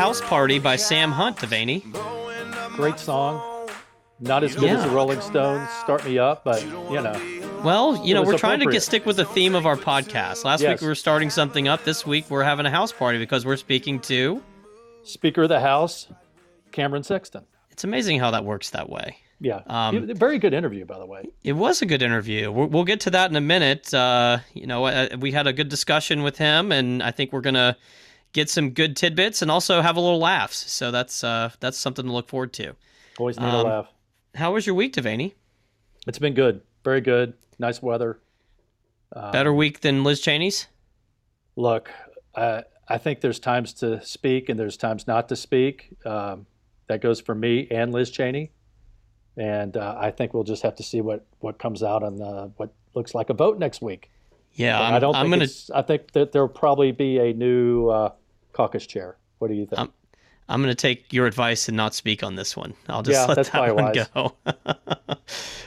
House 0.00 0.22
Party 0.22 0.58
by 0.58 0.76
Sam 0.76 1.12
Hunt, 1.12 1.36
Devaney. 1.36 1.82
Great 2.74 2.98
song. 2.98 3.68
Not 4.18 4.42
as 4.42 4.54
good 4.54 4.70
Yeah. 4.70 4.78
as 4.78 4.84
the 4.84 4.88
Rolling 4.88 5.20
Stones, 5.20 5.68
Start 5.82 6.06
Me 6.06 6.18
Up, 6.18 6.42
but 6.42 6.62
you 6.64 7.02
know. 7.02 7.60
Well, 7.62 8.02
you 8.02 8.14
know, 8.14 8.22
we're 8.22 8.38
trying 8.38 8.60
to 8.60 8.70
get 8.70 8.82
stick 8.82 9.04
with 9.04 9.16
the 9.18 9.26
theme 9.26 9.54
of 9.54 9.66
our 9.66 9.76
podcast. 9.76 10.42
Last 10.42 10.62
Yes. 10.62 10.70
week 10.70 10.80
we 10.80 10.86
were 10.86 10.94
starting 10.94 11.28
something 11.28 11.68
up. 11.68 11.84
This 11.84 12.06
week 12.06 12.30
we're 12.30 12.44
having 12.44 12.64
a 12.64 12.70
house 12.70 12.92
party 12.92 13.18
because 13.18 13.44
we're 13.44 13.58
speaking 13.58 14.00
to. 14.00 14.42
Speaker 15.02 15.42
of 15.42 15.50
the 15.50 15.60
House, 15.60 16.06
Cameron 16.72 17.02
Sexton. 17.02 17.44
It's 17.70 17.84
amazing 17.84 18.20
how 18.20 18.30
that 18.30 18.46
works 18.46 18.70
that 18.70 18.88
way. 18.88 19.18
Yeah. 19.38 19.60
Um, 19.66 20.06
Very 20.14 20.38
good 20.38 20.54
interview, 20.54 20.86
by 20.86 20.98
the 20.98 21.04
way. 21.04 21.28
It 21.44 21.52
was 21.52 21.82
a 21.82 21.86
good 21.86 22.00
interview. 22.00 22.50
We'll, 22.50 22.68
we'll 22.68 22.84
get 22.84 23.00
to 23.00 23.10
that 23.10 23.28
in 23.28 23.36
a 23.36 23.40
minute. 23.42 23.92
Uh, 23.92 24.38
you 24.54 24.66
know, 24.66 24.86
uh, 24.86 25.08
we 25.18 25.32
had 25.32 25.46
a 25.46 25.52
good 25.52 25.68
discussion 25.68 26.22
with 26.22 26.38
him, 26.38 26.72
and 26.72 27.02
I 27.02 27.10
think 27.10 27.34
we're 27.34 27.42
gonna 27.42 27.76
get 28.32 28.48
some 28.50 28.70
good 28.70 28.96
tidbits 28.96 29.42
and 29.42 29.50
also 29.50 29.80
have 29.82 29.96
a 29.96 30.00
little 30.00 30.18
laughs. 30.18 30.70
So 30.70 30.90
that's 30.90 31.24
uh, 31.24 31.50
that's 31.60 31.78
something 31.78 32.06
to 32.06 32.12
look 32.12 32.28
forward 32.28 32.52
to. 32.54 32.74
Always 33.18 33.38
need 33.38 33.46
Um, 33.46 33.54
a 33.54 33.62
laugh. 33.68 33.88
How 34.34 34.52
was 34.52 34.66
your 34.66 34.74
week, 34.74 34.94
Devaney? 34.94 35.34
It's 36.06 36.18
been 36.18 36.34
good. 36.34 36.62
Very 36.84 37.00
good. 37.00 37.34
Nice 37.58 37.82
weather. 37.82 38.18
Um, 39.14 39.32
Better 39.32 39.52
week 39.52 39.80
than 39.80 40.04
Liz 40.04 40.20
Cheney's? 40.20 40.68
Look, 41.56 41.90
uh, 42.34 42.62
I 42.88 42.98
think 42.98 43.20
there's 43.20 43.40
times 43.40 43.72
to 43.74 44.02
speak 44.04 44.48
and 44.48 44.58
there's 44.58 44.76
times 44.76 45.06
not 45.06 45.28
to 45.28 45.36
speak. 45.36 45.90
Um, 46.06 46.46
that 46.86 47.00
goes 47.00 47.20
for 47.20 47.34
me 47.34 47.66
and 47.70 47.92
Liz 47.92 48.10
Cheney. 48.10 48.52
And 49.36 49.76
uh, 49.76 49.96
I 49.98 50.10
think 50.10 50.32
we'll 50.32 50.44
just 50.44 50.62
have 50.62 50.76
to 50.76 50.82
see 50.82 51.00
what, 51.00 51.26
what 51.40 51.58
comes 51.58 51.82
out 51.82 52.02
on 52.02 52.16
the, 52.16 52.50
what 52.56 52.72
looks 52.94 53.14
like 53.14 53.30
a 53.30 53.34
vote 53.34 53.58
next 53.58 53.82
week. 53.82 54.10
Yeah, 54.54 54.80
I'm, 54.80 54.94
I 54.94 54.98
don't 54.98 55.14
I'm 55.14 55.30
think 55.30 55.42
gonna 55.42 55.78
I 55.78 55.82
think 55.82 56.10
that 56.12 56.32
there'll 56.32 56.48
probably 56.48 56.90
be 56.90 57.18
a 57.18 57.32
new 57.32 57.88
uh, 57.88 58.10
caucus 58.52 58.86
chair. 58.86 59.16
What 59.38 59.48
do 59.48 59.54
you 59.54 59.66
think? 59.66 59.80
Um, 59.80 59.92
I'm 60.48 60.60
gonna 60.60 60.74
take 60.74 61.12
your 61.12 61.26
advice 61.26 61.68
and 61.68 61.76
not 61.76 61.94
speak 61.94 62.24
on 62.24 62.34
this 62.34 62.56
one. 62.56 62.74
I'll 62.88 63.02
just 63.02 63.20
Yeah, 63.20 63.34
let 63.34 63.46
that 63.46 63.74
one 63.74 63.94
probably 63.94 65.14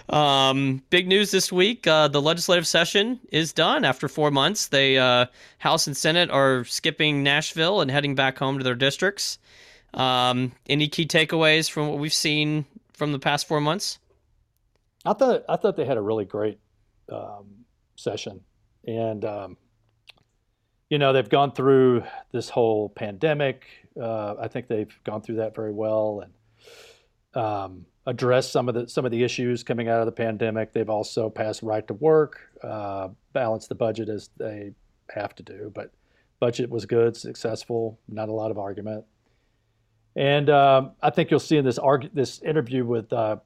go. 0.09 0.14
um, 0.16 0.84
big 0.90 1.08
news 1.08 1.31
this 1.31 1.52
week: 1.52 1.88
uh, 1.88 2.09
the 2.09 2.22
legislative 2.22 2.67
session 2.67 3.22
is 3.31 3.53
done 3.53 3.86
after 3.86 4.09
four 4.09 4.30
months. 4.30 4.67
They 4.67 4.98
uh, 4.98 5.28
House 5.58 5.88
and 5.88 5.95
Senate 5.95 6.30
are 6.30 6.66
skipping 6.66 7.23
Nashville 7.23 7.80
and 7.80 7.90
heading 7.90 8.16
back 8.16 8.38
home 8.38 8.58
to 8.58 8.64
their 8.64 8.75
districts. 8.75 9.40
Um, 9.94 10.52
any 10.68 10.90
key 10.90 11.06
takeaways 11.06 11.70
from 11.70 11.88
what 11.88 12.00
we've 12.00 12.14
seen 12.14 12.66
from 12.92 13.14
the 13.14 13.20
past 13.20 13.47
four 13.47 13.62
months? 13.62 14.00
I 15.06 15.14
thought 15.14 15.45
I 15.47 15.56
thought 15.56 15.78
they 15.78 15.86
had 15.86 15.97
a 15.97 16.02
really 16.02 16.25
great 16.25 16.59
um, 17.09 17.66
session, 17.95 18.42
and 18.86 19.23
um, 19.23 19.58
you 20.89 20.98
know 20.98 21.14
they've 21.14 21.30
gone 21.30 21.52
through 21.52 22.03
this 22.31 22.50
whole 22.50 22.89
pandemic. 22.89 23.66
Uh, 24.00 24.36
I 24.39 24.48
think 24.48 24.67
they've 24.67 24.94
gone 25.03 25.22
through 25.22 25.38
that 25.38 25.56
very 25.56 25.72
well 25.72 26.23
and 26.23 27.44
um, 27.44 27.86
addressed 28.06 28.52
some 28.52 28.67
of 28.70 28.75
the 28.75 28.88
some 28.88 29.06
of 29.06 29.12
the 29.12 29.23
issues 29.23 29.64
coming 29.64 29.88
out 29.88 30.00
of 30.00 30.06
the 30.06 30.12
pandemic. 30.12 30.73
They've 30.73 30.90
also 30.90 31.30
passed 31.30 31.64
right 31.64 31.86
to 31.88 31.94
work, 31.94 32.40
uh, 32.64 33.09
balanced 33.34 33.70
the 33.70 33.75
budget 33.75 34.09
as 34.09 34.30
they 34.38 34.72
have 35.09 35.36
to 35.36 35.44
do, 35.44 35.72
but 35.73 35.92
budget 36.40 36.70
was 36.70 36.86
good, 36.86 37.16
successful, 37.16 38.00
not 38.08 38.30
a 38.30 38.34
lot 38.34 38.52
of 38.52 38.58
argument. 38.58 39.06
And 40.16 40.50
um, 40.50 40.92
I 41.02 41.09
think 41.09 41.31
you'll 41.31 41.40
see 41.40 41.58
in 41.58 41.66
this 41.66 41.80
argu- 41.80 42.14
this 42.14 42.42
interview 42.42 42.86
with 42.86 43.12
uh, 43.12 43.38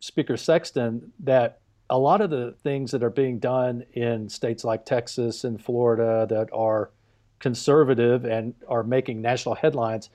Speaker 0.00 0.36
Sexton 0.36 1.12
that 1.20 1.60
a 1.88 1.98
lot 1.98 2.20
of 2.20 2.30
the 2.30 2.54
things 2.62 2.90
that 2.90 3.02
are 3.02 3.10
being 3.10 3.38
done 3.38 3.84
in 3.92 4.28
states 4.28 4.64
like 4.64 4.84
Texas 4.84 5.44
and 5.44 5.62
Florida 5.62 6.26
that 6.28 6.48
are 6.52 6.90
conservative 7.38 8.24
and 8.24 8.54
are 8.68 8.82
making 8.82 9.20
national 9.20 9.54
headlines 9.54 10.10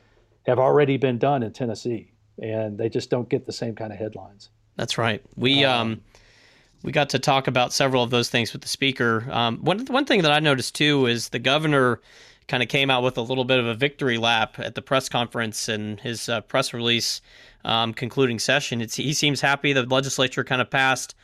have 0.46 0.60
already 0.60 0.98
been 0.98 1.18
done 1.18 1.44
in 1.44 1.54
Tennessee, 1.54 2.12
and 2.42 2.78
they 2.78 2.90
just 2.90 3.10
don't 3.10 3.30
get 3.30 3.46
the 3.46 3.52
same 3.52 3.76
kind 3.76 3.94
of 3.94 4.00
headlines. 4.00 4.50
That's 4.76 4.98
right. 4.98 5.24
We 5.36 5.64
um, 5.64 6.02
we 6.84 6.92
got 6.92 7.10
to 7.10 7.20
talk 7.20 7.48
about 7.48 7.74
several 7.74 8.04
of 8.04 8.10
those 8.10 8.30
things 8.30 8.54
with 8.54 8.64
the 8.64 8.68
speaker. 8.68 9.28
Um, 9.30 9.60
one 9.60 9.86
one 9.86 10.06
thing 10.06 10.24
that 10.24 10.32
I 10.32 10.40
noticed 10.40 10.76
too 10.76 11.06
is 11.06 11.30
the 11.30 11.40
governor 11.40 12.02
kind 12.48 12.64
of 12.64 12.70
came 12.70 12.90
out 12.90 13.04
with 13.04 13.18
a 13.18 13.22
little 13.22 13.46
bit 13.46 13.60
of 13.60 13.66
a 13.66 13.76
victory 13.76 14.18
lap 14.18 14.60
at 14.60 14.76
the 14.76 14.82
press 14.82 15.08
conference 15.08 15.70
and 15.70 16.00
his 16.00 16.28
uh, 16.28 16.42
press 16.42 16.74
release 16.74 17.22
um, 17.64 17.94
concluding 17.94 18.40
session. 18.40 18.82
It's 18.82 18.96
he 18.96 19.14
seems 19.14 19.42
happy 19.42 19.74
the 19.74 19.84
legislature 19.84 20.44
kind 20.44 20.62
of 20.62 20.70
passed 20.70 21.16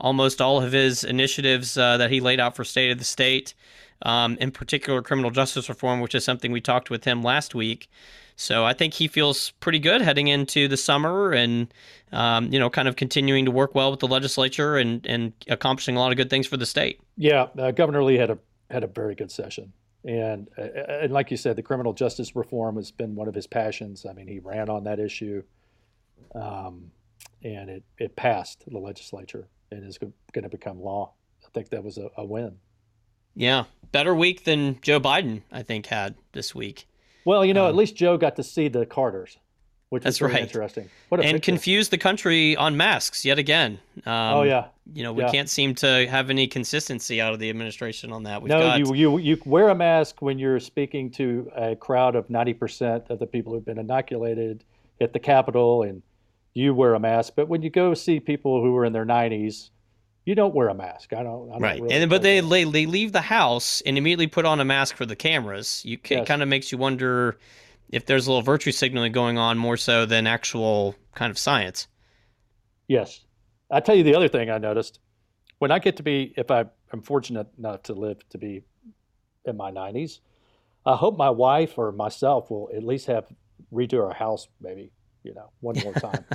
almost 0.00 0.40
all 0.40 0.62
of 0.62 0.72
his 0.72 1.04
initiatives 1.04 1.76
uh, 1.76 1.96
that 1.96 2.10
he 2.10 2.20
laid 2.20 2.40
out 2.40 2.56
for 2.56 2.64
state 2.64 2.90
of 2.90 2.98
the 2.98 3.04
state. 3.04 3.54
Um, 4.02 4.36
in 4.40 4.50
particular, 4.50 5.00
criminal 5.00 5.30
justice 5.30 5.68
reform, 5.68 6.00
which 6.00 6.14
is 6.14 6.24
something 6.24 6.52
we 6.52 6.60
talked 6.60 6.90
with 6.90 7.04
him 7.04 7.22
last 7.22 7.54
week. 7.54 7.88
So 8.36 8.66
I 8.66 8.74
think 8.74 8.92
he 8.92 9.08
feels 9.08 9.52
pretty 9.52 9.78
good 9.78 10.02
heading 10.02 10.28
into 10.28 10.68
the 10.68 10.76
summer 10.76 11.32
and, 11.32 11.72
um, 12.12 12.52
you 12.52 12.58
know, 12.58 12.68
kind 12.68 12.86
of 12.86 12.96
continuing 12.96 13.46
to 13.46 13.50
work 13.50 13.74
well 13.74 13.90
with 13.90 14.00
the 14.00 14.06
legislature 14.06 14.76
and, 14.76 15.04
and 15.06 15.32
accomplishing 15.48 15.96
a 15.96 16.00
lot 16.00 16.12
of 16.12 16.18
good 16.18 16.28
things 16.28 16.46
for 16.46 16.58
the 16.58 16.66
state. 16.66 17.00
Yeah, 17.16 17.46
uh, 17.58 17.70
Governor 17.70 18.04
Lee 18.04 18.16
had 18.16 18.30
a 18.30 18.38
had 18.70 18.84
a 18.84 18.88
very 18.88 19.14
good 19.14 19.30
session, 19.30 19.72
and 20.04 20.48
uh, 20.58 20.62
and 20.62 21.12
like 21.12 21.30
you 21.30 21.38
said, 21.38 21.56
the 21.56 21.62
criminal 21.62 21.94
justice 21.94 22.36
reform 22.36 22.76
has 22.76 22.90
been 22.90 23.14
one 23.14 23.28
of 23.28 23.34
his 23.34 23.46
passions. 23.46 24.04
I 24.04 24.12
mean, 24.12 24.28
he 24.28 24.40
ran 24.40 24.68
on 24.68 24.84
that 24.84 25.00
issue, 25.00 25.42
um, 26.34 26.90
and 27.42 27.70
it 27.70 27.84
it 27.96 28.16
passed 28.16 28.64
the 28.66 28.78
legislature 28.78 29.48
and 29.70 29.84
is 29.84 29.98
going 29.98 30.12
to 30.34 30.48
become 30.48 30.80
law. 30.80 31.12
I 31.44 31.48
think 31.54 31.70
that 31.70 31.82
was 31.84 31.98
a, 31.98 32.08
a 32.16 32.24
win. 32.24 32.56
Yeah. 33.34 33.64
Better 33.92 34.14
week 34.14 34.44
than 34.44 34.78
Joe 34.82 35.00
Biden, 35.00 35.42
I 35.52 35.62
think, 35.62 35.86
had 35.86 36.14
this 36.32 36.54
week. 36.54 36.86
Well, 37.24 37.44
you 37.44 37.54
know, 37.54 37.64
Um, 37.64 37.70
at 37.70 37.76
least 37.76 37.96
Joe 37.96 38.16
got 38.16 38.36
to 38.36 38.42
see 38.42 38.68
the 38.68 38.86
Carters, 38.86 39.36
which 39.88 40.02
That's 40.02 40.16
is 40.16 40.18
very 40.20 40.32
right. 40.32 40.42
interesting. 40.42 40.88
What 41.08 41.20
a 41.20 41.24
And 41.24 41.34
picture. 41.36 41.52
confused 41.52 41.90
the 41.90 41.98
country 41.98 42.56
on 42.56 42.76
masks 42.76 43.24
yet 43.24 43.38
again. 43.38 43.78
Um, 44.04 44.12
oh 44.34 44.42
yeah, 44.42 44.68
You 44.92 45.02
know, 45.02 45.12
we 45.12 45.22
Yeah. 45.22 45.30
can't 45.30 45.48
seem 45.48 45.74
to 45.76 46.06
have 46.08 46.30
any 46.30 46.46
consistency 46.46 47.20
out 47.20 47.32
of 47.32 47.38
the 47.38 47.50
administration 47.50 48.12
on 48.12 48.22
that. 48.24 48.42
We've 48.42 48.50
no, 48.50 48.60
got, 48.60 48.78
you 48.78 48.94
you 48.94 49.18
you 49.18 49.38
wear 49.44 49.68
a 49.68 49.74
mask 49.74 50.22
when 50.22 50.38
you're 50.38 50.60
speaking 50.60 51.10
to 51.12 51.50
a 51.56 51.76
crowd 51.76 52.14
of 52.16 52.30
ninety 52.30 52.54
percent 52.54 53.04
of 53.10 53.18
the 53.18 53.26
people 53.26 53.52
who've 53.52 53.64
been 53.64 53.78
inoculated 53.78 54.64
at 55.00 55.12
the 55.12 55.18
Capitol, 55.20 55.82
and 55.82 56.02
you 56.56 56.74
wear 56.74 56.94
a 56.94 57.00
mask. 57.00 57.34
But 57.36 57.48
when 57.48 57.62
you 57.62 57.70
go 57.70 57.94
see 57.94 58.20
people 58.20 58.62
who 58.62 58.76
are 58.76 58.84
in 58.84 58.92
their 58.92 59.04
nineties, 59.04 59.70
you 60.24 60.34
don't 60.34 60.54
wear 60.54 60.68
a 60.68 60.74
mask. 60.74 61.12
I 61.12 61.22
don't. 61.22 61.50
I 61.52 61.58
don't 61.58 61.62
Right, 61.62 61.78
really 61.78 61.94
and 61.94 62.10
but 62.10 62.22
they, 62.22 62.40
they 62.40 62.64
they 62.64 62.86
leave 62.86 63.12
the 63.12 63.22
house 63.22 63.80
and 63.86 63.96
immediately 63.96 64.26
put 64.26 64.44
on 64.44 64.60
a 64.60 64.64
mask 64.64 64.96
for 64.96 65.06
the 65.06 65.16
cameras. 65.16 65.82
You 65.84 65.98
ca- 65.98 66.20
Yes. 66.20 66.26
kind 66.26 66.42
of 66.42 66.48
makes 66.48 66.70
you 66.72 66.78
wonder 66.78 67.38
if 67.90 68.04
there's 68.06 68.26
a 68.26 68.30
little 68.30 68.42
virtue 68.42 68.72
signaling 68.72 69.12
going 69.12 69.38
on 69.38 69.56
more 69.58 69.76
so 69.76 70.04
than 70.06 70.26
actual 70.26 70.94
kind 71.14 71.30
of 71.30 71.38
science. 71.38 71.88
Yes. 72.88 73.24
I 73.70 73.80
tell 73.80 73.94
you 73.94 74.02
the 74.04 74.14
other 74.14 74.28
thing 74.28 74.50
I 74.50 74.58
noticed 74.58 75.00
when 75.58 75.70
I 75.70 75.78
get 75.78 75.96
to 75.98 76.02
be, 76.02 76.34
if 76.36 76.50
I 76.50 76.66
am 76.92 77.02
fortunate 77.02 77.48
enough 77.58 77.84
to 77.84 77.94
live 77.94 78.28
to 78.30 78.38
be 78.38 78.62
in 79.46 79.56
my 79.56 79.70
90s, 79.70 80.20
I 80.86 80.96
hope 80.96 81.16
my 81.16 81.30
wife 81.30 81.78
or 81.78 81.92
myself 81.92 82.50
will 82.50 82.70
at 82.74 82.84
least 82.84 83.06
have 83.06 83.26
redo 83.72 84.04
our 84.04 84.14
house, 84.14 84.48
maybe, 84.60 84.92
you 85.26 85.34
know, 85.34 85.50
one 85.60 85.76
more 85.84 85.92
time. 85.94 86.24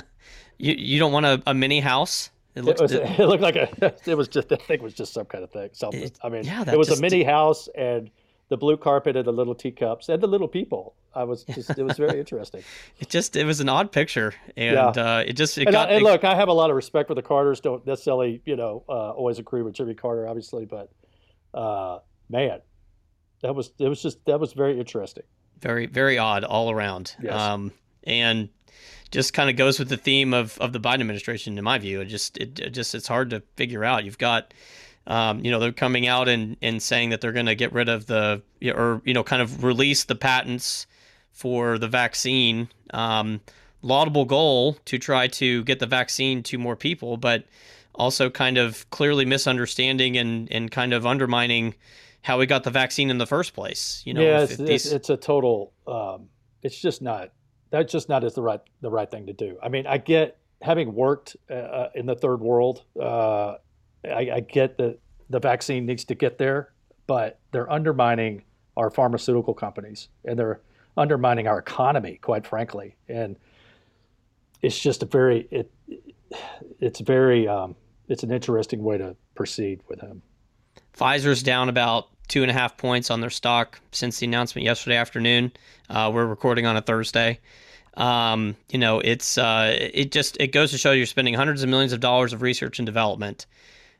You 0.58 0.74
you 0.78 0.98
don't 1.00 1.10
want 1.12 1.26
a, 1.26 1.42
a 1.48 1.54
mini 1.54 1.80
house? 1.80 2.30
It 2.54 2.64
it, 2.68 2.80
was, 2.80 2.92
it 2.92 3.18
looked 3.18 3.42
like 3.42 3.56
a, 3.56 3.94
it 4.06 4.14
was 4.16 4.28
just, 4.28 4.52
I 4.52 4.56
think 4.56 4.80
it 4.80 4.82
was 4.82 4.94
just 4.94 5.12
some 5.12 5.24
kind 5.26 5.42
of 5.42 5.50
thing. 5.50 5.70
Something. 5.72 6.02
It- 6.02 6.18
I 6.22 6.28
mean, 6.28 6.44
yeah, 6.44 6.62
it 6.70 6.78
was 6.78 6.86
just- 6.88 7.00
a 7.00 7.02
mini 7.02 7.24
house 7.24 7.68
and 7.76 8.10
the 8.48 8.56
blue 8.56 8.76
carpet 8.76 9.16
and 9.16 9.24
the 9.26 9.32
little 9.32 9.54
teacups 9.56 10.08
and 10.08 10.22
the 10.22 10.26
little 10.28 10.46
people. 10.46 10.94
I 11.14 11.24
was 11.24 11.42
just, 11.44 11.70
it 11.76 11.82
was 11.82 11.96
very 11.98 12.20
interesting. 12.20 12.62
it 13.00 13.08
just 13.08 13.34
it 13.34 13.44
was 13.44 13.60
an 13.60 13.68
odd 13.68 13.90
picture, 13.90 14.34
and 14.56 14.74
Yeah. 14.74 14.86
uh, 15.18 15.24
it 15.26 15.32
just 15.32 15.58
it 15.58 15.66
and, 15.66 15.74
I, 15.76 15.84
got 15.86 15.90
and 15.92 16.04
look, 16.04 16.22
I 16.22 16.34
have 16.36 16.48
a 16.48 16.52
lot 16.52 16.70
of 16.70 16.76
respect 16.76 17.08
for 17.08 17.14
the 17.14 17.22
Carters. 17.22 17.60
Don't 17.60 17.84
necessarily, 17.86 18.40
you 18.44 18.54
know, 18.56 18.84
uh, 18.88 19.10
always 19.10 19.38
agree 19.40 19.62
with 19.62 19.74
Jimmy 19.74 19.94
Carter, 19.94 20.28
obviously, 20.28 20.64
but 20.66 20.90
uh, 21.54 21.98
man, 22.28 22.60
that 23.40 23.54
was 23.54 23.72
it 23.78 23.88
was 23.88 24.00
just 24.00 24.24
that 24.26 24.38
was 24.38 24.52
very 24.52 24.78
interesting. 24.78 25.24
very 25.60 25.86
very 25.86 26.18
odd 26.18 26.44
all 26.44 26.70
around. 26.70 27.16
Yes. 27.22 27.32
Um, 27.40 27.72
and 28.04 28.48
just 29.10 29.32
kind 29.34 29.50
of 29.50 29.56
goes 29.56 29.78
with 29.78 29.88
the 29.88 29.96
theme 29.96 30.32
of, 30.32 30.56
of 30.58 30.72
the 30.72 30.80
Biden 30.80 31.00
administration, 31.00 31.58
in 31.58 31.64
my 31.64 31.78
view. 31.78 32.00
It 32.00 32.06
just 32.06 32.36
it, 32.38 32.58
it 32.58 32.70
just 32.70 32.94
it's 32.94 33.08
hard 33.08 33.30
to 33.30 33.42
figure 33.56 33.84
out. 33.84 34.04
You've 34.04 34.18
got, 34.18 34.54
um, 35.06 35.44
you 35.44 35.50
know, 35.50 35.58
they're 35.58 35.72
coming 35.72 36.06
out 36.06 36.28
and, 36.28 36.56
and 36.62 36.82
saying 36.82 37.10
that 37.10 37.20
they're 37.20 37.32
going 37.32 37.46
to 37.46 37.54
get 37.54 37.72
rid 37.72 37.88
of 37.88 38.06
the 38.06 38.42
or 38.74 39.02
you 39.04 39.12
know 39.14 39.22
kind 39.24 39.42
of 39.42 39.64
release 39.64 40.04
the 40.04 40.14
patents 40.14 40.86
for 41.32 41.78
the 41.78 41.88
vaccine. 41.88 42.68
Um, 42.92 43.40
laudable 43.82 44.24
goal 44.24 44.74
to 44.84 44.98
try 44.98 45.26
to 45.26 45.64
get 45.64 45.78
the 45.80 45.86
vaccine 45.86 46.42
to 46.44 46.56
more 46.58 46.76
people, 46.76 47.16
but 47.16 47.44
also 47.94 48.30
kind 48.30 48.56
of 48.56 48.88
clearly 48.90 49.24
misunderstanding 49.26 50.16
and 50.16 50.50
and 50.50 50.70
kind 50.70 50.92
of 50.94 51.04
undermining 51.06 51.74
how 52.22 52.38
we 52.38 52.46
got 52.46 52.62
the 52.62 52.70
vaccine 52.70 53.10
in 53.10 53.18
the 53.18 53.26
first 53.26 53.52
place. 53.52 54.00
You 54.06 54.14
know, 54.14 54.22
yeah, 54.22 54.42
if- 54.42 54.50
it's, 54.52 54.60
if 54.60 54.60
it's, 54.70 54.84
these- 54.84 54.92
it's 54.92 55.10
a 55.10 55.16
total. 55.16 55.72
Um, 55.86 56.28
it's 56.62 56.80
just 56.80 57.02
not. 57.02 57.32
That 57.72 57.88
just 57.88 58.08
not 58.08 58.22
is 58.22 58.34
the 58.34 58.42
right 58.42 58.60
the 58.82 58.90
right 58.90 59.10
thing 59.10 59.26
to 59.26 59.32
do. 59.32 59.58
I 59.62 59.68
mean, 59.68 59.86
I 59.86 59.98
get 59.98 60.38
having 60.60 60.94
worked 60.94 61.36
uh, 61.50 61.54
uh, 61.54 61.90
in 61.94 62.06
the 62.06 62.14
third 62.14 62.40
world. 62.40 62.84
Uh, 62.98 63.56
I, 64.04 64.30
I 64.34 64.40
get 64.40 64.78
that 64.78 64.98
the 65.30 65.40
vaccine 65.40 65.86
needs 65.86 66.04
to 66.04 66.14
get 66.14 66.38
there, 66.38 66.72
but 67.06 67.40
they're 67.50 67.70
undermining 67.70 68.44
our 68.76 68.90
pharmaceutical 68.90 69.54
companies 69.54 70.08
and 70.24 70.38
they're 70.38 70.60
undermining 70.96 71.46
our 71.46 71.58
economy, 71.58 72.18
quite 72.20 72.46
frankly. 72.46 72.96
And 73.08 73.36
it's 74.60 74.78
just 74.78 75.02
a 75.02 75.06
very 75.06 75.48
it 75.50 75.72
it's 76.78 77.00
very 77.00 77.48
um, 77.48 77.74
it's 78.08 78.22
an 78.22 78.30
interesting 78.30 78.82
way 78.82 78.98
to 78.98 79.16
proceed 79.34 79.80
with 79.88 80.00
him. 80.00 80.22
Pfizer's 80.94 81.42
down 81.42 81.70
about 81.70 82.08
two 82.32 82.40
and 82.40 82.50
a 82.50 82.54
half 82.54 82.78
points 82.78 83.10
on 83.10 83.20
their 83.20 83.28
stock 83.28 83.78
since 83.90 84.18
the 84.18 84.26
announcement 84.26 84.64
yesterday 84.64 84.96
afternoon. 84.96 85.52
Uh, 85.90 86.10
we're 86.12 86.24
recording 86.24 86.64
on 86.64 86.78
a 86.78 86.80
Thursday. 86.80 87.38
Um, 87.92 88.56
you 88.70 88.78
know, 88.78 89.00
it's 89.00 89.36
uh, 89.36 89.76
it 89.78 90.12
just 90.12 90.38
it 90.40 90.46
goes 90.46 90.70
to 90.70 90.78
show 90.78 90.92
you're 90.92 91.04
spending 91.04 91.34
hundreds 91.34 91.62
of 91.62 91.68
millions 91.68 91.92
of 91.92 92.00
dollars 92.00 92.32
of 92.32 92.40
research 92.40 92.78
and 92.78 92.86
development, 92.86 93.44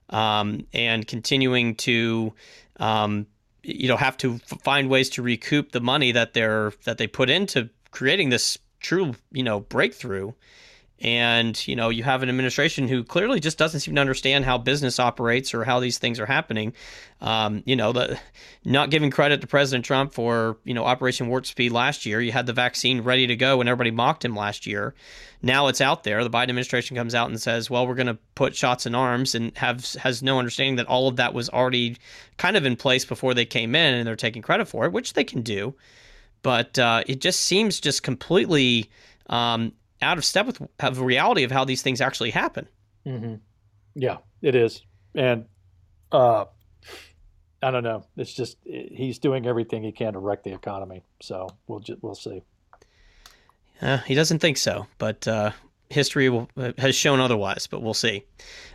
um, 0.09 0.67
and 0.73 1.07
continuing 1.07 1.75
to, 1.75 2.33
um, 2.81 3.27
you 3.63 3.87
know, 3.87 3.99
have 3.99 4.17
to 4.17 4.37
f- 4.37 4.63
find 4.63 4.89
ways 4.89 5.11
to 5.11 5.23
recoup 5.23 5.73
the 5.73 5.83
money 5.83 6.11
that 6.13 6.33
they're 6.33 6.73
that 6.85 6.97
they 6.97 7.07
put 7.07 7.29
into 7.29 7.69
creating 7.91 8.31
this 8.31 8.57
true, 8.81 9.15
you 9.31 9.43
know, 9.43 9.61
breakthrough 9.61 10.33
and 11.03 11.67
you 11.67 11.75
know 11.75 11.89
you 11.89 12.05
have 12.05 12.23
an 12.23 12.29
administration 12.29 12.87
who 12.87 13.03
clearly 13.03 13.41
just 13.41 13.59
doesn't 13.59 13.81
seem 13.81 13.97
to 13.97 14.01
understand 14.01 14.45
how 14.45 14.57
business 14.57 15.01
operates 15.01 15.53
or 15.53 15.65
how 15.65 15.81
these 15.81 15.99
things 15.99 16.21
are 16.21 16.27
happening. 16.27 16.73
Um, 17.21 17.63
you 17.67 17.75
know 17.75 17.93
the 17.93 18.19
not 18.65 18.91
giving 18.91 19.11
credit 19.11 19.41
to 19.41 19.47
president 19.49 19.85
trump 19.85 20.15
for 20.15 20.59
you 20.65 20.75
know 20.75 20.85
operation 20.85 21.29
warp 21.29 21.45
speed 21.45 21.73
last 21.73 22.07
year. 22.07 22.21
You 22.21 22.31
had 22.31 22.47
the 22.47 22.53
vaccine 22.53 23.03
ready 23.03 23.27
to 23.27 23.37
go 23.37 23.61
and 23.61 23.69
everybody 23.69 23.91
mocked 23.91 24.25
him 24.25 24.37
last 24.37 24.65
year. 24.65 24.95
Now 25.43 25.67
it's 25.67 25.81
out 25.81 26.05
there. 26.05 26.23
The 26.23 26.31
biden 26.31 26.45
administration 26.45 26.97
comes 26.97 27.17
out 27.17 27.29
and 27.29 27.41
says 27.41 27.69
well 27.69 27.87
we're 27.87 27.97
going 27.97 28.07
to 28.07 28.19
put 28.37 28.55
shots 28.55 28.87
in 28.87 28.95
arms 28.95 29.35
and 29.35 29.57
have 29.59 29.85
has 29.95 30.23
no 30.23 30.39
understanding 30.39 30.77
that 30.77 30.87
all 30.87 31.09
of 31.09 31.17
that 31.17 31.35
was 31.35 31.51
already 31.51 31.97
kind 32.37 32.57
of 32.57 32.65
in 32.65 32.77
place 32.77 33.05
before 33.05 33.35
they 33.35 33.45
came 33.45 33.75
in 33.75 33.95
and 33.95 34.07
they're 34.07 34.15
taking 34.15 34.43
credit 34.43 34.69
for 34.69 34.87
it 34.87 34.93
which 34.93 35.15
they 35.15 35.25
can 35.25 35.43
do. 35.43 35.75
But 36.43 36.79
uh, 36.79 37.03
it 37.07 37.21
just 37.21 37.41
seems 37.43 37.81
just 37.81 38.03
completely 38.03 38.91
um, 39.29 39.73
out 40.03 40.19
of 40.19 40.25
step 40.25 40.47
with 40.47 40.61
the 40.79 40.93
reality 41.05 41.45
of 41.45 41.51
how 41.51 41.65
these 41.65 41.83
things 41.83 42.01
actually 42.01 42.31
happen. 42.31 42.69
Mm-hmm. 43.07 43.35
Yeah, 43.95 44.19
it 44.41 44.55
is, 44.55 44.83
and 45.15 45.47
uh, 46.11 46.47
I 47.63 47.71
don't 47.71 47.85
know. 47.85 48.05
It's 48.17 48.33
just 48.33 48.59
he's 48.65 49.19
doing 49.19 49.47
everything 49.47 49.83
he 49.83 49.93
can 49.93 50.15
to 50.15 50.19
wreck 50.19 50.43
the 50.43 50.53
economy. 50.53 51.05
So 51.21 51.49
we'll 51.67 51.81
just, 51.81 52.03
we'll 52.03 52.15
see. 52.15 52.43
Uh, 53.81 53.99
he 53.99 54.15
doesn't 54.15 54.39
think 54.39 54.57
so, 54.57 54.87
but 54.99 55.27
uh, 55.29 55.51
history 55.89 56.29
will, 56.29 56.49
has 56.79 56.95
shown 56.95 57.21
otherwise. 57.21 57.67
But 57.67 57.83
we'll 57.83 57.95
see. 57.95 58.25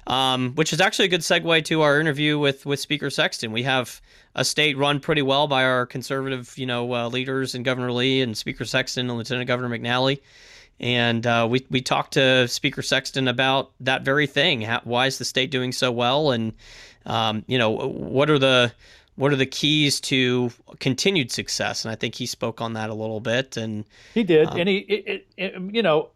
Um, 0.05 0.53
which 0.55 0.71
is 0.71 0.79
actually 0.79 1.05
a 1.05 1.09
good 1.09 1.21
segue 1.21 1.65
to 1.65 1.81
our 1.81 1.99
interview 1.99 2.39
with 2.39 2.65
with 2.65 2.79
Speaker 2.79 3.09
Sexton. 3.09 3.51
We 3.51 3.63
have 3.63 4.01
a 4.35 4.45
state 4.45 4.77
run 4.77 4.99
pretty 4.99 5.21
well 5.21 5.47
by 5.47 5.63
our 5.63 5.85
conservative, 5.85 6.57
you 6.57 6.65
know, 6.65 6.93
uh, 6.93 7.09
leaders 7.09 7.55
and 7.55 7.65
Governor 7.65 7.91
Lee 7.91 8.21
and 8.21 8.37
Speaker 8.37 8.65
Sexton 8.65 9.09
and 9.09 9.17
Lieutenant 9.17 9.47
Governor 9.47 9.77
McNally. 9.77 10.21
And 10.79 11.25
uh, 11.25 11.47
we 11.49 11.65
we 11.69 11.81
talked 11.81 12.13
to 12.13 12.47
Speaker 12.47 12.81
Sexton 12.81 13.27
about 13.27 13.71
that 13.79 14.03
very 14.03 14.27
thing. 14.27 14.61
How, 14.61 14.81
why 14.83 15.07
is 15.07 15.17
the 15.17 15.25
state 15.25 15.49
doing 15.49 15.71
so 15.71 15.91
well? 15.91 16.31
And 16.31 16.53
um, 17.05 17.43
you 17.47 17.57
know, 17.57 17.71
what 17.71 18.29
are 18.29 18.37
the 18.37 18.71
what 19.15 19.33
are 19.33 19.35
the 19.37 19.47
keys 19.47 19.99
to 19.99 20.51
continued 20.79 21.31
success? 21.31 21.83
And 21.83 21.91
I 21.91 21.95
think 21.95 22.15
he 22.15 22.27
spoke 22.27 22.61
on 22.61 22.73
that 22.73 22.89
a 22.89 22.93
little 22.93 23.19
bit. 23.19 23.57
And 23.57 23.83
he 24.13 24.23
did. 24.23 24.47
Um, 24.47 24.59
and 24.59 24.69
he, 24.69 24.77
it, 24.77 25.27
it, 25.35 25.55
you 25.73 25.81
know, 25.81 26.11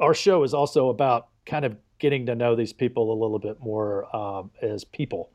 our 0.00 0.12
show 0.12 0.42
is 0.42 0.52
also 0.52 0.88
about 0.88 1.28
kind 1.46 1.64
of 1.64 1.76
getting 2.00 2.26
to 2.26 2.34
know 2.34 2.56
these 2.56 2.72
people 2.72 3.12
a 3.12 3.18
little 3.20 3.38
bit 3.38 3.60
more 3.60 4.14
um, 4.14 4.50
as 4.60 4.82
people. 4.82 5.30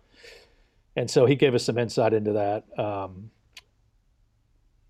And 0.98 1.10
so 1.10 1.26
he 1.26 1.36
gave 1.36 1.56
us 1.56 1.64
some 1.64 1.78
insight 1.78 2.14
into 2.14 2.34
that. 2.34 2.66
Um, 2.78 3.32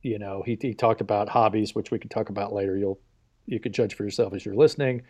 you 0.02 0.18
know, 0.18 0.42
he, 0.44 0.58
he 0.60 0.74
talked 0.74 1.02
about 1.02 1.30
hobbies, 1.30 1.76
which 1.76 1.92
we 1.92 2.00
can 2.00 2.10
talk 2.10 2.30
about 2.30 2.52
later. 2.52 2.76
You'll 2.78 3.00
you 3.46 3.60
could 3.60 3.74
judge 3.74 3.96
for 3.96 4.04
yourself 4.04 4.34
as 4.34 4.46
you're 4.46 4.56
listening. 4.56 5.04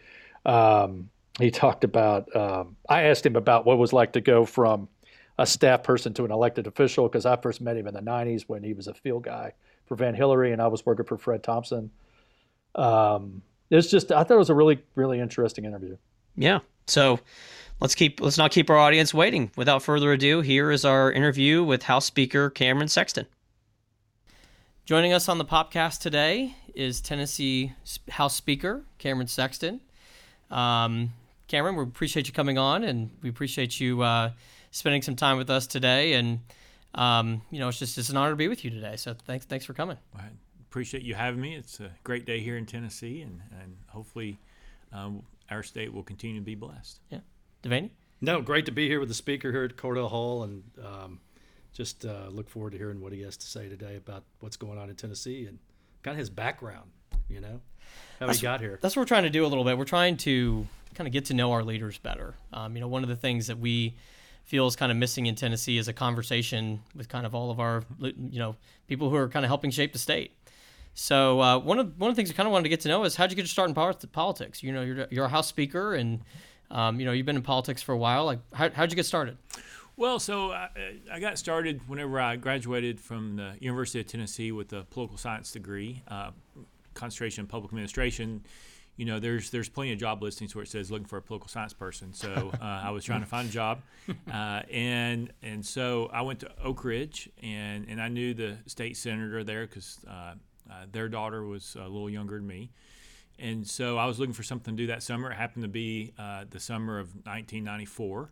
Um, 0.46 1.10
he 1.40 1.52
talked 1.52 1.84
about. 1.84 2.34
Um, 2.36 2.76
I 2.88 3.04
asked 3.04 3.26
him 3.26 3.36
about 3.36 3.66
what 3.66 3.78
was 3.78 3.94
like 3.94 4.14
to 4.14 4.22
go 4.22 4.46
from 4.46 4.88
a 5.38 5.46
staff 5.46 5.84
person 5.84 6.14
to 6.14 6.26
an 6.26 6.32
elected 6.32 6.68
official 6.68 7.08
because 7.08 7.26
I 7.26 7.36
first 7.36 7.62
met 7.62 7.78
him 7.78 7.88
in 7.88 7.94
the 7.94 8.02
'90s 8.02 8.44
when 8.48 8.64
he 8.64 8.74
was 8.74 8.88
a 8.88 8.94
field 8.94 9.24
guy 9.24 9.54
for 9.86 9.96
Van 9.96 10.16
Hilleary, 10.16 10.52
and 10.52 10.62
I 10.62 10.68
was 10.68 10.86
working 10.86 11.06
for 11.06 11.18
Fred 11.18 11.44
Thompson. 11.44 11.92
Um, 12.76 13.42
it's 13.70 13.90
just 13.90 14.12
I 14.12 14.24
thought 14.24 14.36
it 14.36 14.40
was 14.40 14.50
a 14.50 14.56
really 14.56 14.80
really 14.96 15.20
interesting 15.20 15.66
interview. 15.66 15.98
Yeah. 16.36 16.60
So 16.88 17.20
let's 17.80 17.96
keep 17.96 18.22
let's 18.22 18.38
not 18.38 18.52
keep 18.52 18.70
our 18.70 18.78
audience 18.78 19.14
waiting. 19.14 19.52
Without 19.56 19.82
further 19.84 20.12
ado, 20.14 20.42
here 20.42 20.72
is 20.72 20.86
our 20.86 21.12
interview 21.12 21.64
with 21.64 21.84
House 21.84 22.06
Speaker 22.06 22.50
Cameron 22.50 22.88
Sexton. 22.88 23.26
Joining 24.86 25.14
us 25.14 25.28
on 25.30 25.40
the 25.40 25.46
podcast 25.46 26.02
today 26.02 26.56
is 26.76 27.02
Tennessee 27.02 27.74
House 28.08 28.36
Speaker 28.36 28.86
Cameron 29.00 29.26
Sexton. 29.26 29.82
Um, 30.52 31.12
Cameron, 31.48 31.76
we 31.76 31.82
appreciate 31.82 32.28
you 32.28 32.34
coming 32.34 32.60
on, 32.60 32.84
and 32.84 33.10
we 33.24 33.30
appreciate 33.30 33.80
you 33.80 34.04
uh, 34.04 34.30
spending 34.70 35.02
some 35.02 35.16
time 35.16 35.38
with 35.38 35.50
us 35.50 35.66
today. 35.66 36.14
And 36.14 36.42
um, 36.94 37.42
you 37.50 37.58
know, 37.58 37.68
it's 37.68 37.80
just 37.80 37.98
it's 37.98 38.10
an 38.10 38.18
honor 38.18 38.30
to 38.30 38.36
be 38.36 38.48
with 38.48 38.64
you 38.64 38.70
today. 38.70 38.96
So 38.96 39.16
thanks 39.26 39.46
thanks 39.46 39.66
for 39.66 39.74
coming. 39.74 39.98
I 40.16 40.26
appreciate 40.70 41.02
you 41.02 41.16
having 41.16 41.42
me. 41.42 41.56
It's 41.56 41.80
a 41.80 41.90
great 42.04 42.28
day 42.28 42.40
here 42.40 42.56
in 42.56 42.68
Tennessee, 42.68 43.22
and 43.22 43.42
and 43.64 43.78
hopefully 43.88 44.38
um, 44.94 45.24
our 45.50 45.64
state 45.64 45.92
will 45.92 46.04
continue 46.04 46.40
to 46.40 46.46
be 46.46 46.54
blessed. 46.54 47.00
Yeah, 47.10 47.22
Devaney. 47.64 47.90
No, 48.22 48.40
great 48.40 48.68
to 48.68 48.72
be 48.72 48.88
here 48.88 49.00
with 49.00 49.10
the 49.10 49.16
speaker 49.16 49.52
here 49.52 49.64
at 49.64 49.78
Cordell 49.78 50.12
Hull, 50.12 50.44
and 50.44 50.64
um, 50.78 51.20
just 51.76 52.06
uh, 52.06 52.28
look 52.30 52.50
forward 52.50 52.72
to 52.72 52.78
hearing 52.78 53.02
what 53.02 53.12
he 53.12 53.22
has 53.22 53.36
to 53.36 53.46
say 53.46 53.68
today 53.68 53.98
about 53.98 54.24
what's 54.40 54.56
going 54.56 54.80
on 54.80 54.90
in 54.90 54.96
Tennessee 54.96 55.46
and 55.46 55.60
kind 56.04 56.16
of 56.16 56.20
his 56.20 56.30
background, 56.30 56.90
you 57.30 57.42
know, 57.42 57.60
how 58.20 58.28
that's, 58.28 58.40
he 58.40 58.44
got 58.44 58.62
here. 58.62 58.80
That's 58.82 58.96
what 58.96 59.02
we're 59.02 59.08
trying 59.08 59.24
to 59.24 59.30
do 59.30 59.46
a 59.46 59.48
little 59.48 59.66
bit. 59.66 59.78
We're 59.78 59.84
trying 59.84 60.16
to 60.18 60.66
kind 60.96 61.06
of 61.06 61.12
get 61.12 61.26
to 61.26 61.34
know 61.34 61.52
our 61.52 61.64
leaders 61.64 61.98
better. 61.98 62.36
Um, 62.54 62.76
you 62.76 62.82
know, 62.82 62.88
one 62.88 63.04
of 63.04 63.10
the 63.10 63.16
things 63.18 63.48
that 63.48 63.60
we 63.60 63.96
feel 64.46 64.68
is 64.68 64.78
kind 64.78 64.90
of 64.90 64.98
missing 64.98 65.26
in 65.26 65.36
Tennessee 65.36 65.78
is 65.78 65.90
a 65.90 65.94
conversation 65.94 66.82
with 66.96 67.10
kind 67.10 67.26
of 67.26 67.36
all 67.36 67.52
of 67.52 67.60
our, 67.60 67.84
you 68.00 68.40
know, 68.40 68.56
people 68.88 69.10
who 69.10 69.18
are 69.18 69.28
kind 69.28 69.44
of 69.44 69.50
helping 69.50 69.70
shape 69.70 69.92
the 69.92 70.00
state. 70.00 70.32
So 70.94 71.42
uh, 71.42 71.60
one 71.60 71.78
of 71.78 72.00
one 72.00 72.10
of 72.10 72.16
the 72.16 72.20
things 72.20 72.32
I 72.32 72.36
kind 72.36 72.48
of 72.48 72.54
wanted 72.54 72.64
to 72.64 72.70
get 72.70 72.80
to 72.82 72.88
know 72.88 73.04
is 73.04 73.18
how'd 73.18 73.30
you 73.30 73.36
get 73.36 73.42
your 73.42 73.48
start 73.48 73.68
in 73.68 73.76
politics? 73.76 74.64
You 74.64 74.72
know, 74.72 74.82
you're 74.82 75.08
you're 75.12 75.26
a 75.26 75.30
House 75.30 75.48
Speaker, 75.48 75.94
and 75.94 76.22
um, 76.72 77.02
you 77.02 77.06
know 77.06 77.12
you've 77.12 77.26
been 77.26 77.36
in 77.36 77.42
politics 77.42 77.82
for 77.82 77.92
a 77.92 77.98
while. 77.98 78.24
Like, 78.24 78.40
how, 78.54 78.70
how'd 78.70 78.92
you 78.92 78.96
get 78.96 79.06
started? 79.06 79.38
Well, 79.98 80.20
so 80.20 80.52
I, 80.52 80.70
I, 81.10 81.20
got 81.22 81.38
started 81.38 81.88
whenever 81.88 82.20
I 82.20 82.36
graduated 82.36 83.00
from 83.00 83.38
the 83.38 83.54
University 83.62 84.02
of 84.02 84.08
Tennessee 84.08 84.52
with 84.52 84.74
a 84.74 84.84
political 84.84 85.18
science 85.18 85.54
degree, 85.54 86.04
uh, 86.10 86.32
concentration 86.94 87.44
in 87.44 87.48
public 87.48 87.72
administration. 87.72 88.44
You 88.98 89.06
know, 89.06 89.20
there's 89.20 89.52
there's 89.52 89.70
plenty 89.70 89.94
of 89.94 90.00
job 90.00 90.22
listings 90.22 90.54
where 90.54 90.64
it 90.64 90.68
says 90.68 90.92
looking 90.92 91.08
for 91.08 91.18
a 91.18 91.22
political 91.22 91.48
science 91.48 91.72
person. 91.72 92.12
So 92.12 92.52
uh, 92.62 92.66
I 92.66 92.92
was 92.92 93.06
trying 93.06 93.22
to 93.22 93.26
find 93.26 93.48
a 93.48 93.52
job, 93.52 93.82
uh, 94.32 94.64
and 94.70 95.32
and 95.42 95.66
so 95.66 96.10
I 96.12 96.24
went 96.24 96.42
to 96.42 96.52
Oak 96.62 96.84
Ridge, 96.84 97.30
and 97.42 97.86
and 97.88 98.02
I 98.02 98.10
knew 98.10 98.34
the 98.34 98.58
state 98.66 98.98
senator 98.98 99.46
there 99.46 99.66
because 99.66 100.00
uh, 100.10 100.12
uh, 100.12 100.34
their 100.92 101.08
daughter 101.08 101.46
was 101.46 101.78
a 101.80 101.84
little 101.84 102.10
younger 102.10 102.36
than 102.36 102.48
me. 102.48 102.70
And 103.40 103.66
so 103.66 103.98
I 103.98 104.06
was 104.06 104.20
looking 104.20 104.34
for 104.34 104.44
something 104.44 104.76
to 104.76 104.84
do 104.84 104.88
that 104.88 105.04
summer. 105.04 105.32
It 105.32 105.36
happened 105.36 105.64
to 105.64 105.70
be 105.70 106.14
uh, 106.18 106.46
the 106.50 106.60
summer 106.60 107.00
of 107.00 107.08
1994 107.26 108.32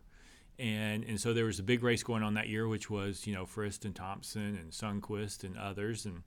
and 0.58 1.04
and 1.04 1.20
so 1.20 1.32
there 1.32 1.44
was 1.44 1.58
a 1.58 1.62
big 1.62 1.82
race 1.82 2.02
going 2.02 2.22
on 2.22 2.34
that 2.34 2.48
year, 2.48 2.68
which 2.68 2.90
was 2.90 3.26
you 3.26 3.34
know 3.34 3.44
Frist 3.44 3.84
and 3.84 3.94
Thompson 3.94 4.58
and 4.60 4.70
Sundquist 4.70 5.44
and 5.44 5.56
others, 5.58 6.04
and 6.04 6.22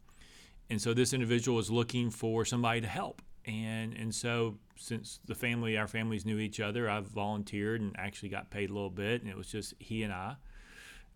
and 0.70 0.82
so 0.82 0.94
this 0.94 1.14
individual 1.14 1.56
was 1.58 1.72
looking 1.72 2.10
for 2.10 2.44
somebody 2.46 2.82
to 2.82 2.88
help, 2.88 3.22
and 3.46 3.94
and 3.94 4.14
so 4.14 4.58
since 4.76 5.20
the 5.26 5.36
family, 5.36 5.78
our 5.78 5.88
families 5.88 6.26
knew 6.26 6.40
each 6.40 6.60
other, 6.60 6.90
I 6.90 7.00
volunteered 7.00 7.82
and 7.82 7.96
actually 7.98 8.30
got 8.30 8.50
paid 8.50 8.70
a 8.70 8.74
little 8.74 8.90
bit, 8.90 9.22
and 9.22 9.30
it 9.30 9.38
was 9.38 9.48
just 9.48 9.74
he 9.80 10.04
and 10.04 10.14
I. 10.14 10.36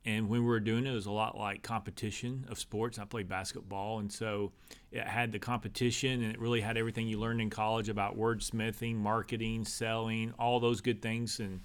And 0.04 0.30
when 0.30 0.42
we 0.42 0.48
were 0.48 0.60
doing 0.60 0.88
it, 0.88 0.92
it 0.92 0.96
was 0.96 1.06
a 1.06 1.12
lot 1.12 1.38
like 1.38 1.62
competition 1.62 2.48
of 2.50 2.58
sports. 2.58 2.98
I 2.98 3.06
played 3.06 3.30
basketball, 3.30 4.00
and 4.00 4.12
so 4.12 4.52
it 4.92 5.06
had 5.06 5.32
the 5.32 5.38
competition, 5.38 6.24
and 6.24 6.34
it 6.34 6.40
really 6.40 6.62
had 6.62 6.76
everything 6.76 7.08
you 7.08 7.20
learned 7.20 7.40
in 7.40 7.52
college 7.52 7.88
about 7.88 8.18
wordsmithing, 8.18 8.96
marketing, 8.96 9.64
selling, 9.64 10.34
all 10.40 10.60
those 10.60 10.82
good 10.82 11.04
things, 11.04 11.40
and 11.40 11.62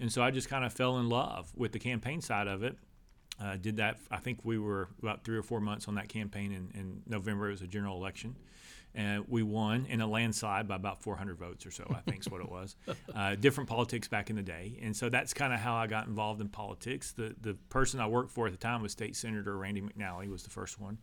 and 0.00 0.12
so 0.12 0.22
I 0.22 0.30
just 0.30 0.48
kind 0.48 0.64
of 0.64 0.72
fell 0.72 0.98
in 0.98 1.08
love 1.08 1.50
with 1.56 1.72
the 1.72 1.78
campaign 1.78 2.20
side 2.20 2.46
of 2.46 2.62
it. 2.62 2.76
Uh, 3.40 3.56
did 3.56 3.76
that. 3.76 3.98
I 4.10 4.16
think 4.16 4.40
we 4.42 4.58
were 4.58 4.88
about 5.00 5.24
three 5.24 5.36
or 5.36 5.42
four 5.42 5.60
months 5.60 5.86
on 5.86 5.94
that 5.94 6.08
campaign 6.08 6.52
in, 6.52 6.70
in 6.78 7.02
November. 7.06 7.48
It 7.48 7.52
was 7.52 7.62
a 7.62 7.68
general 7.68 7.96
election. 7.96 8.34
And 8.94 9.24
we 9.28 9.44
won 9.44 9.86
in 9.88 10.00
a 10.00 10.06
landslide 10.06 10.66
by 10.66 10.74
about 10.74 11.02
400 11.02 11.38
votes 11.38 11.64
or 11.64 11.70
so, 11.70 11.84
I 11.90 12.00
think 12.00 12.20
is 12.20 12.28
what 12.28 12.40
it 12.40 12.50
was. 12.50 12.74
Uh, 13.14 13.34
different 13.34 13.68
politics 13.68 14.06
back 14.06 14.30
in 14.30 14.36
the 14.36 14.42
day. 14.42 14.78
And 14.80 14.96
so 14.96 15.08
that's 15.08 15.34
kind 15.34 15.52
of 15.52 15.58
how 15.58 15.74
I 15.74 15.88
got 15.88 16.06
involved 16.06 16.40
in 16.40 16.48
politics. 16.48 17.12
The, 17.12 17.34
the 17.40 17.54
person 17.68 18.00
I 18.00 18.06
worked 18.06 18.30
for 18.30 18.46
at 18.46 18.52
the 18.52 18.58
time 18.58 18.80
was 18.82 18.92
State 18.92 19.16
Senator 19.16 19.56
Randy 19.56 19.80
McNally, 19.80 20.30
was 20.30 20.44
the 20.44 20.50
first 20.50 20.78
one. 20.78 20.98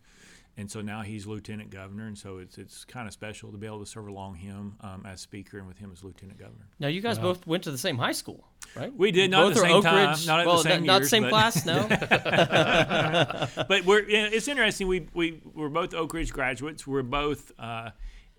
And 0.58 0.70
so 0.70 0.80
now 0.80 1.02
he's 1.02 1.26
lieutenant 1.26 1.70
governor, 1.70 2.06
and 2.06 2.16
so 2.16 2.38
it's 2.38 2.56
it's 2.56 2.84
kind 2.84 3.06
of 3.06 3.12
special 3.12 3.52
to 3.52 3.58
be 3.58 3.66
able 3.66 3.80
to 3.80 3.86
serve 3.86 4.08
along 4.08 4.36
him 4.36 4.76
um, 4.80 5.04
as 5.06 5.20
speaker 5.20 5.58
and 5.58 5.66
with 5.66 5.78
him 5.78 5.90
as 5.92 6.02
lieutenant 6.02 6.38
governor. 6.38 6.66
Now 6.78 6.88
you 6.88 7.00
guys 7.00 7.18
both 7.18 7.46
went 7.46 7.64
to 7.64 7.70
the 7.70 7.78
same 7.78 7.98
high 7.98 8.12
school, 8.12 8.46
right? 8.74 8.94
We 8.94 9.10
did 9.10 9.30
not 9.30 9.42
both 9.42 9.50
at 9.50 9.54
the 9.54 9.60
are 9.60 9.66
same 9.68 9.76
Oak 9.76 9.84
time, 9.84 10.08
Ridge- 10.10 10.26
not 10.26 10.40
at 10.40 10.42
the 10.44 10.48
well, 10.48 10.58
same 10.58 10.84
not 10.84 11.00
years, 11.02 11.10
same 11.10 11.22
but- 11.24 11.30
class, 11.30 11.66
no. 11.66 11.86
but 13.68 13.84
we're 13.84 14.08
yeah, 14.08 14.28
it's 14.32 14.48
interesting. 14.48 14.88
We 14.88 15.08
we 15.12 15.40
we're 15.54 15.68
both 15.68 15.92
Oak 15.94 16.14
Ridge 16.14 16.32
graduates. 16.32 16.86
We're 16.86 17.02
both. 17.02 17.52
Uh, 17.58 17.90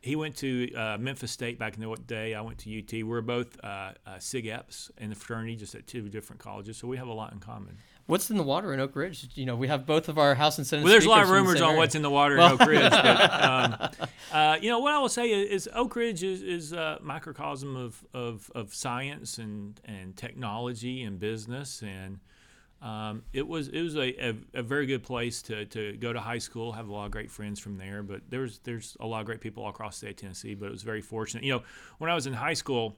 he 0.02 0.16
went 0.16 0.38
to 0.38 0.74
uh, 0.74 0.98
Memphis 1.00 1.32
State 1.32 1.60
back 1.60 1.76
in 1.76 1.82
the 1.82 1.96
day. 2.06 2.34
I 2.34 2.42
went 2.42 2.60
to 2.60 2.80
UT. 2.80 3.06
We're 3.06 3.22
both 3.22 3.58
uh, 3.64 3.92
uh, 4.06 4.20
Sig 4.20 4.46
Eps 4.46 4.90
in 5.00 5.10
the 5.10 5.16
fraternity, 5.16 5.56
just 5.56 5.76
at 5.76 5.86
two 5.88 6.08
different 6.08 6.40
colleges. 6.40 6.78
So 6.78 6.88
we 6.88 6.98
have 6.98 7.08
a 7.08 7.14
lot 7.14 7.34
in 7.34 7.40
common. 7.40 7.78
What's 8.08 8.30
in 8.30 8.38
the 8.38 8.44
water 8.44 8.74
in 8.74 8.80
Oak 8.80 8.96
Ridge? 8.96 9.28
You 9.36 9.46
know, 9.46 9.58
we 9.58 9.68
have 9.68 9.86
both 9.86 10.08
of 10.08 10.18
our 10.18 10.34
House 10.34 10.58
and 10.58 10.66
Senate. 10.66 10.84
Well, 10.84 10.94
there's 10.94 11.04
a 11.04 11.10
lot 11.10 11.24
of 11.24 11.28
speakers 11.28 11.40
from 11.40 11.44
the 11.44 11.50
rumors 11.50 11.62
on 11.62 11.68
area. 11.68 11.78
what's 11.78 11.96
in 11.96 12.02
the 12.02 12.10
water 12.10 12.36
in 12.36 12.40
Oak 12.40 12.62
Ridge. 12.62 12.90
But, 12.90 13.44
um, 13.44 14.08
uh, 14.32 14.58
you 14.62 14.70
know, 14.70 14.80
what 14.80 14.94
I 14.94 15.00
will 15.00 15.10
say 15.10 15.30
is, 15.30 15.66
is 15.66 15.70
Oak 15.76 15.94
Ridge 15.94 16.24
is, 16.24 16.42
is 16.42 16.72
a 16.72 17.00
microcosm 17.02 17.76
of, 17.76 18.06
of, 18.14 18.50
of 18.56 18.74
science 18.74 19.40
and, 19.40 19.80
and 19.84 20.16
technology 20.16 21.04
and 21.04 21.20
business. 21.20 21.84
And 21.84 22.22
um, 22.82 23.24
it 23.34 23.46
was 23.46 23.68
it 23.68 23.82
was 23.82 23.98
a, 23.98 24.30
a, 24.30 24.36
a 24.54 24.64
very 24.64 24.86
good 24.86 25.04
place 25.04 25.42
to, 25.44 25.66
to 25.66 25.98
go 25.98 26.14
to 26.14 26.20
high 26.22 26.38
school, 26.38 26.72
have 26.72 26.88
a 26.88 26.94
lot 26.94 27.08
of 27.08 27.12
great 27.12 27.30
friends 27.30 27.60
from 27.60 27.78
there. 27.78 28.04
But 28.04 28.22
there's 28.30 28.60
there's 28.60 28.96
a 29.02 29.06
lot 29.06 29.20
of 29.20 29.26
great 29.26 29.42
people 29.42 29.64
all 29.64 29.70
across 29.70 29.96
the 29.96 30.06
state 30.06 30.12
of 30.12 30.16
Tennessee. 30.18 30.56
But 30.56 30.68
it 30.68 30.72
was 30.72 30.84
very 30.84 31.02
fortunate. 31.02 31.44
You 31.44 31.56
know, 31.56 31.64
when 31.98 32.10
I 32.10 32.16
was 32.16 32.26
in 32.26 32.32
high 32.32 32.54
school, 32.54 32.96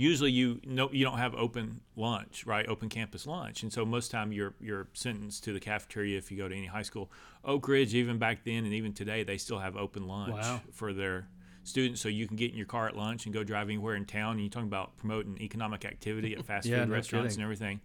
usually 0.00 0.30
you 0.30 0.60
know 0.64 0.88
you 0.92 1.04
don't 1.04 1.18
have 1.18 1.34
open 1.34 1.80
lunch 1.96 2.46
right? 2.46 2.66
Open 2.68 2.88
campus 2.88 3.26
lunch. 3.26 3.62
And 3.64 3.72
so 3.72 3.84
most 3.84 4.10
time 4.12 4.30
you're 4.32 4.54
you're 4.60 4.86
sentenced 4.92 5.42
to 5.44 5.52
the 5.52 5.58
cafeteria 5.60 6.16
if 6.16 6.30
you 6.30 6.38
go 6.38 6.48
to 6.48 6.54
any 6.56 6.66
high 6.66 6.82
school. 6.82 7.10
Oak 7.44 7.66
ridge 7.66 7.94
even 7.94 8.16
back 8.18 8.44
then 8.44 8.64
and 8.64 8.72
even 8.72 8.92
today 8.92 9.24
they 9.24 9.36
still 9.38 9.58
have 9.58 9.76
open 9.76 10.06
lunch 10.06 10.34
Wow. 10.34 10.60
for 10.72 10.92
their 10.92 11.26
students. 11.64 12.00
So 12.00 12.08
you 12.08 12.28
can 12.28 12.36
get 12.36 12.52
in 12.52 12.56
your 12.56 12.66
car 12.66 12.86
at 12.88 12.96
lunch 12.96 13.24
and 13.26 13.34
go 13.34 13.42
drive 13.42 13.68
anywhere 13.68 13.96
in 13.96 14.04
town. 14.04 14.32
And 14.32 14.40
you're 14.40 14.50
talking 14.50 14.68
about 14.68 14.96
promoting 14.98 15.36
economic 15.40 15.84
activity 15.84 16.36
at 16.36 16.44
fast 16.50 16.66
Yeah, 16.66 16.80
food 16.80 16.88
no 16.90 16.94
restaurants 16.94 17.34
kidding. 17.34 17.42
and 17.42 17.44
everything 17.44 17.80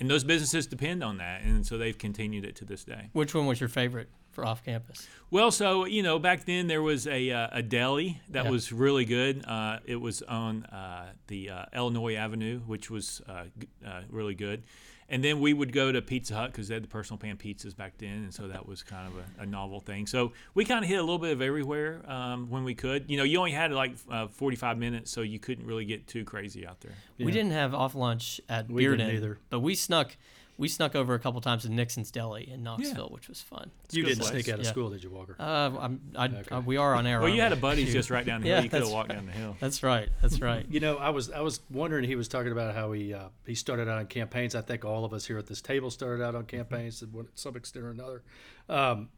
and 0.00 0.10
those 0.10 0.24
businesses 0.24 0.66
depend 0.66 1.04
on 1.04 1.18
that 1.18 1.42
and 1.42 1.64
so 1.66 1.78
they've 1.78 1.98
continued 1.98 2.44
it 2.44 2.56
to 2.56 2.64
this 2.64 2.82
day 2.84 3.08
Which 3.12 3.34
one 3.34 3.46
was 3.46 3.60
your 3.60 3.68
favorite 3.68 4.08
for 4.32 4.44
off 4.46 4.64
campus? 4.64 5.06
well, 5.30 5.50
so 5.50 5.84
you 5.86 6.02
know, 6.02 6.18
back 6.18 6.44
then 6.44 6.66
there 6.68 6.82
was 6.82 7.06
a, 7.06 7.30
uh, 7.30 7.48
a 7.52 7.62
deli 7.62 8.20
that 8.30 8.44
Yeah. 8.44 8.50
was 8.50 8.72
really 8.72 9.04
good. 9.04 9.44
Uh, 9.46 9.78
it 9.84 9.96
was 10.00 10.22
on 10.22 10.64
uh, 10.66 11.12
the 11.26 11.50
uh, 11.50 11.64
Illinois 11.74 12.14
Avenue, 12.16 12.60
which 12.60 12.90
was 12.90 13.20
uh, 13.28 13.44
uh, 13.86 14.00
really 14.08 14.34
good. 14.34 14.62
And 15.10 15.24
then 15.24 15.40
we 15.40 15.52
would 15.52 15.72
go 15.72 15.90
to 15.90 16.00
Pizza 16.00 16.34
Hut 16.36 16.52
because 16.52 16.68
they 16.68 16.74
had 16.74 16.84
the 16.84 16.88
personal 16.88 17.18
pan 17.18 17.36
pizzas 17.36 17.76
back 17.76 17.94
then, 17.98 18.10
and 18.22 18.32
so 18.32 18.46
that 18.46 18.66
was 18.66 18.84
kind 18.84 19.08
of 19.08 19.14
a, 19.18 19.42
a 19.42 19.46
novel 19.46 19.80
thing. 19.80 20.06
So 20.06 20.32
we 20.54 20.64
kind 20.64 20.84
of 20.84 20.88
hit 20.88 20.98
a 20.98 21.02
little 21.02 21.18
bit 21.18 21.32
of 21.32 21.42
everywhere 21.42 22.00
um, 22.06 22.48
when 22.48 22.62
we 22.62 22.76
could. 22.76 23.10
You 23.10 23.16
know, 23.16 23.24
you 23.24 23.38
only 23.38 23.50
had 23.50 23.72
like 23.72 23.94
uh, 24.08 24.28
45 24.28 24.78
minutes, 24.78 25.10
so 25.10 25.22
you 25.22 25.40
couldn't 25.40 25.66
really 25.66 25.84
get 25.84 26.06
too 26.06 26.24
crazy 26.24 26.64
out 26.64 26.80
there. 26.80 26.92
We 27.18 27.32
didn't 27.32 27.50
have 27.52 27.74
off 27.74 27.94
lunch 27.96 28.40
at 28.48 28.70
We 28.70 28.84
didn't 28.84 29.00
Bearden, 29.00 29.14
either. 29.14 29.38
but 29.50 29.60
we 29.60 29.74
snuck 29.74 30.16
we 30.60 30.68
snuck 30.68 30.94
over 30.94 31.14
a 31.14 31.18
couple 31.18 31.40
times 31.40 31.62
to 31.62 31.70
Nixon's 31.70 32.10
Deli 32.10 32.48
in 32.50 32.62
Knoxville, 32.62 33.08
which 33.08 33.28
was 33.28 33.40
fun. 33.40 33.70
You 33.90 34.02
good 34.02 34.08
didn't 34.10 34.20
place. 34.20 34.30
sneak 34.32 34.48
out 34.50 34.58
of 34.60 34.64
Yeah. 34.66 34.70
school, 34.70 34.90
did 34.90 35.02
you, 35.02 35.10
Walker? 35.10 35.34
Uh, 35.38 35.70
I'm, 35.80 36.00
I, 36.14 36.26
Okay. 36.26 36.54
uh, 36.54 36.60
we 36.60 36.76
are 36.76 36.94
on 36.94 37.06
air. 37.06 37.18
Well, 37.20 37.30
you 37.30 37.40
had 37.40 37.50
we? 37.52 37.58
a 37.58 37.60
buddy's 37.60 37.92
just 38.00 38.10
right 38.10 38.24
down 38.24 38.42
the 38.42 38.48
hill. 38.48 38.56
Yeah, 38.58 38.62
you 38.62 38.68
could 38.68 38.80
have 38.80 38.88
that's- 38.88 38.94
walked 38.94 39.08
down 39.10 39.26
the 39.26 39.32
hill. 39.32 39.56
That's 39.58 39.82
right. 39.82 40.08
That's 40.20 40.40
right. 40.40 40.66
You 40.70 40.80
know, 40.80 40.96
I 40.98 41.10
was 41.10 41.30
I 41.30 41.40
was 41.40 41.60
wondering. 41.70 42.04
He 42.04 42.14
was 42.14 42.28
talking 42.28 42.52
about 42.52 42.74
how 42.74 42.92
he 42.92 43.14
uh, 43.14 43.28
he 43.46 43.54
started 43.54 43.88
out 43.88 43.98
on 43.98 44.06
campaigns. 44.06 44.54
I 44.54 44.60
think 44.60 44.84
all 44.84 45.04
of 45.04 45.12
us 45.14 45.24
here 45.26 45.38
at 45.38 45.46
this 45.46 45.60
table 45.62 45.90
started 45.90 46.22
out 46.22 46.34
on 46.34 46.44
campaigns 46.44 47.00
to 47.00 47.26
some 47.34 47.56
extent 47.56 47.84
or 47.84 47.90
another. 47.90 48.22
Um, 48.68 49.08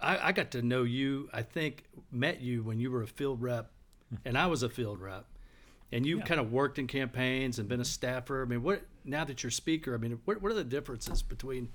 I, 0.00 0.28
I 0.28 0.32
got 0.32 0.52
to 0.52 0.62
know 0.62 0.84
you. 0.84 1.28
I 1.32 1.42
think 1.42 1.84
met 2.12 2.40
you 2.40 2.62
when 2.62 2.78
you 2.78 2.90
were 2.92 3.02
a 3.02 3.06
field 3.08 3.42
rep, 3.42 3.72
and 4.24 4.38
I 4.38 4.46
was 4.46 4.62
a 4.62 4.68
field 4.68 5.00
rep, 5.00 5.26
and 5.92 6.04
you've 6.06 6.24
kind 6.24 6.40
of 6.40 6.52
worked 6.52 6.78
in 6.78 6.86
campaigns 6.86 7.58
and 7.58 7.68
been 7.68 7.80
a 7.80 7.84
staffer. 7.84 8.42
I 8.42 8.46
mean, 8.46 8.62
what 8.62 8.82
now 9.04 9.24
that 9.24 9.42
you're 9.42 9.48
a 9.48 9.52
speaker? 9.52 9.94
I 9.94 9.98
mean, 9.98 10.20
what 10.24 10.40
what 10.42 10.52
are 10.52 10.54
the 10.54 10.64
differences 10.64 11.22
between, 11.22 11.68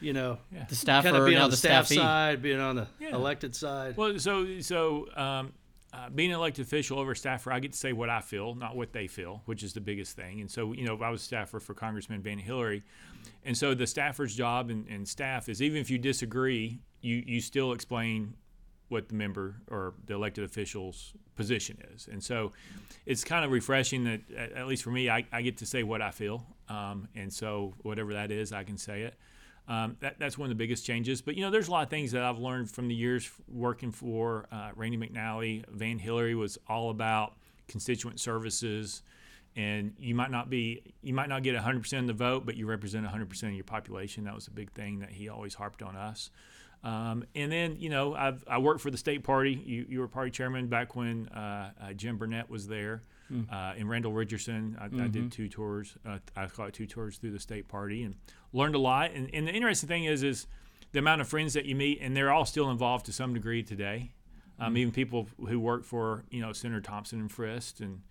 you 0.00 0.12
know, 0.12 0.38
The 0.68 0.74
staffer 0.74 1.08
kind 1.10 1.16
of 1.16 1.26
being 1.26 1.38
on 1.38 1.50
the 1.50 1.50
the 1.50 1.56
staff 1.58 1.86
staffee. 1.86 2.00
side, 2.00 2.42
being 2.42 2.60
on 2.60 2.76
the 2.76 2.88
Yeah. 3.00 3.14
elected 3.14 3.54
side? 3.54 3.96
Well, 3.96 4.18
so 4.18 4.60
so 4.60 5.08
um, 5.16 5.52
uh, 5.92 6.08
being 6.08 6.30
an 6.30 6.36
elected 6.36 6.64
official 6.64 6.98
over 6.98 7.12
a 7.12 7.16
staffer, 7.16 7.52
I 7.52 7.60
get 7.60 7.72
to 7.72 7.78
say 7.78 7.92
what 7.92 8.08
I 8.08 8.20
feel, 8.22 8.54
not 8.54 8.74
what 8.76 8.92
they 8.94 9.06
feel, 9.06 9.42
which 9.44 9.62
is 9.62 9.74
the 9.74 9.80
biggest 9.82 10.16
thing. 10.16 10.40
And 10.40 10.50
so, 10.50 10.72
you 10.72 10.86
know, 10.86 10.98
I 11.02 11.10
was 11.10 11.20
a 11.20 11.24
staffer 11.24 11.60
for 11.60 11.74
Congressman 11.74 12.22
Van 12.22 12.38
Hilleary, 12.38 12.82
and 13.44 13.56
so 13.56 13.74
the 13.74 13.86
staffer's 13.86 14.34
job 14.34 14.70
and, 14.70 14.88
and 14.88 15.06
staff 15.06 15.50
is 15.50 15.60
even 15.60 15.80
if 15.80 15.90
you 15.90 15.98
disagree, 15.98 16.78
you 17.02 17.22
you 17.26 17.40
still 17.42 17.72
explain 17.72 18.34
what 18.92 19.08
the 19.08 19.14
member 19.14 19.56
or 19.70 19.94
the 20.06 20.14
elected 20.14 20.44
official's 20.44 21.14
position 21.34 21.78
is. 21.94 22.08
And 22.12 22.22
so 22.22 22.52
it's 23.06 23.24
kind 23.24 23.44
of 23.44 23.50
refreshing 23.50 24.04
that, 24.04 24.20
at 24.54 24.66
least 24.66 24.84
for 24.84 24.90
me, 24.90 25.08
I, 25.08 25.26
I 25.32 25.42
get 25.42 25.56
to 25.58 25.66
say 25.66 25.82
what 25.82 26.02
I 26.02 26.10
feel. 26.10 26.46
Um, 26.68 27.08
and 27.16 27.32
so 27.32 27.74
whatever 27.82 28.12
that 28.12 28.30
is, 28.30 28.52
I 28.52 28.64
can 28.64 28.76
say 28.76 29.02
it. 29.02 29.14
Um, 29.68 29.96
that, 30.00 30.18
that's 30.18 30.36
one 30.36 30.46
of 30.46 30.50
the 30.50 30.62
biggest 30.62 30.84
changes. 30.84 31.22
But, 31.22 31.36
you 31.36 31.42
know, 31.42 31.50
there's 31.50 31.68
a 31.68 31.70
lot 31.70 31.82
of 31.82 31.90
things 31.90 32.12
that 32.12 32.22
I've 32.22 32.38
learned 32.38 32.70
from 32.70 32.88
the 32.88 32.94
years 32.94 33.30
working 33.48 33.90
for 33.90 34.46
uh, 34.52 34.70
Randy 34.76 34.98
McNally. 34.98 35.64
Van 35.68 35.98
Hilleary 35.98 36.34
was 36.34 36.58
all 36.68 36.90
about 36.90 37.34
constituent 37.68 38.20
services. 38.20 39.02
And 39.54 39.94
you 39.98 40.14
might 40.14 40.30
not 40.30 40.50
be, 40.50 40.82
you 41.02 41.14
might 41.14 41.28
not 41.28 41.42
get 41.42 41.54
100% 41.56 41.98
of 41.98 42.06
the 42.06 42.12
vote, 42.12 42.44
but 42.44 42.56
you 42.56 42.66
represent 42.66 43.06
100% 43.06 43.42
of 43.42 43.52
your 43.52 43.64
population. 43.64 44.24
That 44.24 44.34
was 44.34 44.46
a 44.46 44.50
big 44.50 44.72
thing 44.72 45.00
that 45.00 45.10
he 45.10 45.28
always 45.28 45.54
harped 45.54 45.82
on 45.82 45.96
us. 45.96 46.30
Um, 46.84 47.24
and 47.34 47.52
then, 47.52 47.76
you 47.78 47.90
know, 47.90 48.14
I've, 48.14 48.42
I 48.48 48.58
worked 48.58 48.80
for 48.80 48.90
the 48.90 48.98
state 48.98 49.22
party. 49.22 49.52
You, 49.64 49.86
you 49.88 50.00
were 50.00 50.08
party 50.08 50.30
chairman 50.30 50.66
back 50.66 50.96
when 50.96 51.28
uh, 51.28 51.70
uh, 51.80 51.92
Jim 51.92 52.16
Burnett 52.18 52.50
was 52.50 52.66
there. 52.66 53.02
Uh, 53.50 53.72
and 53.78 53.88
Randall 53.88 54.12
Richardson, 54.12 54.76
I, 54.78 54.84
I 55.04 55.08
did 55.08 55.32
two 55.32 55.48
tours. 55.48 55.96
Uh, 56.04 56.18
I 56.36 56.46
call 56.46 56.66
it 56.66 56.74
two 56.74 56.86
tours 56.86 57.16
through 57.16 57.30
the 57.30 57.40
state 57.40 57.66
party 57.66 58.02
and 58.02 58.14
learned 58.52 58.74
a 58.74 58.78
lot. 58.78 59.12
And, 59.12 59.30
and 59.32 59.48
the 59.48 59.52
interesting 59.52 59.88
thing 59.88 60.04
is, 60.04 60.22
is 60.22 60.46
the 60.92 60.98
amount 60.98 61.22
of 61.22 61.28
friends 61.28 61.54
that 61.54 61.64
you 61.64 61.74
meet, 61.74 61.98
and 62.02 62.14
they're 62.14 62.30
all 62.30 62.44
still 62.44 62.70
involved 62.70 63.06
to 63.06 63.12
some 63.12 63.32
degree 63.32 63.62
today. 63.62 64.12
Um, 64.60 64.76
Even 64.76 64.92
people 64.92 65.28
who 65.48 65.58
work 65.58 65.84
for, 65.84 66.24
you 66.30 66.42
know, 66.42 66.52
Senator 66.52 66.82
Thompson 66.82 67.20
and 67.20 67.30
Frist, 67.30 67.80
and 67.80 68.02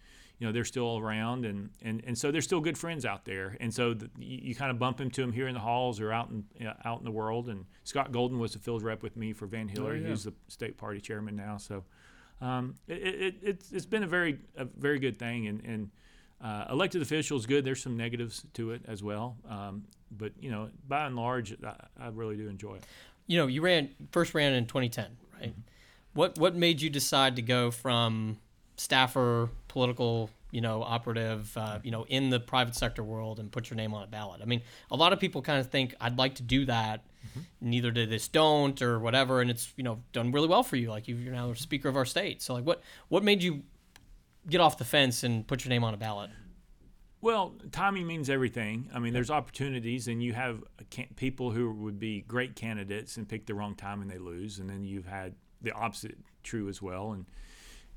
you 0.42 0.48
know 0.48 0.52
they're 0.52 0.66
still 0.66 0.98
around, 0.98 1.46
and 1.46 1.70
and, 1.84 2.04
and 2.04 2.18
so 2.18 2.32
they're 2.32 2.42
still 2.42 2.62
good 2.62 2.76
friends 2.76 3.06
out 3.06 3.26
there. 3.26 3.56
And 3.60 3.72
so 3.72 3.94
the, 3.94 4.10
you, 4.18 4.40
you 4.42 4.56
kind 4.56 4.72
of 4.72 4.80
bump 4.80 5.00
into 5.00 5.22
them 5.22 5.32
here 5.32 5.48
in 5.48 5.54
the 5.54 5.60
halls 5.60 6.00
or 6.00 6.12
out 6.12 6.32
in 6.32 6.44
you 6.58 6.66
know, 6.66 6.74
out 6.84 6.98
in 6.98 7.06
the 7.06 7.12
world. 7.12 7.48
And 7.48 7.66
Scott 7.84 8.12
Golden 8.12 8.40
was 8.40 8.54
the 8.54 8.60
field 8.60 8.82
rep 8.82 9.04
with 9.04 9.16
me 9.16 9.34
for 9.34 9.46
Van 9.46 9.68
Hilleary. 9.68 10.02
yeah. 10.02 10.10
He's 10.10 10.24
the 10.24 10.34
state 10.48 10.78
party 10.78 11.00
chairman 11.00 11.36
now. 11.36 11.58
So 11.58 11.84
um, 12.42 12.74
it, 12.88 12.96
it, 12.96 13.36
it's 13.44 13.72
it's 13.72 13.86
been 13.86 14.02
a 14.02 14.08
very 14.08 14.40
a 14.58 14.66
very 14.66 14.98
good 14.98 15.18
thing, 15.20 15.46
and 15.46 15.64
and 15.64 15.92
uh, 16.44 16.66
elected 16.72 17.04
officials 17.04 17.46
good. 17.46 17.64
There's 17.64 17.84
some 17.84 17.96
negatives 17.96 18.44
to 18.56 18.72
it 18.72 18.82
as 18.88 19.04
well, 19.04 19.38
um, 19.48 19.84
but 20.10 20.32
you 20.40 20.50
know 20.50 20.72
by 20.88 21.06
and 21.06 21.16
large, 21.16 21.56
I, 21.64 21.76
I 22.00 22.08
really 22.08 22.36
do 22.36 22.50
enjoy 22.50 22.78
it. 22.78 22.84
You 23.28 23.38
know, 23.38 23.46
you 23.46 23.62
ran 23.62 23.90
first 24.12 24.34
ran 24.34 24.54
in 24.54 24.66
2010, 24.66 25.06
right? 25.40 25.52
Mm-hmm. 25.52 25.62
What 26.16 26.40
what 26.40 26.56
made 26.56 26.82
you 26.82 26.90
decide 26.90 27.36
to 27.36 27.44
go 27.44 27.70
from 27.70 28.40
staffer, 28.82 29.50
political, 29.72 30.30
you 30.52 30.60
know, 30.60 30.84
operative, 30.84 31.56
uh, 31.58 31.80
you 31.82 31.92
know, 31.92 32.06
in 32.10 32.30
the 32.30 32.40
private 32.40 32.76
sector 32.76 33.04
world 33.04 33.40
and 33.40 33.52
put 33.52 33.70
your 33.70 33.78
name 33.78 33.94
on 33.94 34.04
a 34.04 34.08
ballot? 34.08 34.42
I 34.42 34.46
mean, 34.46 34.62
a 34.92 34.98
lot 34.98 35.14
of 35.14 35.20
people 35.20 35.42
kind 35.42 35.60
of 35.60 35.72
think 35.72 35.96
I'd 36.00 36.18
like 36.18 36.36
to 36.36 36.44
do 36.44 36.66
that. 36.66 37.06
Mm-hmm. 37.30 37.40
Neither 37.62 37.92
did 37.92 38.10
this, 38.10 38.28
don't, 38.28 38.82
or 38.82 39.00
whatever, 39.00 39.42
and 39.42 39.50
it's 39.50 39.72
you 39.78 39.84
know 39.84 40.00
done 40.12 40.32
really 40.32 40.48
well 40.48 40.64
for 40.64 40.76
you. 40.76 40.90
Like 40.90 41.08
you're 41.08 41.32
now 41.32 41.54
speaker 41.54 41.88
of 41.88 41.96
our 41.96 42.06
state. 42.06 42.42
So 42.42 42.54
like, 42.54 42.66
what 42.66 42.82
what 43.08 43.24
made 43.24 43.42
you 43.42 43.64
get 44.50 44.60
off 44.60 44.78
the 44.78 44.86
fence 44.86 45.24
and 45.24 45.48
put 45.48 45.64
your 45.64 45.70
name 45.70 45.84
on 45.84 45.94
a 45.94 45.98
ballot? 45.98 46.32
Well, 47.22 47.54
timing 47.72 48.08
means 48.08 48.32
everything. 48.32 48.90
I 48.94 49.00
mean, 49.00 49.14
there's 49.14 49.30
opportunities, 49.30 50.08
and 50.08 50.22
you 50.24 50.34
have 50.34 50.64
people 51.16 51.52
who 51.52 51.72
would 51.72 52.00
be 52.00 52.22
great 52.22 52.56
candidates 52.56 53.16
and 53.16 53.30
pick 53.30 53.46
the 53.46 53.54
wrong 53.54 53.76
time 53.76 54.02
and 54.02 54.10
they 54.10 54.18
lose, 54.18 54.58
and 54.58 54.68
then 54.68 54.84
you've 54.84 55.06
had 55.06 55.36
the 55.62 55.72
opposite 55.72 56.18
true 56.44 56.68
as 56.68 56.82
well. 56.82 57.12
And 57.12 57.26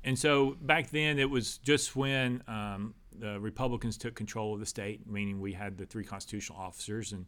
and 0.05 0.17
so 0.17 0.55
back 0.61 0.91
then, 0.91 1.17
it 1.17 1.29
was 1.29 1.57
just 1.57 1.95
when 1.95 2.43
um, 2.47 2.93
the 3.19 3.39
Republicans 3.39 3.97
took 3.97 4.13
control 4.13 4.53
of 4.53 4.59
the 4.59 4.65
state, 4.65 5.05
meaning 5.07 5.41
we 5.41 5.51
had 5.51 5.77
the 5.77 5.85
three 5.85 6.05
constitutional 6.05 6.59
officers, 6.59 7.11
and 7.11 7.25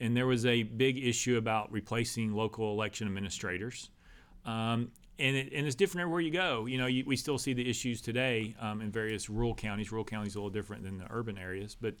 and 0.00 0.16
there 0.16 0.26
was 0.26 0.44
a 0.44 0.64
big 0.64 0.98
issue 0.98 1.38
about 1.38 1.72
replacing 1.72 2.32
local 2.34 2.72
election 2.72 3.06
administrators. 3.06 3.90
Um, 4.44 4.90
and, 5.18 5.36
it, 5.36 5.52
and 5.52 5.66
it's 5.66 5.74
different 5.74 6.02
everywhere 6.02 6.20
you 6.20 6.30
go. 6.30 6.66
You 6.66 6.78
know, 6.78 6.86
you, 6.86 7.04
we 7.04 7.16
still 7.16 7.38
see 7.38 7.52
the 7.52 7.68
issues 7.68 8.00
today 8.00 8.54
um, 8.60 8.80
in 8.80 8.92
various 8.92 9.28
rural 9.28 9.54
counties. 9.54 9.90
Rural 9.90 10.04
counties 10.04 10.36
a 10.36 10.38
little 10.38 10.50
different 10.50 10.84
than 10.84 10.98
the 10.98 11.06
urban 11.10 11.38
areas, 11.38 11.76
but 11.80 11.94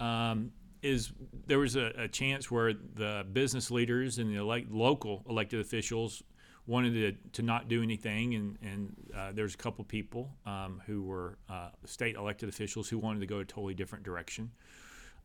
um, 0.00 0.52
is 0.82 1.12
there 1.46 1.58
was 1.58 1.76
a, 1.76 1.92
a 1.96 2.08
chance 2.08 2.50
where 2.50 2.72
the 2.72 3.26
business 3.32 3.70
leaders 3.70 4.18
and 4.18 4.30
the 4.30 4.40
elect, 4.40 4.70
local 4.70 5.24
elected 5.28 5.60
officials 5.60 6.22
wanted 6.66 6.92
to, 6.94 7.30
to 7.32 7.42
not 7.42 7.68
do 7.68 7.82
anything, 7.82 8.34
and 8.34 8.58
and 8.62 8.96
uh, 9.14 9.32
there's 9.32 9.54
a 9.54 9.58
couple 9.58 9.84
people 9.84 10.30
um, 10.46 10.80
who 10.86 11.02
were 11.02 11.38
uh, 11.50 11.68
state 11.84 12.16
elected 12.16 12.48
officials 12.48 12.88
who 12.88 12.98
wanted 12.98 13.20
to 13.20 13.26
go 13.26 13.38
a 13.40 13.44
totally 13.44 13.74
different 13.74 14.04
direction. 14.04 14.50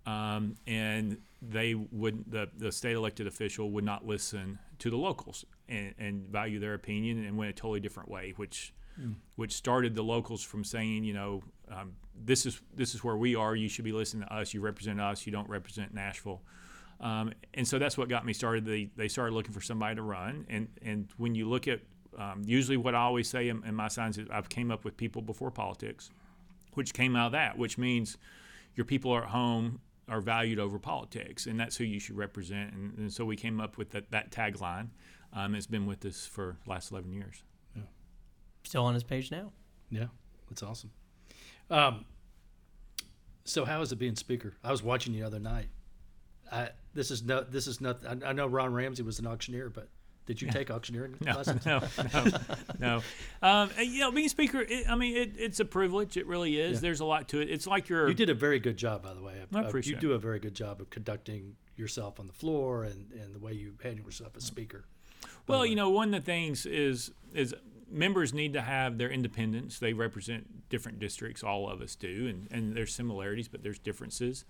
um, 0.05 0.55
and 0.67 1.17
they 1.41 1.73
would 1.75 2.23
the, 2.31 2.49
the 2.57 2.71
state 2.71 2.95
elected 2.95 3.27
official 3.27 3.71
would 3.71 3.83
not 3.83 4.05
listen 4.05 4.59
to 4.79 4.89
the 4.89 4.97
locals 4.97 5.45
and, 5.67 5.93
and 5.97 6.27
value 6.27 6.59
their 6.59 6.73
opinion 6.73 7.23
and 7.25 7.37
went 7.37 7.49
a 7.49 7.53
totally 7.53 7.79
different 7.79 8.09
way, 8.09 8.33
which 8.37 8.73
which 9.37 9.53
started 9.53 9.95
the 9.95 10.03
locals 10.03 10.43
from 10.43 10.63
saying, 10.63 11.05
you 11.05 11.13
know, 11.13 11.41
um, 11.71 11.93
this 12.25 12.45
is 12.45 12.59
this 12.75 12.93
is 12.93 13.01
where 13.03 13.15
we 13.15 13.33
are. 13.35 13.55
You 13.55 13.69
should 13.69 13.85
be 13.85 13.93
listening 13.93 14.27
to 14.27 14.33
us. 14.33 14.53
You 14.53 14.59
represent 14.61 14.99
us. 14.99 15.25
You 15.25 15.31
don't 15.31 15.47
represent 15.49 15.93
Nashville. 15.93 16.41
Um, 17.01 17.31
and 17.53 17.67
so 17.67 17.79
that's 17.79 17.97
what 17.97 18.09
got 18.09 18.25
me 18.25 18.33
started. 18.33 18.65
They 18.65 18.89
they 18.95 19.07
started 19.07 19.33
looking 19.33 19.53
for 19.53 19.61
somebody 19.61 19.95
to 19.95 20.01
run. 20.01 20.45
And 20.49 20.67
and 20.81 21.07
when 21.17 21.35
you 21.35 21.47
look 21.47 21.67
at 21.67 21.79
um, 22.17 22.41
usually 22.45 22.77
what 22.77 22.95
I 22.95 22.99
always 22.99 23.29
say 23.29 23.49
in, 23.49 23.63
in 23.63 23.75
my 23.75 23.87
signs 23.87 24.17
is 24.17 24.27
I've 24.29 24.49
came 24.49 24.71
up 24.71 24.83
with 24.83 24.97
people 24.97 25.21
before 25.21 25.51
politics, 25.51 26.09
which 26.73 26.93
came 26.93 27.15
out 27.15 27.27
of 27.27 27.31
that, 27.33 27.57
which 27.57 27.77
means 27.77 28.17
your 28.75 28.85
people 28.85 29.11
are 29.11 29.23
at 29.23 29.29
home 29.29 29.79
are 30.09 30.21
valued 30.21 30.59
over 30.59 30.79
politics, 30.79 31.45
and 31.45 31.59
that's 31.59 31.77
who 31.77 31.83
you 31.83 31.99
should 31.99 32.17
represent. 32.17 32.73
And, 32.73 32.97
and 32.97 33.13
so 33.13 33.25
we 33.25 33.35
came 33.35 33.61
up 33.61 33.77
with 33.77 33.91
that, 33.91 34.09
that 34.11 34.31
tagline. 34.31 34.87
Um, 35.33 35.53
it's 35.53 35.67
been 35.67 35.85
with 35.85 36.03
us 36.05 36.25
for 36.25 36.57
the 36.63 36.69
last 36.69 36.91
11 36.91 37.13
years. 37.13 37.43
Yeah. 37.75 37.83
Still 38.63 38.85
on 38.85 38.95
his 38.95 39.03
page 39.03 39.29
now. 39.29 39.51
Yeah, 39.91 40.07
that's 40.49 40.63
awesome. 40.63 40.91
Um, 41.69 42.05
so 43.45 43.65
how 43.65 43.81
is 43.81 43.91
it 43.91 43.97
being 43.97 44.15
speaker? 44.15 44.55
I 44.63 44.71
was 44.71 44.81
watching 44.81 45.13
you 45.13 45.21
the 45.21 45.27
other 45.27 45.39
night. 45.39 45.67
I, 46.51 46.69
this 46.93 47.11
is 47.11 47.23
no, 47.23 47.41
this 47.43 47.67
is 47.67 47.79
not. 47.81 47.99
I, 48.05 48.29
I 48.29 48.33
know 48.33 48.47
Ron 48.47 48.73
Ramsey 48.73 49.03
was 49.03 49.19
an 49.19 49.27
auctioneer, 49.27 49.69
but 49.69 49.87
did 50.25 50.41
you 50.41 50.49
take 50.51 50.69
auctioneering 50.69 51.15
No, 51.21 51.33
lessons? 51.37 51.65
no, 51.65 51.81
no, 52.13 52.25
no. 52.79 53.01
Um, 53.41 53.69
you 53.79 53.99
know, 54.01 54.11
being 54.11 54.29
speaker, 54.29 54.61
it, 54.61 54.87
I 54.89 54.95
mean, 54.95 55.15
it, 55.17 55.31
it's 55.37 55.59
a 55.59 55.65
privilege. 55.65 56.17
It 56.17 56.27
really 56.27 56.59
is. 56.59 56.75
Yeah. 56.75 56.79
There's 56.81 56.99
a 56.99 57.05
lot 57.05 57.27
to 57.29 57.39
it. 57.41 57.49
It's 57.49 57.65
like 57.67 57.89
you're. 57.89 58.07
You 58.07 58.13
did 58.13 58.29
a 58.29 58.33
very 58.35 58.59
good 58.59 58.77
job, 58.77 59.01
by 59.03 59.13
the 59.13 59.21
way. 59.21 59.35
I 59.53 59.57
Uh, 59.59 59.63
appreciate 59.67 59.95
You 59.95 59.99
do 60.09 60.13
a 60.13 60.19
very 60.19 60.39
good 60.39 60.53
job 60.53 60.81
of 60.81 60.89
conducting 60.89 61.55
yourself 61.77 62.19
on 62.19 62.27
the 62.27 62.33
floor 62.33 62.83
and, 62.83 63.11
and 63.13 63.33
the 63.33 63.39
way 63.39 63.53
you 63.53 63.73
handle 63.81 64.05
yourself 64.05 64.33
as 64.35 64.43
speaker. 64.43 64.85
Well, 65.47 65.65
you 65.65 65.75
know, 65.75 65.89
one 65.89 66.13
of 66.13 66.21
the 66.21 66.25
things 66.25 66.65
is 66.65 67.11
is 67.33 67.55
members 67.91 68.33
need 68.33 68.53
to 68.53 68.61
have 68.61 68.97
their 68.99 69.09
independence. 69.09 69.79
They 69.79 69.93
represent 69.93 70.69
different 70.69 70.99
districts. 70.99 71.41
All 71.43 71.67
of 71.69 71.81
us 71.81 71.95
do, 71.95 72.27
and 72.27 72.47
and 72.51 72.75
there's 72.75 72.93
similarities, 72.93 73.47
but 73.47 73.63
there's 73.63 73.79
differences. 73.79 74.45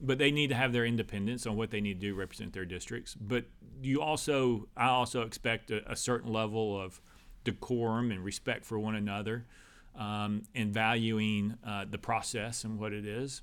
But 0.00 0.18
they 0.18 0.30
need 0.30 0.48
to 0.48 0.54
have 0.54 0.72
their 0.72 0.86
independence 0.86 1.46
on 1.46 1.56
what 1.56 1.70
they 1.70 1.80
need 1.80 2.00
to 2.00 2.06
do 2.06 2.12
to 2.12 2.18
represent 2.18 2.52
their 2.52 2.64
districts. 2.64 3.14
But 3.14 3.44
you 3.82 4.00
also, 4.00 4.68
I 4.76 4.88
also 4.88 5.22
expect 5.22 5.70
a, 5.70 5.90
a 5.90 5.96
certain 5.96 6.32
level 6.32 6.80
of 6.80 7.00
decorum 7.44 8.10
and 8.10 8.24
respect 8.24 8.64
for 8.64 8.78
one 8.78 8.94
another, 8.94 9.46
um, 9.94 10.42
and 10.54 10.72
valuing 10.72 11.56
uh, 11.66 11.84
the 11.90 11.98
process 11.98 12.64
and 12.64 12.78
what 12.78 12.92
it 12.92 13.06
is. 13.06 13.42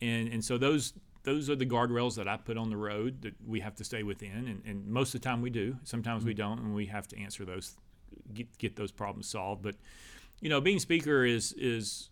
And 0.00 0.28
and 0.28 0.44
so 0.44 0.58
those 0.58 0.94
those 1.24 1.48
are 1.48 1.56
the 1.56 1.66
guardrails 1.66 2.16
that 2.16 2.28
I 2.28 2.36
put 2.36 2.56
on 2.56 2.70
the 2.70 2.76
road 2.76 3.22
that 3.22 3.34
we 3.46 3.60
have 3.60 3.74
to 3.76 3.84
stay 3.84 4.02
within, 4.02 4.46
and, 4.46 4.62
and 4.66 4.86
most 4.86 5.14
of 5.14 5.20
the 5.20 5.24
time 5.24 5.40
we 5.40 5.50
do. 5.50 5.76
Sometimes 5.82 6.24
we 6.24 6.34
don't, 6.34 6.58
and 6.58 6.74
we 6.74 6.86
have 6.86 7.08
to 7.08 7.18
answer 7.18 7.44
those, 7.44 7.76
get 8.32 8.56
get 8.58 8.76
those 8.76 8.92
problems 8.92 9.28
solved. 9.28 9.62
But 9.62 9.76
you 10.40 10.48
know, 10.50 10.60
being 10.60 10.78
speaker 10.78 11.24
is 11.24 11.52
is 11.54 12.10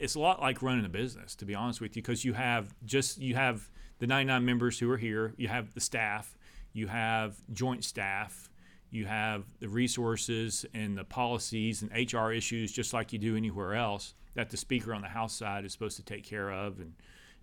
it's 0.00 0.14
a 0.14 0.20
lot 0.20 0.40
like 0.40 0.62
running 0.62 0.84
a 0.84 0.88
business, 0.88 1.34
to 1.36 1.44
be 1.44 1.54
honest 1.54 1.80
with 1.80 1.94
you, 1.94 2.02
because 2.02 2.24
you 2.24 2.32
have 2.32 2.74
just 2.84 3.18
you 3.18 3.34
have 3.34 3.68
the 3.98 4.06
99 4.06 4.44
members 4.44 4.78
who 4.78 4.90
are 4.90 4.96
here, 4.96 5.34
you 5.36 5.48
have 5.48 5.74
the 5.74 5.80
staff, 5.80 6.38
you 6.72 6.86
have 6.88 7.36
joint 7.52 7.84
staff, 7.84 8.48
you 8.90 9.06
have 9.06 9.44
the 9.60 9.68
resources 9.68 10.64
and 10.74 10.96
the 10.96 11.04
policies 11.04 11.82
and 11.82 12.12
HR 12.12 12.32
issues, 12.32 12.72
just 12.72 12.92
like 12.92 13.12
you 13.12 13.18
do 13.18 13.36
anywhere 13.36 13.74
else, 13.74 14.14
that 14.34 14.50
the 14.50 14.56
speaker 14.56 14.94
on 14.94 15.02
the 15.02 15.08
House 15.08 15.34
side 15.34 15.64
is 15.64 15.72
supposed 15.72 15.96
to 15.96 16.02
take 16.02 16.24
care 16.24 16.50
of 16.50 16.80
and 16.80 16.94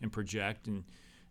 and 0.01 0.11
project 0.11 0.67
and 0.67 0.83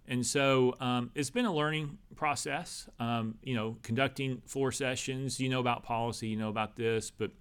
and 0.08 0.24
so 0.24 0.74
um, 0.80 1.10
it's 1.14 1.30
been 1.30 1.46
a 1.46 1.52
learning 1.52 1.98
process. 2.14 2.88
Um, 3.00 3.38
you 3.42 3.54
know, 3.54 3.76
conducting 3.82 4.40
floor 4.46 4.70
sessions. 4.70 5.40
You 5.40 5.48
know 5.48 5.60
about 5.60 5.82
policy. 5.82 6.28
You 6.28 6.36
know 6.36 6.48
about 6.48 6.76
this, 6.76 7.10
but 7.10 7.32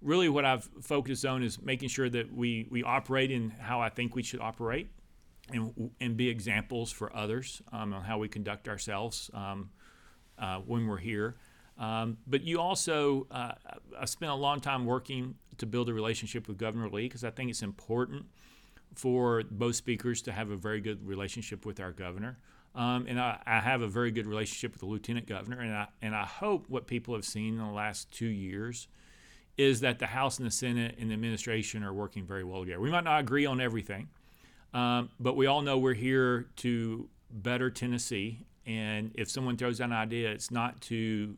really 0.00 0.28
what 0.28 0.44
I've 0.44 0.68
focused 0.82 1.24
on 1.24 1.42
is 1.42 1.60
making 1.60 1.88
sure 1.88 2.08
that 2.08 2.32
we 2.32 2.66
we 2.70 2.82
operate 2.82 3.30
in 3.30 3.50
how 3.50 3.80
I 3.80 3.88
think 3.88 4.14
we 4.14 4.22
should 4.22 4.40
operate, 4.40 4.88
and 5.50 5.90
and 6.00 6.16
be 6.16 6.28
examples 6.28 6.92
for 6.92 7.14
others 7.14 7.62
um, 7.72 7.92
on 7.92 8.02
how 8.02 8.18
we 8.18 8.28
conduct 8.28 8.68
ourselves 8.68 9.30
um, 9.34 9.70
uh, 10.38 10.58
when 10.58 10.86
we're 10.86 10.98
here. 10.98 11.36
Um, 11.78 12.16
but 12.26 12.42
you 12.42 12.58
also, 12.58 13.26
uh, 13.30 13.52
I 13.98 14.06
spent 14.06 14.32
a 14.32 14.34
long 14.34 14.60
time 14.60 14.86
working 14.86 15.34
to 15.58 15.66
build 15.66 15.88
a 15.88 15.94
relationship 15.94 16.48
with 16.48 16.56
Governor 16.56 16.88
Lee 16.88 17.02
because 17.02 17.24
I 17.24 17.30
think 17.30 17.50
it's 17.50 17.62
important 17.62 18.26
for 18.94 19.42
both 19.50 19.76
speakers 19.76 20.22
to 20.22 20.32
have 20.32 20.50
a 20.50 20.56
very 20.56 20.80
good 20.80 21.06
relationship 21.06 21.66
with 21.66 21.80
our 21.80 21.92
governor. 21.92 22.38
Um, 22.74 23.06
and 23.08 23.20
I, 23.20 23.40
I 23.46 23.60
have 23.60 23.82
a 23.82 23.88
very 23.88 24.10
good 24.10 24.26
relationship 24.26 24.72
with 24.72 24.80
the 24.80 24.86
lieutenant 24.86 25.26
governor. 25.26 25.60
And 25.60 25.72
I, 25.72 25.88
and 26.00 26.14
I 26.14 26.24
hope 26.24 26.66
what 26.68 26.86
people 26.86 27.14
have 27.14 27.24
seen 27.24 27.58
in 27.58 27.66
the 27.66 27.72
last 27.72 28.10
two 28.10 28.26
years 28.26 28.88
is 29.56 29.80
that 29.80 29.98
the 29.98 30.06
House 30.06 30.38
and 30.38 30.46
the 30.46 30.50
Senate 30.50 30.96
and 30.98 31.10
the 31.10 31.14
administration 31.14 31.82
are 31.82 31.92
working 31.92 32.26
very 32.26 32.44
well 32.44 32.60
together. 32.60 32.80
We 32.80 32.90
might 32.90 33.04
not 33.04 33.20
agree 33.20 33.46
on 33.46 33.60
everything, 33.60 34.08
um, 34.74 35.10
but 35.18 35.36
we 35.36 35.46
all 35.46 35.62
know 35.62 35.78
we're 35.78 35.94
here 35.94 36.46
to 36.56 37.08
better 37.30 37.70
Tennessee. 37.70 38.44
And 38.66 39.12
if 39.14 39.30
someone 39.30 39.56
throws 39.56 39.80
out 39.80 39.86
an 39.86 39.92
idea, 39.92 40.30
it's 40.30 40.50
not 40.50 40.80
to 40.82 41.36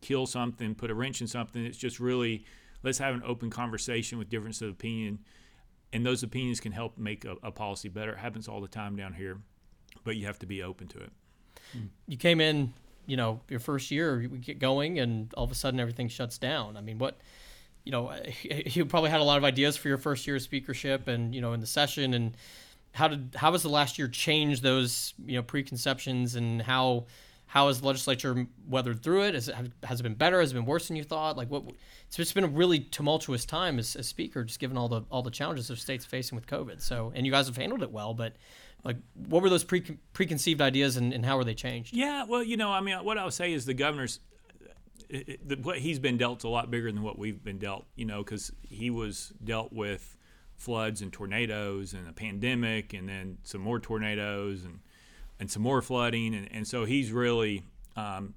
kill 0.00 0.26
something, 0.26 0.74
put 0.74 0.90
a 0.90 0.94
wrench 0.94 1.20
in 1.20 1.26
something. 1.26 1.64
It's 1.64 1.78
just 1.78 1.98
really 1.98 2.44
let's 2.82 2.98
have 2.98 3.14
an 3.14 3.22
open 3.24 3.50
conversation 3.50 4.18
with 4.18 4.28
difference 4.28 4.62
of 4.62 4.70
opinion 4.70 5.18
and 5.92 6.04
those 6.04 6.22
opinions 6.22 6.60
can 6.60 6.72
help 6.72 6.98
make 6.98 7.24
a, 7.24 7.36
a, 7.42 7.50
policy 7.50 7.88
better. 7.88 8.12
It 8.12 8.18
happens 8.18 8.48
all 8.48 8.60
the 8.60 8.68
time 8.68 8.96
down 8.96 9.14
here, 9.14 9.38
but 10.04 10.16
you 10.16 10.26
have 10.26 10.38
to 10.40 10.46
be 10.46 10.62
open 10.62 10.88
to 10.88 10.98
it. 10.98 11.12
You 12.06 12.16
came 12.16 12.40
in, 12.40 12.72
you 13.06 13.16
know, 13.16 13.40
your 13.48 13.60
first 13.60 13.90
year, 13.90 14.28
we 14.30 14.38
get 14.38 14.58
going, 14.58 14.98
and 14.98 15.32
all 15.34 15.44
of 15.44 15.50
a 15.50 15.54
sudden 15.54 15.80
everything 15.80 16.08
shuts 16.08 16.38
down. 16.38 16.76
I 16.76 16.80
mean, 16.80 16.98
what, 16.98 17.18
you 17.86 17.92
know, 17.92 18.12
you 18.42 18.84
probably 18.84 19.08
had 19.08 19.20
a 19.20 19.24
lot 19.24 19.38
of 19.38 19.44
ideas 19.44 19.78
for 19.78 19.88
your 19.88 19.96
first 19.96 20.26
year 20.26 20.36
of 20.36 20.42
speakership, 20.42 21.08
and 21.08 21.34
you 21.34 21.40
know, 21.40 21.54
in 21.54 21.60
the 21.60 21.66
session, 21.66 22.12
and 22.12 22.36
how 22.92 23.08
did 23.08 23.34
how 23.34 23.52
has 23.52 23.62
the 23.62 23.70
last 23.70 23.98
year 23.98 24.08
changed 24.08 24.62
those 24.62 25.14
you 25.24 25.36
know 25.36 25.42
preconceptions, 25.42 26.34
and 26.34 26.60
how 26.60 27.06
how 27.46 27.68
has 27.68 27.80
the 27.80 27.86
legislature 27.86 28.46
weathered 28.68 29.02
through 29.02 29.22
it? 29.22 29.34
Has 29.34 29.48
it, 29.48 29.54
has 29.84 30.00
it 30.00 30.02
been 30.02 30.14
better? 30.14 30.40
Has 30.40 30.50
it 30.50 30.54
been 30.54 30.66
worse 30.66 30.88
than 30.88 30.96
you 30.96 31.04
thought? 31.04 31.36
Like 31.36 31.48
what? 31.48 31.62
It's 32.08 32.16
just 32.16 32.34
been 32.34 32.44
a 32.44 32.48
really 32.48 32.80
tumultuous 32.80 33.44
time 33.44 33.78
as, 33.78 33.96
as 33.96 34.08
speaker, 34.08 34.44
just 34.44 34.58
given 34.58 34.76
all 34.76 34.88
the 34.88 35.02
all 35.10 35.22
the 35.22 35.30
challenges 35.30 35.70
of 35.70 35.78
state's 35.78 36.04
facing 36.04 36.36
with 36.36 36.46
COVID. 36.46 36.82
So, 36.82 37.12
and 37.14 37.24
you 37.24 37.32
guys 37.32 37.46
have 37.46 37.56
handled 37.56 37.82
it 37.82 37.92
well, 37.92 38.12
but 38.12 38.34
like, 38.84 38.96
what 39.28 39.42
were 39.42 39.48
those 39.48 39.64
pre, 39.64 39.80
preconceived 40.12 40.60
ideas, 40.60 40.96
and, 40.96 41.12
and 41.12 41.24
how 41.24 41.36
were 41.36 41.44
they 41.44 41.54
changed? 41.54 41.94
Yeah, 41.94 42.24
well, 42.24 42.42
you 42.42 42.56
know, 42.56 42.70
I 42.70 42.80
mean, 42.80 42.96
what 43.04 43.16
I'll 43.16 43.30
say 43.30 43.52
is 43.52 43.64
the 43.64 43.74
governor's 43.74 44.20
it, 45.08 45.28
it, 45.28 45.48
the, 45.48 45.56
what 45.56 45.78
he's 45.78 45.98
been 45.98 46.16
dealt 46.16 46.38
is 46.38 46.44
a 46.44 46.48
lot 46.48 46.70
bigger 46.70 46.90
than 46.90 47.02
what 47.02 47.18
we've 47.18 47.42
been 47.42 47.58
dealt. 47.58 47.86
You 47.94 48.04
know, 48.04 48.22
because 48.22 48.52
he 48.62 48.90
was 48.90 49.32
dealt 49.42 49.72
with 49.72 50.16
floods 50.56 51.02
and 51.02 51.12
tornadoes 51.12 51.92
and 51.92 52.08
a 52.08 52.12
pandemic, 52.12 52.92
and 52.92 53.08
then 53.08 53.38
some 53.42 53.60
more 53.60 53.78
tornadoes 53.78 54.64
and 54.64 54.80
and 55.38 55.50
some 55.50 55.62
more 55.62 55.82
flooding, 55.82 56.34
and, 56.34 56.48
and 56.50 56.66
so 56.66 56.86
he's 56.86 57.12
really, 57.12 57.62
um, 57.94 58.34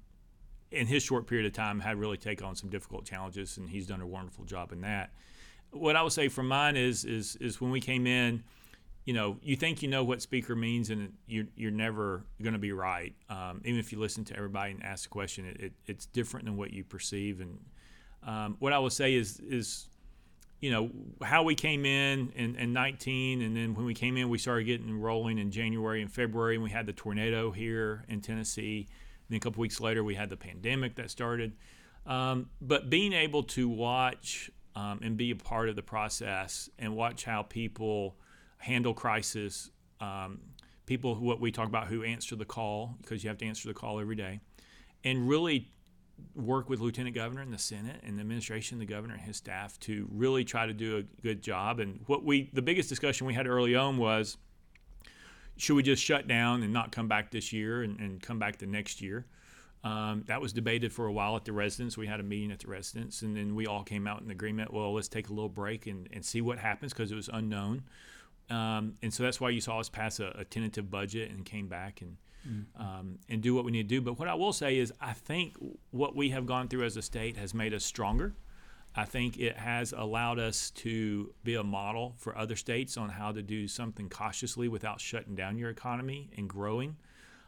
in 0.70 0.86
his 0.86 1.02
short 1.02 1.26
period 1.26 1.46
of 1.46 1.52
time, 1.54 1.80
had 1.80 1.98
really 1.98 2.18
taken 2.18 2.44
on 2.44 2.54
some 2.54 2.68
difficult 2.68 3.06
challenges, 3.06 3.56
and 3.56 3.70
he's 3.70 3.86
done 3.86 4.02
a 4.02 4.06
wonderful 4.06 4.44
job 4.44 4.70
in 4.70 4.82
that. 4.82 5.10
What 5.70 5.96
I 5.96 6.02
would 6.02 6.12
say 6.12 6.28
from 6.28 6.48
mine 6.48 6.76
is 6.76 7.04
is 7.04 7.36
is 7.36 7.60
when 7.60 7.70
we 7.70 7.80
came 7.80 8.06
in, 8.06 8.42
you 9.04 9.14
know, 9.14 9.38
you 9.42 9.56
think 9.56 9.82
you 9.82 9.88
know 9.88 10.04
what 10.04 10.22
speaker 10.22 10.54
means, 10.54 10.90
and 10.90 11.12
you're 11.26 11.46
you're 11.56 11.70
never 11.70 12.24
going 12.42 12.52
to 12.52 12.58
be 12.58 12.72
right. 12.72 13.14
Um, 13.28 13.62
even 13.64 13.80
if 13.80 13.92
you 13.92 13.98
listen 13.98 14.24
to 14.26 14.36
everybody 14.36 14.72
and 14.72 14.84
ask 14.84 15.06
a 15.06 15.08
question, 15.08 15.46
it, 15.46 15.60
it, 15.60 15.72
it's 15.86 16.06
different 16.06 16.46
than 16.46 16.56
what 16.56 16.72
you 16.72 16.84
perceive. 16.84 17.40
And 17.40 17.58
um, 18.22 18.56
what 18.58 18.72
I 18.72 18.78
will 18.78 18.90
say 18.90 19.14
is 19.14 19.40
is 19.40 19.88
you 20.60 20.70
know 20.70 20.90
how 21.22 21.42
we 21.42 21.54
came 21.54 21.86
in, 21.86 22.32
in 22.36 22.54
in 22.56 22.72
19 22.72 23.40
and 23.40 23.56
then 23.56 23.74
when 23.74 23.86
we 23.86 23.94
came 23.94 24.16
in 24.16 24.28
we 24.28 24.36
started 24.36 24.64
getting 24.64 25.00
rolling 25.00 25.38
in 25.38 25.50
january 25.50 26.02
and 26.02 26.12
february 26.12 26.54
and 26.54 26.62
we 26.62 26.68
had 26.68 26.84
the 26.84 26.92
tornado 26.92 27.50
here 27.50 28.04
in 28.08 28.20
tennessee 28.20 28.86
and 28.86 29.30
then 29.30 29.36
a 29.38 29.40
couple 29.40 29.60
weeks 29.62 29.80
later 29.80 30.04
we 30.04 30.14
had 30.14 30.28
the 30.28 30.36
pandemic 30.36 30.96
that 30.96 31.10
started 31.10 31.56
um, 32.06 32.50
but 32.60 32.90
being 32.90 33.14
able 33.14 33.42
to 33.42 33.68
watch 33.68 34.50
um, 34.76 35.00
and 35.02 35.16
be 35.16 35.30
a 35.30 35.36
part 35.36 35.68
of 35.68 35.76
the 35.76 35.82
process 35.82 36.68
and 36.78 36.94
watch 36.94 37.24
how 37.24 37.42
people 37.42 38.16
handle 38.60 38.94
crisis 38.94 39.70
um, 40.00 40.40
people 40.86 41.14
who 41.14 41.24
what 41.24 41.40
we 41.40 41.52
talk 41.52 41.68
about 41.68 41.86
who 41.88 42.02
answer 42.02 42.36
the 42.36 42.44
call 42.44 42.96
because 43.00 43.22
you 43.22 43.28
have 43.28 43.38
to 43.38 43.46
answer 43.46 43.68
the 43.68 43.74
call 43.74 44.00
every 44.00 44.16
day 44.16 44.40
and 45.04 45.28
really 45.28 45.68
work 46.34 46.68
with 46.68 46.80
Lieutenant 46.80 47.14
Governor 47.14 47.42
and 47.42 47.52
the 47.52 47.58
Senate 47.58 48.00
and 48.02 48.16
the 48.16 48.20
administration, 48.20 48.78
the 48.78 48.86
governor 48.86 49.14
and 49.14 49.22
his 49.22 49.36
staff 49.36 49.78
to 49.80 50.08
really 50.10 50.44
try 50.44 50.66
to 50.66 50.72
do 50.72 50.98
a 50.98 51.02
good 51.22 51.42
job. 51.42 51.80
And 51.80 52.00
what 52.06 52.24
we, 52.24 52.50
the 52.52 52.62
biggest 52.62 52.88
discussion 52.88 53.26
we 53.26 53.34
had 53.34 53.46
early 53.46 53.74
on 53.74 53.96
was, 53.96 54.36
should 55.56 55.74
we 55.74 55.82
just 55.82 56.02
shut 56.02 56.26
down 56.26 56.62
and 56.62 56.72
not 56.72 56.92
come 56.92 57.08
back 57.08 57.30
this 57.30 57.52
year 57.52 57.82
and, 57.82 57.98
and 58.00 58.22
come 58.22 58.38
back 58.38 58.58
the 58.58 58.66
next 58.66 59.00
year? 59.00 59.26
Um, 59.82 60.24
that 60.26 60.40
was 60.40 60.52
debated 60.52 60.92
for 60.92 61.06
a 61.06 61.12
while 61.12 61.36
at 61.36 61.44
the 61.44 61.52
residence. 61.52 61.96
We 61.96 62.06
had 62.06 62.20
a 62.20 62.22
meeting 62.22 62.52
at 62.52 62.60
the 62.60 62.68
residence, 62.68 63.22
and 63.22 63.34
then 63.34 63.54
we 63.54 63.66
all 63.66 63.82
came 63.82 64.06
out 64.06 64.20
in 64.20 64.30
agreement. 64.30 64.72
Well, 64.74 64.92
let's 64.92 65.08
take 65.08 65.28
a 65.28 65.32
little 65.32 65.48
break 65.48 65.86
and, 65.86 66.06
and 66.12 66.24
see 66.24 66.42
what 66.42 66.58
happens 66.58 66.92
because 66.92 67.10
it 67.10 67.14
was 67.14 67.30
unknown. 67.32 67.84
Um, 68.50 68.94
and 69.02 69.12
so 69.12 69.22
that's 69.22 69.40
why 69.40 69.50
you 69.50 69.60
saw 69.60 69.78
us 69.78 69.88
pass 69.88 70.20
a, 70.20 70.34
a 70.38 70.44
tentative 70.44 70.90
budget 70.90 71.30
and 71.30 71.44
came 71.44 71.68
back 71.68 72.00
and 72.00 72.16
um, 72.76 73.18
and 73.28 73.42
do 73.42 73.54
what 73.54 73.64
we 73.64 73.70
need 73.70 73.88
to 73.88 73.94
do. 73.94 74.00
But 74.00 74.18
what 74.18 74.28
I 74.28 74.34
will 74.34 74.52
say 74.52 74.78
is, 74.78 74.92
I 75.00 75.12
think 75.12 75.54
what 75.90 76.16
we 76.16 76.30
have 76.30 76.46
gone 76.46 76.68
through 76.68 76.84
as 76.84 76.96
a 76.96 77.02
state 77.02 77.36
has 77.36 77.54
made 77.54 77.74
us 77.74 77.84
stronger. 77.84 78.34
I 78.96 79.04
think 79.04 79.38
it 79.38 79.56
has 79.56 79.92
allowed 79.92 80.40
us 80.40 80.70
to 80.70 81.32
be 81.44 81.54
a 81.54 81.62
model 81.62 82.14
for 82.18 82.36
other 82.36 82.56
states 82.56 82.96
on 82.96 83.10
how 83.10 83.30
to 83.30 83.42
do 83.42 83.68
something 83.68 84.08
cautiously 84.08 84.66
without 84.66 85.00
shutting 85.00 85.36
down 85.36 85.58
your 85.58 85.70
economy 85.70 86.30
and 86.36 86.48
growing. 86.48 86.96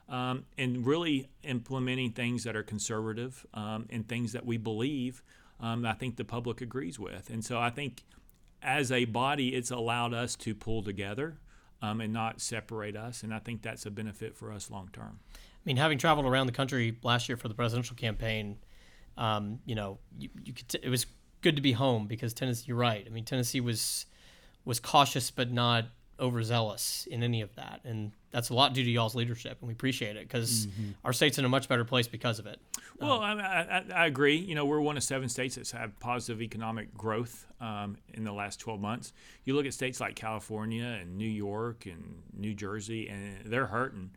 Um, 0.08 0.44
and 0.58 0.86
really 0.86 1.30
implementing 1.42 2.12
things 2.12 2.44
that 2.44 2.54
are 2.54 2.62
conservative 2.62 3.46
um, 3.54 3.86
and 3.88 4.06
things 4.06 4.32
that 4.32 4.44
we 4.44 4.58
believe 4.58 5.22
um, 5.62 5.86
I 5.86 5.92
think 5.92 6.16
the 6.16 6.24
public 6.24 6.60
agrees 6.60 6.98
with. 6.98 7.30
And 7.30 7.44
so 7.44 7.58
I 7.58 7.70
think 7.70 8.02
as 8.62 8.92
a 8.92 9.04
body, 9.04 9.54
it's 9.54 9.70
allowed 9.70 10.14
us 10.14 10.36
to 10.36 10.54
pull 10.54 10.82
together 10.82 11.38
um, 11.80 12.00
and 12.00 12.12
not 12.12 12.40
separate 12.40 12.96
us. 12.96 13.22
And 13.22 13.34
I 13.34 13.38
think 13.38 13.62
that's 13.62 13.86
a 13.86 13.90
benefit 13.90 14.36
for 14.36 14.52
us 14.52 14.70
long 14.70 14.88
term. 14.92 15.18
I 15.34 15.64
mean, 15.64 15.76
having 15.76 15.98
traveled 15.98 16.26
around 16.26 16.46
the 16.46 16.52
country 16.52 16.96
last 17.02 17.28
year 17.28 17.36
for 17.36 17.48
the 17.48 17.54
presidential 17.54 17.96
campaign, 17.96 18.56
um, 19.16 19.60
you 19.66 19.74
know, 19.74 19.98
you, 20.18 20.28
you 20.44 20.52
could 20.52 20.68
t- 20.68 20.80
it 20.82 20.88
was 20.88 21.06
good 21.40 21.56
to 21.56 21.62
be 21.62 21.72
home 21.72 22.06
because 22.06 22.32
Tennessee. 22.32 22.64
You're 22.66 22.76
right. 22.76 23.04
I 23.06 23.10
mean, 23.10 23.24
Tennessee 23.24 23.60
was 23.60 24.06
was 24.64 24.80
cautious 24.80 25.30
but 25.30 25.52
not 25.52 25.86
overzealous 26.18 27.06
in 27.10 27.22
any 27.22 27.42
of 27.42 27.54
that, 27.56 27.80
and 27.84 28.12
that's 28.32 28.48
a 28.48 28.54
lot 28.54 28.72
due 28.74 28.82
to 28.82 28.90
y'all's 28.90 29.14
leadership, 29.14 29.58
and 29.60 29.68
we 29.68 29.72
appreciate 29.72 30.16
it 30.16 30.26
because 30.26 30.66
our 31.04 31.12
state's 31.12 31.38
in 31.38 31.44
a 31.44 31.48
much 31.48 31.68
better 31.68 31.84
place 31.84 32.08
because 32.08 32.38
of 32.38 32.46
it. 32.46 32.58
Well, 32.98 33.20
I, 33.20 33.32
I, 33.34 33.84
I 33.94 34.06
agree. 34.06 34.36
You 34.36 34.54
know, 34.54 34.64
we're 34.64 34.80
one 34.80 34.96
of 34.96 35.02
seven 35.02 35.28
states 35.28 35.56
that's 35.56 35.70
had 35.70 35.98
positive 36.00 36.40
economic 36.40 36.94
growth 36.96 37.46
um, 37.60 37.96
in 38.14 38.24
the 38.24 38.32
last 38.32 38.58
12 38.60 38.80
months. 38.80 39.12
You 39.44 39.54
look 39.54 39.66
at 39.66 39.74
states 39.74 40.00
like 40.00 40.16
California 40.16 40.98
and 41.00 41.16
New 41.16 41.28
York 41.28 41.86
and 41.86 42.22
New 42.36 42.54
Jersey, 42.54 43.08
and 43.08 43.40
they're 43.44 43.66
hurting. 43.66 44.10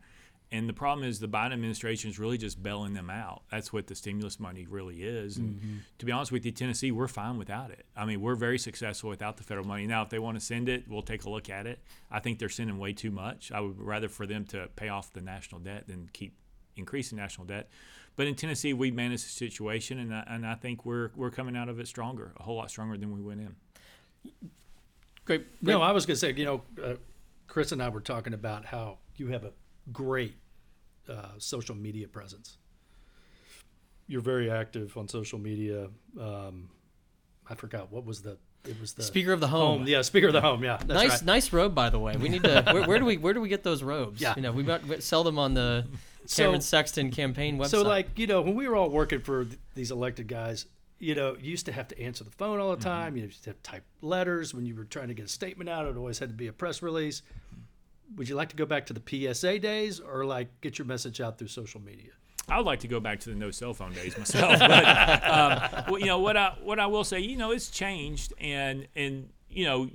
And 0.56 0.68
the 0.68 0.72
problem 0.72 1.06
is 1.06 1.20
the 1.20 1.28
Biden 1.28 1.52
administration 1.52 2.10
is 2.10 2.18
really 2.18 2.38
just 2.38 2.62
bailing 2.62 2.94
them 2.94 3.10
out. 3.10 3.42
That's 3.50 3.72
what 3.72 3.86
the 3.86 3.94
stimulus 3.94 4.40
money 4.40 4.66
really 4.66 5.02
is. 5.02 5.36
And 5.36 5.82
to 5.98 6.06
be 6.06 6.12
honest 6.12 6.32
with 6.32 6.46
you, 6.46 6.52
Tennessee, 6.52 6.90
we're 6.90 7.08
fine 7.08 7.36
without 7.36 7.70
it. 7.70 7.84
I 7.94 8.06
mean, 8.06 8.22
we're 8.22 8.36
very 8.36 8.58
successful 8.58 9.10
without 9.10 9.36
the 9.36 9.42
federal 9.42 9.66
money. 9.66 9.86
Now, 9.86 10.02
if 10.02 10.08
they 10.08 10.18
want 10.18 10.38
to 10.38 10.44
send 10.44 10.70
it, 10.70 10.84
we'll 10.88 11.02
take 11.02 11.24
a 11.24 11.30
look 11.30 11.50
at 11.50 11.66
it. 11.66 11.80
I 12.10 12.20
think 12.20 12.38
they're 12.38 12.48
sending 12.48 12.78
way 12.78 12.94
too 12.94 13.10
much. 13.10 13.52
I 13.52 13.60
would 13.60 13.78
rather 13.78 14.08
for 14.08 14.26
them 14.26 14.44
to 14.46 14.68
pay 14.76 14.88
off 14.88 15.12
the 15.12 15.20
national 15.20 15.60
debt 15.60 15.88
than 15.88 16.08
keep 16.14 16.34
increasing 16.74 17.18
national 17.18 17.46
debt. 17.46 17.68
But 18.16 18.26
in 18.26 18.34
Tennessee, 18.34 18.72
we 18.72 18.90
managed 18.90 19.26
the 19.26 19.30
situation, 19.30 19.98
and 19.98 20.14
I, 20.14 20.24
and 20.26 20.46
I 20.46 20.54
think 20.54 20.86
we're 20.86 21.10
we're 21.14 21.30
coming 21.30 21.54
out 21.54 21.68
of 21.68 21.78
it 21.78 21.86
stronger, 21.86 22.32
a 22.38 22.42
whole 22.42 22.56
lot 22.56 22.70
stronger 22.70 22.96
than 22.96 23.12
we 23.12 23.20
went 23.20 23.40
in. 23.40 23.54
Great. 25.26 25.46
No, 25.60 25.82
I 25.82 25.92
was 25.92 26.06
going 26.06 26.14
to 26.14 26.18
say, 26.18 26.32
you 26.32 26.46
know, 26.46 26.62
uh, 26.82 26.94
Chris 27.46 27.72
and 27.72 27.82
I 27.82 27.90
were 27.90 28.00
talking 28.00 28.32
about 28.32 28.64
how 28.64 28.98
you 29.16 29.26
have 29.28 29.44
a 29.44 29.52
great 29.92 30.34
uh, 31.08 31.28
social 31.38 31.74
media 31.74 32.08
presence. 32.08 32.58
You're 34.08 34.20
very 34.20 34.50
active 34.50 34.96
on 34.96 35.08
social 35.08 35.38
media. 35.38 35.88
Um, 36.20 36.68
I 37.48 37.54
forgot 37.54 37.90
what 37.90 38.04
was 38.04 38.22
the. 38.22 38.38
It 38.64 38.80
was 38.80 38.94
the 38.94 39.04
Speaker 39.04 39.32
of 39.32 39.38
the 39.38 39.46
home. 39.46 39.78
home. 39.80 39.88
Yeah, 39.88 40.02
speaker 40.02 40.26
of 40.26 40.32
the 40.32 40.40
home. 40.40 40.64
Yeah, 40.64 40.76
that's 40.76 40.88
nice, 40.88 41.10
right. 41.10 41.24
nice 41.24 41.52
robe, 41.52 41.72
by 41.74 41.88
the 41.88 42.00
way. 42.00 42.16
We 42.16 42.28
need 42.28 42.42
to. 42.42 42.62
where, 42.72 42.84
where 42.84 42.98
do 42.98 43.04
we 43.04 43.16
where 43.16 43.32
do 43.32 43.40
we 43.40 43.48
get 43.48 43.62
those 43.62 43.82
robes? 43.82 44.20
Yeah. 44.20 44.34
you 44.36 44.42
know, 44.42 44.50
we 44.50 44.64
got, 44.64 44.84
we 44.84 45.00
sell 45.00 45.22
them 45.22 45.38
on 45.38 45.54
the 45.54 45.86
So- 46.26 46.42
Cameron 46.44 46.60
Sexton 46.60 47.10
campaign 47.12 47.58
website. 47.58 47.68
So, 47.68 47.82
like, 47.82 48.18
you 48.18 48.26
know, 48.26 48.42
when 48.42 48.54
we 48.56 48.66
were 48.68 48.74
all 48.74 48.90
working 48.90 49.20
for 49.20 49.44
th- 49.44 49.56
these 49.76 49.92
elected 49.92 50.26
guys, 50.26 50.66
you 50.98 51.14
know, 51.14 51.36
you 51.40 51.50
used 51.50 51.66
to 51.66 51.72
have 51.72 51.86
to 51.88 52.00
answer 52.00 52.24
the 52.24 52.30
phone 52.32 52.58
all 52.58 52.74
the 52.74 52.82
time. 52.82 53.16
You 53.16 53.24
used 53.24 53.44
to 53.44 53.50
have 53.50 53.62
to 53.62 53.70
type 53.70 53.84
letters 54.00 54.52
when 54.54 54.66
you 54.66 54.74
were 54.74 54.84
trying 54.84 55.08
to 55.08 55.14
get 55.14 55.26
a 55.26 55.28
statement 55.28 55.70
out. 55.70 55.86
It 55.86 55.96
always 55.96 56.18
had 56.18 56.30
to 56.30 56.34
be 56.34 56.48
a 56.48 56.52
press 56.52 56.82
release. 56.82 57.22
Would 58.14 58.28
you 58.28 58.36
like 58.36 58.50
to 58.50 58.56
go 58.56 58.66
back 58.66 58.86
to 58.86 58.92
the 58.92 59.34
PSA 59.34 59.58
days 59.58 60.00
or 60.00 60.24
like 60.24 60.60
get 60.60 60.78
your 60.78 60.86
message 60.86 61.20
out 61.20 61.38
through 61.38 61.48
social 61.48 61.80
media? 61.80 62.12
I 62.48 62.58
would 62.58 62.66
like 62.66 62.80
to 62.80 62.88
go 62.88 63.00
back 63.00 63.20
to 63.20 63.30
the 63.30 63.34
no 63.34 63.50
cell 63.50 63.74
phone 63.74 63.92
days 63.92 64.16
myself, 64.16 64.58
but 64.58 65.28
um, 65.28 65.84
well, 65.88 65.98
you 65.98 66.06
know 66.06 66.20
what 66.20 66.36
I 66.36 66.54
what 66.62 66.78
I 66.78 66.86
will 66.86 67.04
say, 67.04 67.18
you 67.18 67.36
know, 67.36 67.50
it's 67.50 67.70
changed, 67.70 68.32
and 68.38 68.86
and 68.94 69.30
you 69.48 69.64
know, 69.64 69.90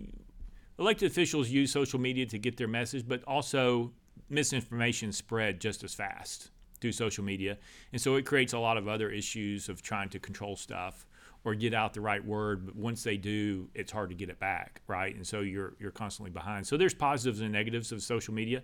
elected 0.77 1.09
officials 1.09 1.49
use 1.49 1.71
social 1.71 1.99
media 1.99 2.25
to 2.25 2.37
get 2.37 2.57
their 2.57 2.67
message, 2.67 3.07
but 3.07 3.23
also 3.23 3.91
misinformation 4.29 5.11
spread 5.11 5.61
just 5.61 5.83
as 5.83 5.93
fast 5.93 6.51
through 6.81 6.91
social 6.91 7.23
media, 7.23 7.57
and 7.93 8.01
so 8.01 8.15
it 8.15 8.25
creates 8.25 8.51
a 8.51 8.59
lot 8.59 8.77
of 8.77 8.87
other 8.87 9.09
issues 9.09 9.69
of 9.69 9.81
trying 9.81 10.09
to 10.09 10.19
control 10.19 10.57
stuff 10.57 11.05
or 11.43 11.55
get 11.55 11.73
out 11.73 11.93
the 11.93 12.01
right 12.01 12.23
word. 12.23 12.65
But 12.65 12.75
once 12.75 13.03
they 13.03 13.17
do, 13.17 13.69
it's 13.73 13.91
hard 13.91 14.09
to 14.09 14.15
get 14.15 14.29
it 14.29 14.39
back, 14.39 14.81
right? 14.87 15.15
And 15.15 15.25
so 15.25 15.41
you're 15.41 15.73
you're 15.79 15.91
constantly 15.91 16.31
behind. 16.31 16.67
So 16.67 16.77
there's 16.77 16.93
positives 16.93 17.41
and 17.41 17.51
negatives 17.51 17.91
of 17.91 18.01
social 18.01 18.33
media. 18.33 18.63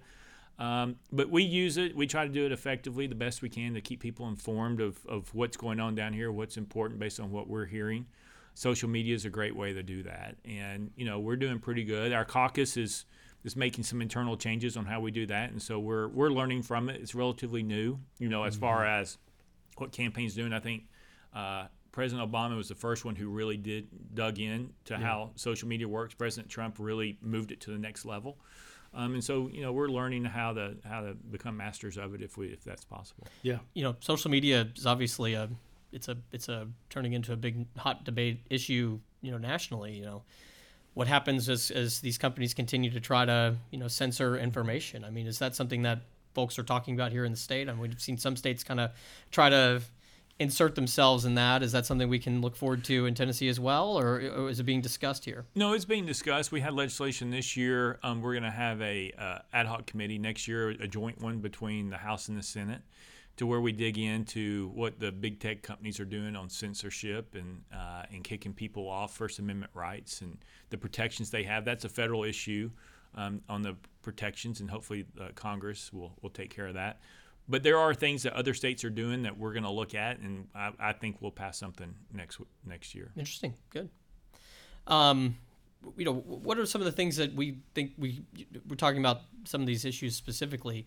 Um, 0.60 0.96
but 1.12 1.30
we 1.30 1.44
use 1.44 1.78
it. 1.78 1.96
We 1.96 2.08
try 2.08 2.26
to 2.26 2.34
do 2.34 2.46
it 2.46 2.52
effectively, 2.52 3.06
the 3.06 3.16
best 3.16 3.42
we 3.42 3.50
can, 3.50 3.76
to 3.76 3.82
keep 3.82 4.00
people 4.00 4.28
informed 4.28 4.82
of, 4.82 5.06
of 5.06 5.34
what's 5.36 5.56
going 5.56 5.80
on 5.80 5.94
down 5.94 6.14
here, 6.14 6.32
what's 6.32 6.58
important 6.58 7.00
based 7.00 7.20
on 7.20 7.32
what 7.32 7.48
we're 7.48 7.66
hearing. 7.66 8.08
Social 8.56 8.90
media 8.90 9.14
is 9.14 9.24
a 9.26 9.30
great 9.30 9.56
way 9.56 9.72
to 9.74 9.84
do 9.84 10.02
that, 10.04 10.36
and 10.44 10.90
you 10.96 11.06
know 11.06 11.20
we're 11.20 11.36
doing 11.36 11.60
pretty 11.60 11.84
good. 11.84 12.12
Our 12.12 12.26
caucus 12.26 12.76
is 12.76 13.06
is 13.44 13.56
making 13.56 13.84
some 13.84 14.02
internal 14.02 14.36
changes 14.36 14.76
on 14.76 14.86
how 14.86 15.00
we 15.00 15.12
do 15.12 15.28
that, 15.28 15.52
and 15.52 15.62
so 15.62 15.78
we're 15.78 16.08
we're 16.08 16.32
learning 16.32 16.64
from 16.64 16.90
it. 16.90 17.00
It's 17.00 17.14
relatively 17.14 17.62
new, 17.62 18.00
you 18.18 18.30
know, 18.30 18.44
as 18.46 18.56
far 18.56 18.84
as 18.84 19.20
what 19.78 19.92
campaigns 19.92 20.34
doing. 20.34 20.54
I 20.54 20.60
think 20.60 20.86
uh, 21.36 21.68
President 21.98 22.32
Obama 22.32 22.56
was 22.56 22.70
the 22.70 22.76
first 22.76 23.06
one 23.06 23.16
who 23.16 23.28
really 23.28 23.58
did 23.58 23.88
dug 24.14 24.38
in 24.38 24.70
to 24.86 24.96
how 24.98 25.32
social 25.34 25.68
media 25.68 25.88
works. 25.88 26.14
President 26.14 26.48
Trump 26.48 26.76
really 26.78 27.18
moved 27.24 27.52
it 27.52 27.60
to 27.62 27.72
the 27.72 27.78
next 27.80 28.06
level. 28.06 28.38
Um, 28.94 29.16
and 29.16 29.24
so, 29.24 29.50
you 29.52 29.64
know, 29.64 29.74
we're 29.74 29.88
learning 29.88 30.24
how 30.24 30.54
to 30.54 30.76
how 30.88 31.02
to 31.02 31.16
become 31.16 31.58
masters 31.58 31.98
of 31.98 32.14
it 32.14 32.22
if 32.22 32.38
we 32.38 32.50
if 32.50 32.64
that's 32.64 32.86
possible. 32.86 33.26
Yeah. 33.42 33.58
you 33.74 33.82
know, 33.82 33.96
social 34.00 34.30
media 34.30 34.68
is 34.76 34.86
obviously 34.86 35.34
a 35.34 35.50
it's 35.92 36.08
a 36.08 36.18
it's 36.32 36.50
a 36.50 36.68
turning 36.92 37.14
into 37.14 37.34
a 37.34 37.36
big 37.36 37.66
hot 37.76 38.04
debate 38.04 38.42
issue, 38.52 39.00
you 39.24 39.32
know, 39.32 39.40
nationally. 39.40 39.94
You 39.94 40.06
know, 40.06 40.22
what 40.94 41.08
happens 41.08 41.50
as 41.50 41.72
as 41.72 42.00
these 42.02 42.20
companies 42.20 42.54
continue 42.54 42.92
to 42.92 43.00
try 43.00 43.26
to 43.26 43.56
you 43.72 43.80
know 43.80 43.88
censor 43.88 44.38
information? 44.38 45.04
I 45.04 45.10
mean, 45.10 45.26
is 45.26 45.40
that 45.40 45.56
something 45.56 45.82
that 45.82 46.02
folks 46.36 46.60
are 46.60 46.64
talking 46.64 46.94
about 46.94 47.12
here 47.12 47.26
in 47.26 47.32
the 47.32 47.40
state? 47.40 47.68
I 47.68 47.72
mean, 47.72 47.82
we've 47.82 48.00
seen 48.00 48.20
some 48.20 48.36
states 48.36 48.64
kind 48.64 48.80
of 48.80 48.92
try 49.32 49.50
to 49.50 49.82
insert 50.40 50.76
themselves 50.76 51.26
in 51.26 51.36
that. 51.36 51.64
Is 51.64 51.72
that 51.72 51.86
something 51.86 52.10
we 52.10 52.20
can 52.20 52.42
look 52.42 52.56
forward 52.56 52.84
to 52.86 53.06
in 53.06 53.16
Tennessee 53.16 53.50
as 53.50 53.60
well, 53.60 53.98
or, 53.98 54.20
is 54.50 54.60
it 54.60 54.64
being 54.64 54.82
discussed 54.82 55.26
here? 55.26 55.46
No, 55.56 55.74
it's 55.74 55.86
being 55.86 56.06
discussed. 56.06 56.52
We 56.52 56.62
had 56.62 56.74
legislation 56.74 57.32
this 57.32 57.58
year. 57.58 58.00
Um, 58.04 58.22
we're 58.22 58.34
going 58.34 58.44
to 58.44 58.52
have 58.52 58.82
a 58.82 59.12
uh, 59.18 59.40
ad 59.54 59.66
hoc 59.66 59.88
committee 59.88 60.20
next 60.20 60.48
year, 60.48 60.70
a 60.70 60.88
joint 60.88 61.22
one 61.22 61.40
between 61.40 61.90
the 61.90 61.98
House 61.98 62.30
and 62.30 62.38
the 62.38 62.44
Senate, 62.44 62.82
to 63.38 63.48
where 63.48 63.62
we 63.62 63.72
dig 63.72 63.98
into 63.98 64.70
what 64.74 65.00
the 65.00 65.12
big 65.12 65.40
tech 65.40 65.64
companies 65.64 66.00
are 66.00 66.06
doing 66.06 66.36
on 66.36 66.50
censorship 66.50 67.36
and 67.36 67.64
uh, 67.74 68.04
and 68.12 68.24
kicking 68.24 68.54
people 68.54 68.88
off 68.88 69.16
First 69.16 69.40
Amendment 69.40 69.72
rights 69.74 70.22
and 70.22 70.38
the 70.70 70.78
protections 70.78 71.32
they 71.32 71.44
have. 71.44 71.66
That's 71.66 71.86
a 71.86 71.90
federal 71.90 72.24
issue 72.24 72.70
um, 73.16 73.42
on 73.50 73.64
the 73.64 73.76
protections, 74.04 74.60
and 74.60 74.70
hopefully 74.70 75.06
uh, 75.20 75.30
Congress 75.34 75.92
will 75.92 76.14
will 76.22 76.30
take 76.30 76.54
care 76.54 76.68
of 76.68 76.76
that. 76.76 77.00
But 77.50 77.64
there 77.64 77.78
are 77.78 77.94
things 77.94 78.24
that 78.24 78.34
other 78.34 78.54
states 78.54 78.84
are 78.84 78.90
doing 78.90 79.24
that 79.24 79.38
we're 79.38 79.54
going 79.54 79.64
to 79.64 79.72
look 79.72 79.96
at, 79.96 80.20
and 80.20 80.48
I, 80.54 80.72
I 80.80 80.94
think 80.94 81.18
we'll 81.22 81.32
pass 81.32 81.58
something 81.58 81.94
next 82.14 82.40
next 82.66 82.94
year. 82.94 83.12
Interesting. 83.16 83.54
Good. 83.70 83.90
Um, 84.86 85.38
you 85.96 86.06
know, 86.06 86.14
what 86.14 86.58
are 86.58 86.66
some 86.66 86.82
of 86.82 86.86
the 86.86 86.92
things 86.92 87.16
that 87.18 87.34
we 87.34 87.60
think 87.74 87.94
we 87.98 88.24
we're 88.68 88.76
talking 88.76 89.00
about 89.00 89.22
some 89.46 89.62
of 89.62 89.68
these 89.68 89.86
issues 89.86 90.16
specifically? 90.16 90.86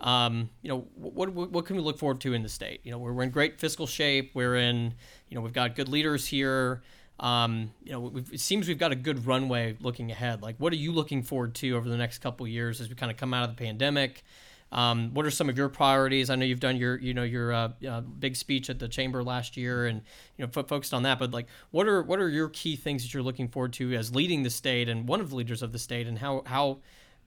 Um, 0.00 0.50
you 0.62 0.68
know, 0.68 0.86
what, 0.96 1.30
what 1.30 1.50
what 1.50 1.64
can 1.64 1.76
we 1.76 1.82
look 1.82 1.98
forward 1.98 2.20
to 2.22 2.34
in 2.34 2.42
the 2.42 2.48
state? 2.48 2.80
You 2.84 2.90
know, 2.90 2.98
we're, 2.98 3.12
we're 3.12 3.22
in 3.22 3.30
great 3.30 3.58
fiscal 3.58 3.86
shape. 3.86 4.32
We're 4.34 4.56
in, 4.56 4.94
you 5.28 5.34
know, 5.34 5.40
we've 5.40 5.52
got 5.52 5.76
good 5.76 5.88
leaders 5.88 6.26
here. 6.26 6.82
Um, 7.20 7.70
you 7.84 7.92
know, 7.92 8.12
it 8.32 8.40
seems 8.40 8.66
we've 8.66 8.78
got 8.78 8.90
a 8.90 8.96
good 8.96 9.26
runway 9.26 9.76
looking 9.80 10.10
ahead. 10.10 10.42
Like, 10.42 10.56
what 10.58 10.72
are 10.72 10.76
you 10.76 10.92
looking 10.92 11.22
forward 11.22 11.54
to 11.56 11.76
over 11.76 11.88
the 11.88 11.96
next 11.96 12.18
couple 12.18 12.46
years 12.48 12.80
as 12.80 12.88
we 12.88 12.96
kind 12.96 13.12
of 13.12 13.16
come 13.16 13.32
out 13.32 13.48
of 13.48 13.56
the 13.56 13.64
pandemic? 13.64 14.24
Um, 14.72 15.10
what 15.12 15.26
are 15.26 15.30
some 15.30 15.50
of 15.50 15.58
your 15.58 15.68
priorities? 15.68 16.30
I 16.30 16.34
know 16.34 16.46
you've 16.46 16.58
done 16.58 16.78
your, 16.78 16.98
you 16.98 17.12
know, 17.12 17.24
your 17.24 17.52
uh, 17.52 17.68
uh, 17.86 18.00
big 18.00 18.34
speech 18.36 18.70
at 18.70 18.78
the 18.78 18.88
chamber 18.88 19.22
last 19.22 19.56
year, 19.56 19.86
and 19.86 20.00
you 20.38 20.46
know, 20.46 20.50
fo- 20.50 20.62
focused 20.62 20.94
on 20.94 21.02
that. 21.02 21.18
But 21.18 21.30
like, 21.30 21.46
what 21.70 21.86
are 21.86 22.02
what 22.02 22.18
are 22.18 22.30
your 22.30 22.48
key 22.48 22.76
things 22.76 23.02
that 23.02 23.12
you're 23.12 23.22
looking 23.22 23.48
forward 23.48 23.74
to 23.74 23.92
as 23.92 24.14
leading 24.14 24.42
the 24.42 24.50
state 24.50 24.88
and 24.88 25.06
one 25.06 25.20
of 25.20 25.28
the 25.28 25.36
leaders 25.36 25.62
of 25.62 25.72
the 25.72 25.78
state, 25.78 26.06
and 26.06 26.18
how 26.18 26.42
how 26.46 26.78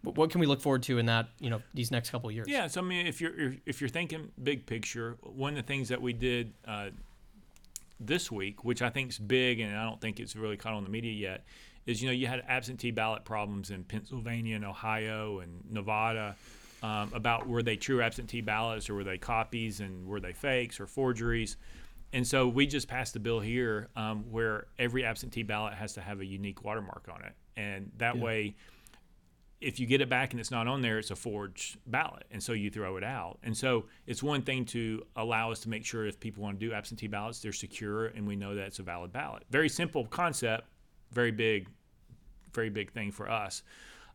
what 0.01 0.31
can 0.31 0.39
we 0.41 0.47
look 0.47 0.59
forward 0.59 0.81
to 0.83 0.97
in 0.97 1.05
that 1.05 1.29
you 1.39 1.51
know 1.51 1.61
these 1.75 1.91
next 1.91 2.09
couple 2.09 2.31
years? 2.31 2.47
Yeah, 2.47 2.65
so 2.65 2.81
I 2.81 2.83
mean, 2.83 3.05
if 3.05 3.21
you're 3.21 3.53
if 3.67 3.79
you're 3.79 3.89
thinking 3.89 4.31
big 4.41 4.65
picture, 4.65 5.17
one 5.21 5.53
of 5.53 5.57
the 5.57 5.67
things 5.67 5.89
that 5.89 6.01
we 6.01 6.13
did 6.13 6.51
uh, 6.67 6.89
this 7.99 8.31
week, 8.31 8.63
which 8.63 8.81
I 8.81 8.89
think 8.89 9.11
is 9.11 9.19
big, 9.19 9.59
and 9.59 9.77
I 9.77 9.83
don't 9.83 10.01
think 10.01 10.19
it's 10.19 10.35
really 10.35 10.57
caught 10.57 10.73
on 10.73 10.83
the 10.83 10.89
media 10.89 11.13
yet, 11.13 11.45
is 11.85 12.01
you 12.01 12.07
know 12.07 12.13
you 12.13 12.25
had 12.25 12.43
absentee 12.47 12.89
ballot 12.89 13.23
problems 13.23 13.69
in 13.69 13.83
Pennsylvania 13.83 14.55
and 14.55 14.65
Ohio 14.65 15.39
and 15.39 15.61
Nevada 15.69 16.35
um, 16.85 17.11
about 17.13 17.47
were 17.47 17.63
they 17.63 17.75
true 17.75 18.01
absentee 18.01 18.41
ballots 18.41 18.89
or 18.89 18.95
were 18.95 19.03
they 19.03 19.17
copies 19.17 19.79
and 19.79 20.05
were 20.05 20.19
they 20.19 20.33
fakes 20.33 20.79
or 20.79 20.85
forgeries. 20.85 21.57
And 22.13 22.25
so 22.25 22.47
we 22.47 22.67
just 22.67 22.87
passed 22.87 23.15
a 23.15 23.19
bill 23.19 23.39
here 23.39 23.89
um, 23.95 24.25
where 24.31 24.67
every 24.77 25.03
absentee 25.03 25.43
ballot 25.43 25.73
has 25.73 25.93
to 25.93 26.01
have 26.01 26.21
a 26.21 26.25
unique 26.25 26.63
watermark 26.63 27.09
on 27.11 27.23
it, 27.23 27.33
and 27.57 27.91
that 27.97 28.17
way 28.17 28.55
if 29.61 29.79
you 29.79 29.87
get 29.87 29.99
it 29.99 30.09
back 30.09 30.31
and 30.31 30.39
it's 30.39 30.51
not 30.51 30.67
on 30.67 30.81
there, 30.81 30.99
it's 30.99 31.09
a 31.09 31.15
forged 31.15 31.77
ballot, 31.87 32.25
and 32.29 32.43
so 32.43 32.53
you 32.53 32.69
throw 32.69 32.97
it 32.97 33.03
out. 33.03 33.39
And 33.41 33.57
so 33.57 33.85
it's 34.05 34.21
one 34.21 34.43
thing 34.43 34.65
to 34.65 35.01
allow 35.15 35.51
us 35.51 35.61
to 35.61 35.69
make 35.69 35.83
sure 35.85 36.05
if 36.05 36.19
people 36.19 36.43
want 36.43 36.59
to 36.59 36.65
do 36.67 36.71
absentee 36.71 37.07
ballots, 37.07 37.39
they're 37.39 37.53
secure 37.53 38.07
and 38.07 38.27
we 38.27 38.35
know 38.35 38.53
that 38.53 38.67
it's 38.67 38.79
a 38.79 38.83
valid 38.83 39.11
ballot. 39.11 39.43
Very 39.49 39.69
simple 39.69 40.05
concept, 40.05 40.67
very 41.11 41.31
big, 41.31 41.67
very 42.53 42.69
big 42.69 42.91
thing 42.91 43.11
for 43.11 43.29
us. 43.29 43.63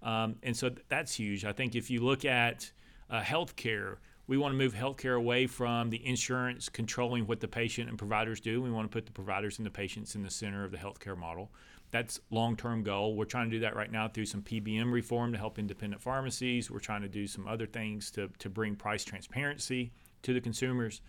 Um, 0.03 0.37
and 0.43 0.57
so 0.57 0.69
th- 0.69 0.85
that's 0.89 1.15
huge. 1.15 1.45
I 1.45 1.53
think 1.53 1.75
if 1.75 1.91
you 1.91 2.01
look 2.01 2.25
at 2.25 2.71
uh, 3.11 3.21
healthcare, 3.21 3.97
we 4.27 4.39
want 4.39 4.53
to 4.53 4.57
move 4.57 4.75
healthcare 4.75 5.17
away 5.17 5.47
from 5.47 5.91
the 5.91 6.07
insurance 6.07 6.69
controlling 6.69 7.27
what 7.27 7.41
the 7.41 7.49
patient 7.49 7.89
and 7.89 7.99
providers 7.99 8.41
do. 8.41 8.63
We 8.63 8.71
want 8.71 8.91
to 8.91 8.95
put 8.95 9.07
the 9.07 9.13
providers 9.13 9.59
and 9.59 9.67
the 9.67 9.71
patients 9.71 10.15
in 10.15 10.23
the 10.23 10.31
center 10.31 10.65
of 10.65 10.71
the 10.71 10.79
healthcare 10.79 11.17
model. 11.17 11.51
That's 11.91 12.21
long-term 12.31 12.85
goal. 12.85 13.17
We're 13.17 13.25
trying 13.25 13.51
to 13.51 13.57
do 13.57 13.61
that 13.61 13.75
right 13.75 13.91
now 13.91 14.07
through 14.07 14.27
some 14.27 14.43
PBM 14.43 14.93
reform 14.93 15.33
to 15.33 15.39
help 15.39 15.59
independent 15.59 16.01
pharmacies. 16.01 16.71
We're 16.71 16.79
trying 16.79 17.03
to 17.03 17.09
do 17.09 17.27
some 17.27 17.49
other 17.49 17.67
things 17.67 18.11
to, 18.13 18.29
to 18.39 18.49
bring 18.49 18.77
price 18.77 19.05
transparency 19.05 19.91
to 20.23 20.33
the 20.33 20.41
consumers. 20.41 21.01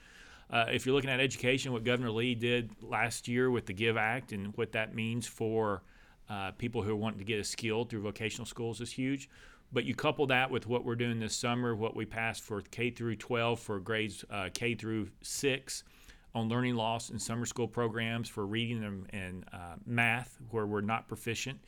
Uh, 0.50 0.66
if 0.72 0.86
you're 0.86 0.96
looking 0.96 1.10
at 1.10 1.20
education, 1.20 1.72
what 1.72 1.84
Governor 1.84 2.12
Lee 2.12 2.36
did 2.36 2.72
last 2.82 3.28
year 3.28 3.52
with 3.52 3.68
the 3.68 3.74
Give 3.74 3.96
Act 3.96 4.32
and 4.32 4.56
what 4.58 4.72
that 4.72 4.96
means 4.96 5.28
for 5.28 5.84
uh, 6.32 6.52
people 6.58 6.82
who 6.82 6.92
are 6.92 6.96
wanting 6.96 7.20
to 7.20 7.26
get 7.26 7.40
a 7.40 7.44
skill 7.44 7.84
through 7.84 8.02
vocational 8.02 8.46
schools 8.46 8.80
is 8.80 8.92
huge. 8.92 9.30
But 9.74 9.84
you 9.84 9.94
couple 9.94 10.28
that 10.28 10.50
with 10.50 10.66
what 10.66 10.86
we're 10.86 10.96
doing 10.96 11.20
this 11.20 11.36
summer, 11.36 11.76
what 11.76 11.96
we 11.96 12.06
passed 12.06 12.44
for 12.44 12.62
K 12.62 12.90
through 12.90 13.18
12 13.18 13.60
for 13.60 13.80
grades 13.80 14.24
uh, 14.30 14.50
K 14.54 14.76
through 14.76 15.10
6 15.22 15.84
on 16.34 16.48
learning 16.48 16.76
loss 16.76 17.10
and 17.10 17.22
summer 17.22 17.46
school 17.46 17.68
programs 17.68 18.30
for 18.30 18.46
reading 18.46 18.84
and, 18.84 19.06
and 19.10 19.46
uh, 19.52 19.76
math 19.86 20.38
where 20.52 20.66
we're 20.66 20.82
not 20.82 21.08
proficient. 21.10 21.60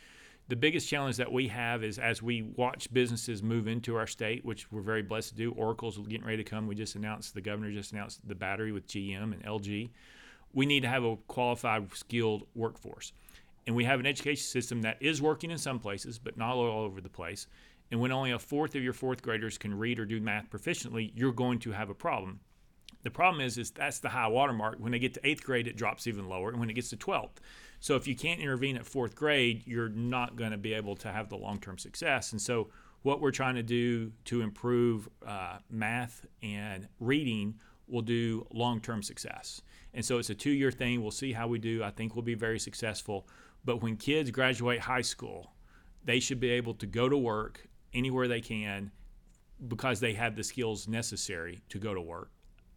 The 0.47 0.56
biggest 0.56 0.89
challenge 0.89 1.17
that 1.17 1.32
we 1.32 1.47
have 1.49 1.84
is 1.84 1.99
as 1.99 2.21
we 2.21 2.41
watch 2.41 2.91
businesses 2.93 3.43
move 3.43 3.67
into 3.67 3.95
our 3.95 4.08
state, 4.08 4.45
which 4.45 4.71
we're 4.71 4.82
very 4.82 5.02
blessed 5.02 5.30
to 5.30 5.36
do. 5.36 5.52
Oracle's 5.52 5.97
getting 5.97 6.26
ready 6.26 6.43
to 6.43 6.49
come. 6.49 6.67
We 6.67 6.76
just 6.76 6.95
announced, 6.95 7.34
the 7.34 7.41
governor 7.41 7.71
just 7.71 7.91
announced 7.91 8.26
the 8.28 8.36
battery 8.36 8.71
with 8.71 8.88
GM 8.88 9.34
and 9.34 9.43
LG. 9.43 9.89
We 10.54 10.65
need 10.65 10.82
to 10.82 10.89
have 10.89 11.04
a 11.04 11.15
qualified, 11.28 11.93
skilled 11.95 12.47
workforce. 12.56 13.13
And 13.65 13.76
we 13.76 13.86
have 13.86 13.99
an 13.99 14.06
education 14.06 14.43
system 14.43 14.82
that 14.82 14.97
is 14.99 15.21
working 15.21 15.52
in 15.52 15.58
some 15.58 15.80
places, 15.80 16.19
but 16.19 16.38
not 16.38 16.56
all 16.56 16.84
over 16.84 16.99
the 16.99 17.10
place. 17.10 17.47
And 17.91 17.99
when 17.99 18.12
only 18.12 18.32
a 18.32 18.39
fourth 18.39 18.76
of 18.76 18.84
your 18.84 18.93
fourth 18.93 19.21
graders 19.21 19.58
can 19.58 19.78
read 19.78 19.99
or 19.99 20.06
do 20.06 20.19
math 20.19 20.49
proficiently, 20.49 21.12
you're 21.15 21.32
going 21.32 21.60
to 21.60 21.71
have 21.71 21.89
a 21.89 21.93
problem. 21.93 22.39
The 23.04 23.12
problem 23.12 23.41
is, 23.41 23.58
is 23.58 23.71
that's 23.71 23.99
the 23.99 24.10
high 24.10 24.28
water 24.28 24.54
mark. 24.54 24.78
When 24.80 24.91
they 24.91 24.99
get 24.99 25.13
to 25.15 25.28
eighth 25.28 25.43
grade, 25.43 25.67
it 25.67 25.76
drops 25.76 26.08
even 26.08 26.28
lower, 26.28 26.49
and 26.49 26.60
when 26.60 26.69
it 26.69 26.73
gets 26.73 26.89
to 26.89 26.97
12th. 26.97 27.38
So 27.80 27.95
if 27.95 28.08
you 28.08 28.15
can't 28.15 28.39
intervene 28.39 28.78
at 28.78 28.86
fourth 28.86 29.13
grade, 29.13 29.63
you're 29.65 29.89
not 29.89 30.38
going 30.38 30.52
to 30.52 30.58
be 30.58 30.73
able 30.73 30.95
to 30.97 31.12
have 31.12 31.30
the 31.30 31.36
long-term 31.36 31.78
success. 31.78 32.32
And 32.32 32.41
so 32.41 32.69
what 33.02 33.19
we're 33.19 33.32
trying 33.32 33.56
to 33.56 33.63
do 33.63 34.13
to 34.26 34.41
improve 34.41 35.10
uh, 35.26 35.58
math 35.69 36.26
and 36.41 36.88
reading 36.99 37.56
will 37.88 38.02
do 38.02 38.47
long-term 38.54 39.04
success. 39.04 39.62
And 39.93 40.04
so 40.04 40.17
it's 40.17 40.30
a 40.30 40.36
two-year 40.36 40.71
thing. 40.71 41.02
We'll 41.02 41.12
see 41.12 41.34
how 41.34 41.47
we 41.47 41.60
do. 41.60 41.84
I 41.84 41.91
think 41.91 42.15
we'll 42.15 42.23
be 42.23 42.36
very 42.36 42.58
successful. 42.58 43.28
But 43.65 43.82
when 43.82 43.97
kids 43.97 44.32
graduate 44.32 44.80
high 44.80 45.02
school, 45.02 45.54
they 46.04 46.19
should 46.19 46.39
be 46.39 46.52
able 46.52 46.73
to 46.76 46.86
go 46.86 47.08
to 47.08 47.17
work 47.17 47.67
anywhere 47.93 48.28
they 48.28 48.41
can 48.41 48.91
because 49.67 49.99
they 49.99 50.13
have 50.13 50.36
the 50.36 50.43
skills 50.43 50.88
necessary 50.88 51.62
to 51.69 51.80
go 51.80 51.93
to 51.93 52.02
work 52.02 52.30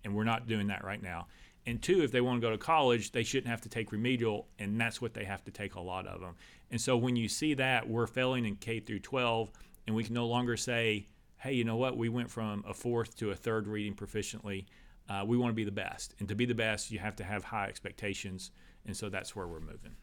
and 0.07 0.15
we're 0.15 0.25
not 0.25 0.47
doing 0.47 0.69
that 0.69 0.85
right 0.85 1.03
now. 1.03 1.27
And 1.67 1.83
two, 1.83 2.03
if 2.03 2.13
they 2.13 2.21
want 2.21 2.41
to 2.41 2.47
go 2.47 2.53
to 2.53 2.59
college, 2.59 3.11
they 3.11 3.25
shouldn't 3.25 3.49
have 3.49 3.61
to 3.63 3.69
take 3.69 3.91
remedial, 3.91 4.47
and 4.61 4.81
that's 4.81 5.03
what 5.03 5.15
they 5.15 5.25
have 5.25 5.45
to 5.45 5.51
take 5.51 5.75
a 5.75 5.81
lot 5.81 6.07
of 6.07 6.21
them. 6.21 6.37
And 6.71 6.81
so 6.81 6.97
when 6.97 7.17
you 7.17 7.29
see 7.29 7.55
that 7.55 7.89
we're 7.89 8.07
failing 8.07 8.45
in 8.45 8.55
K 8.55 8.79
through 8.79 9.01
12, 9.01 9.51
and 9.87 9.97
we 9.97 10.05
can 10.05 10.15
no 10.15 10.27
longer 10.27 10.57
say, 10.57 11.09
hey, 11.39 11.53
you 11.53 11.65
know 11.65 11.77
what, 11.77 11.97
we 11.97 12.09
went 12.09 12.31
from 12.31 12.65
a 12.69 12.73
fourth 12.73 13.17
to 13.17 13.33
a 13.33 13.35
third 13.35 13.67
reading 13.67 13.95
proficiently. 13.95 14.67
Uh, 15.09 15.25
we 15.27 15.37
want 15.37 15.51
to 15.51 15.57
be 15.57 15.65
the 15.65 15.73
best, 15.73 16.15
and 16.21 16.29
to 16.29 16.37
be 16.37 16.47
the 16.47 16.55
best, 16.55 16.93
you 16.93 17.01
have 17.01 17.17
to 17.17 17.25
have 17.25 17.43
high 17.43 17.67
expectations, 17.67 18.53
and 18.87 18.97
so 18.97 19.09
that's 19.09 19.35
where 19.35 19.49
we're 19.49 19.59
moving. 19.59 19.97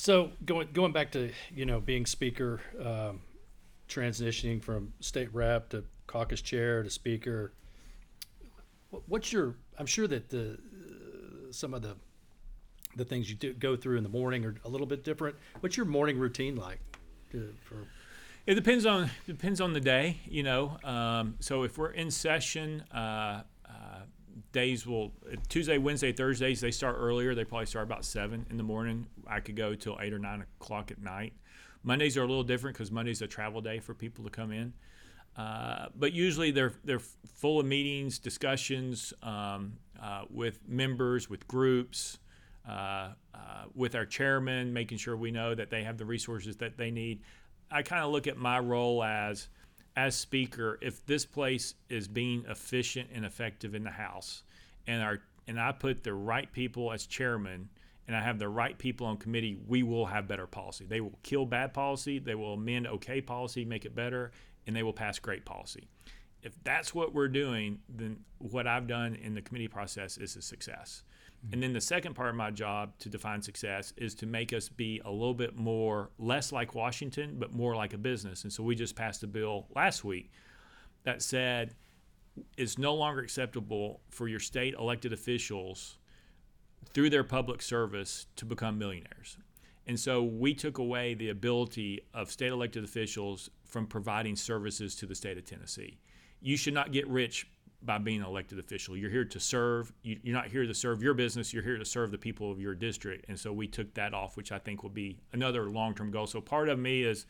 So 0.00 0.30
going 0.44 0.68
going 0.72 0.92
back 0.92 1.10
to 1.12 1.30
you 1.54 1.66
know 1.66 1.80
being 1.80 2.06
speaker, 2.06 2.60
um, 2.80 3.20
transitioning 3.88 4.62
from 4.62 4.92
state 5.00 5.32
rep 5.34 5.70
to 5.70 5.84
caucus 6.06 6.40
chair 6.40 6.82
to 6.82 6.90
speaker 6.90 7.52
What's 9.06 9.32
your? 9.32 9.54
I'm 9.78 9.86
sure 9.86 10.06
that 10.06 10.30
the 10.30 10.52
uh, 10.52 11.52
some 11.52 11.74
of 11.74 11.82
the 11.82 11.96
the 12.96 13.04
things 13.04 13.28
you 13.28 13.36
do 13.36 13.52
go 13.52 13.76
through 13.76 13.98
in 13.98 14.02
the 14.02 14.08
morning 14.08 14.44
are 14.46 14.54
a 14.64 14.68
little 14.68 14.86
bit 14.86 15.04
different. 15.04 15.36
What's 15.60 15.76
your 15.76 15.86
morning 15.86 16.18
routine 16.18 16.56
like? 16.56 16.80
To, 17.32 17.54
for 17.62 17.86
it 18.46 18.54
depends 18.54 18.86
on 18.86 19.10
depends 19.26 19.60
on 19.60 19.74
the 19.74 19.80
day, 19.80 20.16
you 20.24 20.42
know. 20.42 20.78
Um, 20.84 21.34
so 21.40 21.64
if 21.64 21.76
we're 21.76 21.90
in 21.90 22.10
session, 22.10 22.80
uh, 22.92 23.42
days 24.52 24.86
will 24.86 25.12
Tuesday, 25.48 25.78
Wednesday, 25.78 26.12
Thursdays 26.12 26.60
they 26.60 26.70
start 26.70 26.96
earlier. 26.98 27.34
They 27.34 27.44
probably 27.44 27.66
start 27.66 27.84
about 27.84 28.04
seven 28.04 28.46
in 28.50 28.56
the 28.56 28.62
morning. 28.62 29.06
I 29.26 29.40
could 29.40 29.56
go 29.56 29.74
till 29.74 29.98
eight 30.00 30.12
or 30.12 30.18
nine 30.18 30.42
o'clock 30.60 30.90
at 30.90 31.00
night. 31.00 31.32
Mondays 31.82 32.16
are 32.16 32.22
a 32.22 32.26
little 32.26 32.44
different 32.44 32.76
because 32.76 32.90
Monday's 32.90 33.22
a 33.22 33.26
travel 33.26 33.60
day 33.60 33.78
for 33.78 33.94
people 33.94 34.24
to 34.24 34.30
come 34.30 34.52
in. 34.52 34.72
Uh, 35.36 35.86
but 35.94 36.12
usually 36.12 36.50
they're 36.50 36.72
they're 36.84 36.98
full 36.98 37.60
of 37.60 37.66
meetings, 37.66 38.18
discussions 38.18 39.12
um, 39.22 39.74
uh, 40.02 40.22
with 40.30 40.58
members, 40.66 41.30
with 41.30 41.46
groups, 41.46 42.18
uh, 42.68 43.10
uh, 43.34 43.64
with 43.74 43.94
our 43.94 44.04
chairman, 44.04 44.72
making 44.72 44.98
sure 44.98 45.16
we 45.16 45.30
know 45.30 45.54
that 45.54 45.70
they 45.70 45.84
have 45.84 45.96
the 45.96 46.04
resources 46.04 46.56
that 46.56 46.76
they 46.76 46.90
need. 46.90 47.20
I 47.70 47.82
kind 47.82 48.02
of 48.02 48.10
look 48.10 48.26
at 48.26 48.36
my 48.36 48.58
role 48.58 49.04
as 49.04 49.48
as 49.98 50.14
speaker. 50.14 50.78
If 50.80 51.04
this 51.06 51.26
place 51.26 51.74
is 51.88 52.06
being 52.06 52.44
efficient 52.48 53.08
and 53.12 53.24
effective 53.24 53.74
in 53.74 53.82
the 53.82 53.90
House, 53.90 54.44
and 54.86 55.02
our 55.02 55.18
and 55.48 55.60
I 55.60 55.72
put 55.72 56.04
the 56.04 56.14
right 56.14 56.50
people 56.52 56.92
as 56.92 57.04
chairman, 57.04 57.68
and 58.06 58.14
I 58.14 58.22
have 58.22 58.38
the 58.38 58.48
right 58.48 58.78
people 58.78 59.08
on 59.08 59.16
committee, 59.16 59.58
we 59.66 59.82
will 59.82 60.06
have 60.06 60.28
better 60.28 60.46
policy. 60.46 60.86
They 60.86 61.00
will 61.00 61.18
kill 61.24 61.46
bad 61.46 61.74
policy. 61.74 62.20
They 62.20 62.36
will 62.36 62.52
amend 62.52 62.86
okay 62.86 63.20
policy, 63.20 63.64
make 63.64 63.84
it 63.84 63.94
better, 63.94 64.30
and 64.66 64.76
they 64.76 64.84
will 64.84 64.92
pass 64.92 65.18
great 65.18 65.44
policy. 65.44 65.88
If 66.42 66.52
that's 66.62 66.94
what 66.94 67.12
we're 67.12 67.28
doing, 67.28 67.80
then 67.88 68.20
what 68.38 68.68
I've 68.68 68.86
done 68.86 69.16
in 69.16 69.34
the 69.34 69.42
committee 69.42 69.68
process 69.68 70.16
is 70.16 70.36
a 70.36 70.42
success. 70.42 71.02
Mm-hmm. 71.44 71.54
And 71.54 71.62
then 71.62 71.72
the 71.72 71.80
second 71.80 72.14
part 72.14 72.30
of 72.30 72.34
my 72.34 72.50
job 72.50 72.98
to 73.00 73.08
define 73.08 73.42
success 73.42 73.92
is 73.96 74.14
to 74.16 74.26
make 74.26 74.52
us 74.52 74.68
be 74.68 75.00
a 75.04 75.10
little 75.10 75.34
bit 75.34 75.56
more, 75.56 76.10
less 76.18 76.52
like 76.52 76.74
Washington, 76.74 77.36
but 77.38 77.52
more 77.52 77.76
like 77.76 77.94
a 77.94 77.98
business. 77.98 78.44
And 78.44 78.52
so 78.52 78.62
we 78.62 78.74
just 78.74 78.96
passed 78.96 79.22
a 79.22 79.26
bill 79.26 79.66
last 79.74 80.04
week 80.04 80.30
that 81.04 81.22
said 81.22 81.74
it's 82.56 82.78
no 82.78 82.94
longer 82.94 83.20
acceptable 83.20 84.00
for 84.10 84.28
your 84.28 84.40
state 84.40 84.74
elected 84.74 85.12
officials 85.12 85.98
through 86.92 87.10
their 87.10 87.24
public 87.24 87.62
service 87.62 88.26
to 88.36 88.44
become 88.44 88.78
millionaires. 88.78 89.36
And 89.86 89.98
so 89.98 90.22
we 90.22 90.54
took 90.54 90.78
away 90.78 91.14
the 91.14 91.30
ability 91.30 92.02
of 92.12 92.30
state 92.30 92.52
elected 92.52 92.84
officials 92.84 93.50
from 93.64 93.86
providing 93.86 94.36
services 94.36 94.94
to 94.96 95.06
the 95.06 95.14
state 95.14 95.38
of 95.38 95.44
Tennessee. 95.44 95.98
You 96.40 96.56
should 96.56 96.74
not 96.74 96.92
get 96.92 97.08
rich 97.08 97.48
by 97.82 97.98
being 97.98 98.20
an 98.20 98.26
elected 98.26 98.58
official. 98.58 98.96
You're 98.96 99.10
here 99.10 99.24
to 99.24 99.40
serve. 99.40 99.92
You're 100.02 100.34
not 100.34 100.48
here 100.48 100.66
to 100.66 100.74
serve 100.74 101.02
your 101.02 101.14
business. 101.14 101.52
You're 101.52 101.62
here 101.62 101.78
to 101.78 101.84
serve 101.84 102.10
the 102.10 102.18
people 102.18 102.50
of 102.50 102.60
your 102.60 102.74
district. 102.74 103.26
And 103.28 103.38
so 103.38 103.52
we 103.52 103.68
took 103.68 103.94
that 103.94 104.14
off, 104.14 104.36
which 104.36 104.50
I 104.52 104.58
think 104.58 104.82
will 104.82 104.90
be 104.90 105.20
another 105.32 105.70
long-term 105.70 106.10
goal. 106.10 106.26
So 106.26 106.40
part 106.40 106.68
of 106.68 106.78
me 106.78 107.02
is 107.02 107.26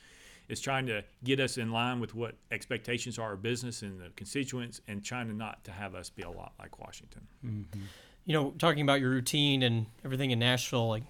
is 0.49 0.61
trying 0.61 0.87
to 0.87 1.05
get 1.25 1.41
us 1.41 1.59
in 1.59 1.71
line 1.71 2.01
with 2.01 2.15
what 2.15 2.35
expectations 2.51 3.19
are 3.19 3.35
of 3.35 3.43
business 3.43 3.83
and 3.83 4.01
the 4.01 4.09
constituents, 4.17 4.81
and 4.89 5.05
trying 5.05 5.29
to 5.29 5.35
not 5.35 5.63
to 5.65 5.71
have 5.71 5.95
us 5.95 6.09
be 6.09 6.23
a 6.23 6.31
lot 6.31 6.55
like 6.59 6.79
Washington. 6.79 7.27
Mm-hmm. 7.45 7.81
You 8.25 8.33
know, 8.33 8.55
talking 8.59 8.81
about 8.83 9.01
your 9.01 9.11
routine 9.11 9.63
and 9.63 9.85
everything 10.05 10.31
in 10.31 10.39
Nashville, 10.39 10.89
like 10.89 11.03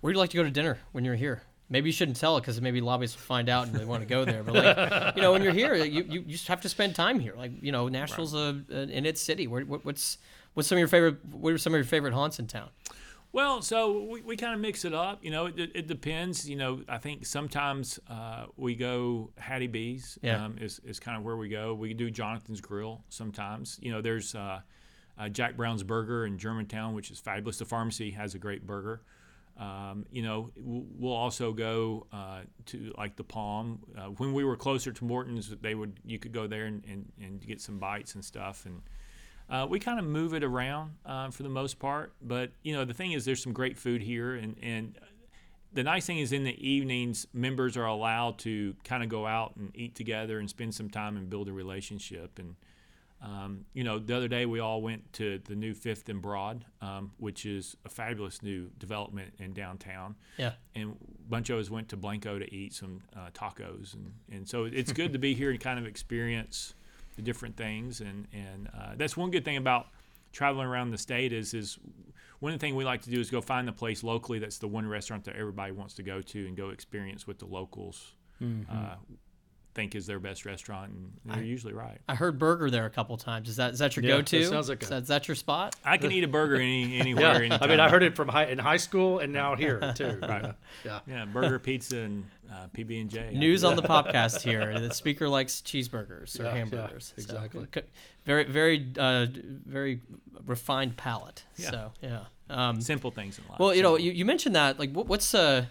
where 0.00 0.12
do 0.12 0.16
you 0.16 0.20
like 0.20 0.30
to 0.30 0.36
go 0.38 0.42
to 0.42 0.50
dinner 0.50 0.78
when 0.92 1.04
you're 1.04 1.14
here? 1.14 1.42
Maybe 1.70 1.88
you 1.88 1.92
shouldn't 1.92 2.18
tell 2.18 2.36
it 2.36 2.40
because 2.40 2.60
maybe 2.60 2.80
lobbyists 2.80 3.16
will 3.16 3.22
find 3.22 3.48
out 3.48 3.68
and 3.68 3.74
they 3.74 3.84
want 3.84 4.02
to 4.02 4.06
go 4.06 4.24
there. 4.24 4.42
But 4.42 4.54
like, 4.54 5.14
you 5.16 5.22
know, 5.22 5.30
when 5.32 5.42
you're 5.42 5.52
here, 5.52 5.76
you, 5.76 6.02
you, 6.02 6.24
you 6.26 6.32
just 6.32 6.48
have 6.48 6.60
to 6.62 6.68
spend 6.68 6.96
time 6.96 7.20
here. 7.20 7.34
Like, 7.36 7.52
you 7.62 7.70
know, 7.70 7.88
Nashville's 7.88 8.34
right. 8.34 8.56
a, 8.70 8.76
a, 8.76 8.82
in 8.88 9.06
its 9.06 9.22
city. 9.22 9.46
Where, 9.46 9.64
what, 9.64 9.84
what's 9.84 10.18
what's 10.54 10.68
some 10.68 10.76
of 10.76 10.80
your 10.80 10.88
favorite? 10.88 11.24
What 11.30 11.52
are 11.52 11.58
some 11.58 11.72
of 11.72 11.78
your 11.78 11.84
favorite 11.84 12.12
haunts 12.12 12.40
in 12.40 12.48
town? 12.48 12.70
Well, 13.32 13.62
so 13.62 14.02
we, 14.02 14.22
we 14.22 14.36
kind 14.36 14.54
of 14.54 14.60
mix 14.60 14.84
it 14.84 14.92
up. 14.92 15.20
You 15.22 15.30
know, 15.30 15.46
it, 15.46 15.70
it 15.74 15.86
depends. 15.86 16.50
You 16.50 16.56
know, 16.56 16.82
I 16.88 16.98
think 16.98 17.24
sometimes 17.24 18.00
uh, 18.08 18.46
we 18.56 18.74
go 18.74 19.30
Hattie 19.38 19.68
B's 19.68 20.18
yeah. 20.20 20.44
um, 20.44 20.56
is, 20.60 20.80
is 20.84 20.98
kind 20.98 21.16
of 21.16 21.22
where 21.22 21.36
we 21.36 21.48
go. 21.48 21.74
We 21.74 21.94
do 21.94 22.10
Jonathan's 22.10 22.60
Grill 22.60 23.04
sometimes. 23.08 23.78
You 23.80 23.92
know, 23.92 24.00
there's 24.00 24.34
uh, 24.34 24.60
uh, 25.16 25.28
Jack 25.28 25.56
Brown's 25.56 25.84
Burger 25.84 26.26
in 26.26 26.38
Germantown, 26.38 26.94
which 26.94 27.12
is 27.12 27.20
fabulous. 27.20 27.58
The 27.58 27.64
pharmacy 27.64 28.10
has 28.10 28.34
a 28.34 28.38
great 28.38 28.66
burger. 28.66 29.02
Um, 29.58 30.06
you 30.10 30.22
know, 30.22 30.50
we'll 30.56 31.12
also 31.12 31.52
go 31.52 32.06
uh, 32.12 32.40
to 32.66 32.92
like 32.96 33.16
the 33.16 33.24
Palm. 33.24 33.80
Uh, 33.96 34.06
when 34.06 34.32
we 34.32 34.44
were 34.44 34.56
closer 34.56 34.92
to 34.92 35.04
Morton's, 35.04 35.54
they 35.60 35.74
would 35.74 36.00
you 36.04 36.18
could 36.18 36.32
go 36.32 36.46
there 36.46 36.64
and, 36.64 36.82
and, 36.88 37.12
and 37.20 37.46
get 37.46 37.60
some 37.60 37.78
bites 37.78 38.14
and 38.14 38.24
stuff. 38.24 38.64
And 38.64 38.82
uh, 39.50 39.66
we 39.68 39.78
kind 39.78 39.98
of 39.98 40.04
move 40.04 40.32
it 40.32 40.44
around 40.44 40.92
uh, 41.04 41.30
for 41.30 41.42
the 41.42 41.48
most 41.48 41.78
part. 41.78 42.14
But 42.22 42.52
you 42.62 42.72
know, 42.74 42.84
the 42.84 42.94
thing 42.94 43.12
is, 43.12 43.24
there's 43.24 43.42
some 43.42 43.52
great 43.52 43.78
food 43.78 44.02
here, 44.02 44.34
and 44.34 44.56
and 44.62 44.98
the 45.72 45.82
nice 45.82 46.06
thing 46.06 46.18
is 46.18 46.32
in 46.32 46.44
the 46.44 46.68
evenings, 46.68 47.26
members 47.32 47.76
are 47.76 47.84
allowed 47.84 48.38
to 48.38 48.74
kind 48.84 49.02
of 49.02 49.08
go 49.08 49.26
out 49.26 49.56
and 49.56 49.70
eat 49.74 49.94
together 49.94 50.38
and 50.38 50.48
spend 50.48 50.74
some 50.74 50.90
time 50.90 51.16
and 51.16 51.30
build 51.30 51.48
a 51.48 51.52
relationship. 51.52 52.38
And 52.38 52.56
um, 53.22 53.66
you 53.74 53.84
know, 53.84 53.98
the 53.98 54.16
other 54.16 54.28
day 54.28 54.46
we 54.46 54.60
all 54.60 54.80
went 54.80 55.12
to 55.14 55.40
the 55.44 55.54
new 55.54 55.74
Fifth 55.74 56.08
and 56.08 56.22
Broad, 56.22 56.64
um, 56.80 57.12
which 57.18 57.44
is 57.44 57.76
a 57.84 57.88
fabulous 57.88 58.42
new 58.42 58.70
development 58.78 59.34
in 59.38 59.52
downtown. 59.52 60.16
Yeah. 60.38 60.52
And 60.74 60.92
a 60.92 61.28
bunch 61.28 61.50
of 61.50 61.58
us 61.58 61.70
went 61.70 61.90
to 61.90 61.96
Blanco 61.96 62.38
to 62.38 62.54
eat 62.54 62.72
some 62.72 63.02
uh, 63.14 63.28
tacos, 63.34 63.94
and, 63.94 64.12
and 64.30 64.48
so 64.48 64.64
it's 64.64 64.92
good 64.92 65.12
to 65.12 65.18
be 65.18 65.34
here 65.34 65.50
and 65.50 65.60
kind 65.60 65.78
of 65.78 65.86
experience 65.86 66.74
the 67.16 67.22
different 67.22 67.56
things. 67.56 68.00
And 68.00 68.26
and 68.32 68.68
uh, 68.68 68.92
that's 68.96 69.16
one 69.16 69.30
good 69.30 69.44
thing 69.44 69.58
about 69.58 69.88
traveling 70.32 70.66
around 70.66 70.90
the 70.90 70.98
state 70.98 71.32
is 71.32 71.54
is 71.54 71.78
one 72.38 72.52
of 72.52 72.58
the 72.58 72.64
things 72.64 72.74
we 72.74 72.84
like 72.84 73.02
to 73.02 73.10
do 73.10 73.20
is 73.20 73.30
go 73.30 73.40
find 73.40 73.66
the 73.66 73.72
place 73.72 74.02
locally 74.04 74.38
that's 74.38 74.58
the 74.58 74.68
one 74.68 74.86
restaurant 74.86 75.24
that 75.24 75.34
everybody 75.36 75.72
wants 75.72 75.94
to 75.94 76.02
go 76.04 76.20
to 76.22 76.46
and 76.46 76.56
go 76.56 76.68
experience 76.70 77.26
with 77.26 77.38
the 77.40 77.46
locals 77.46 78.12
uh, 78.70 78.94
think 79.80 79.94
is 79.94 80.06
their 80.06 80.18
best 80.18 80.44
restaurant, 80.44 80.92
and 80.92 81.12
they're 81.24 81.42
usually 81.42 81.72
right. 81.72 81.98
I 82.08 82.14
heard 82.14 82.38
burger 82.38 82.70
there 82.70 82.84
a 82.84 82.90
couple 82.90 83.16
times. 83.16 83.48
Is 83.48 83.56
that 83.56 83.72
is 83.72 83.78
that 83.78 83.96
your 83.96 84.04
Yeah, 84.04 84.16
go-to? 84.16 84.40
that 84.40 84.48
sounds 84.50 84.68
like 84.68 84.82
is, 84.82 84.88
that, 84.90 85.02
is 85.02 85.08
that 85.08 85.26
your 85.26 85.34
spot? 85.34 85.74
I 85.84 85.96
can 85.96 86.12
eat 86.12 86.22
a 86.22 86.28
burger 86.28 86.56
any 86.56 86.98
anywhere. 87.00 87.22
Yeah, 87.24 87.36
anywhere. 87.38 87.58
I 87.62 87.66
mean. 87.66 87.80
I 87.80 87.88
heard 87.88 88.02
it 88.02 88.14
from 88.14 88.28
high 88.28 88.44
in 88.46 88.58
high 88.58 88.76
school 88.76 89.20
and 89.20 89.32
now 89.32 89.56
here 89.56 89.80
too. 89.96 90.18
Right. 90.22 90.54
Yeah. 90.84 91.00
Yeah, 91.06 91.24
burger, 91.24 91.58
pizza, 91.58 91.98
and 91.98 92.24
uh, 92.52 92.66
PB 92.76 93.00
and 93.00 93.10
J. 93.10 93.30
News 93.34 93.64
on 93.64 93.76
the 93.76 93.82
podcast 93.82 94.42
here. 94.42 94.78
The 94.78 94.92
speaker 94.92 95.28
likes 95.28 95.60
cheeseburgers 95.62 96.38
or 96.38 96.42
Yeah, 96.44 96.48
yeah, 96.50 96.56
hamburgers. 96.58 97.14
So, 97.16 97.22
exactly. 97.22 97.66
c- 97.74 97.80
very, 98.26 98.44
very, 98.44 98.86
uh, 98.98 99.26
very 99.66 100.00
refined 100.46 100.96
palate. 100.98 101.42
Yeah. 101.56 101.70
So 101.70 101.92
yeah. 102.02 102.20
Um, 102.50 102.80
Simple 102.82 103.10
things 103.12 103.38
in 103.38 103.44
life. 103.48 103.58
well, 103.60 103.74
you 103.74 103.82
know, 103.82 103.96
you, 103.96 104.10
you 104.12 104.24
mentioned 104.26 104.56
that. 104.56 104.78
Like, 104.78 104.92
what, 104.92 105.06
what's 105.06 105.34
uh, 105.34 105.64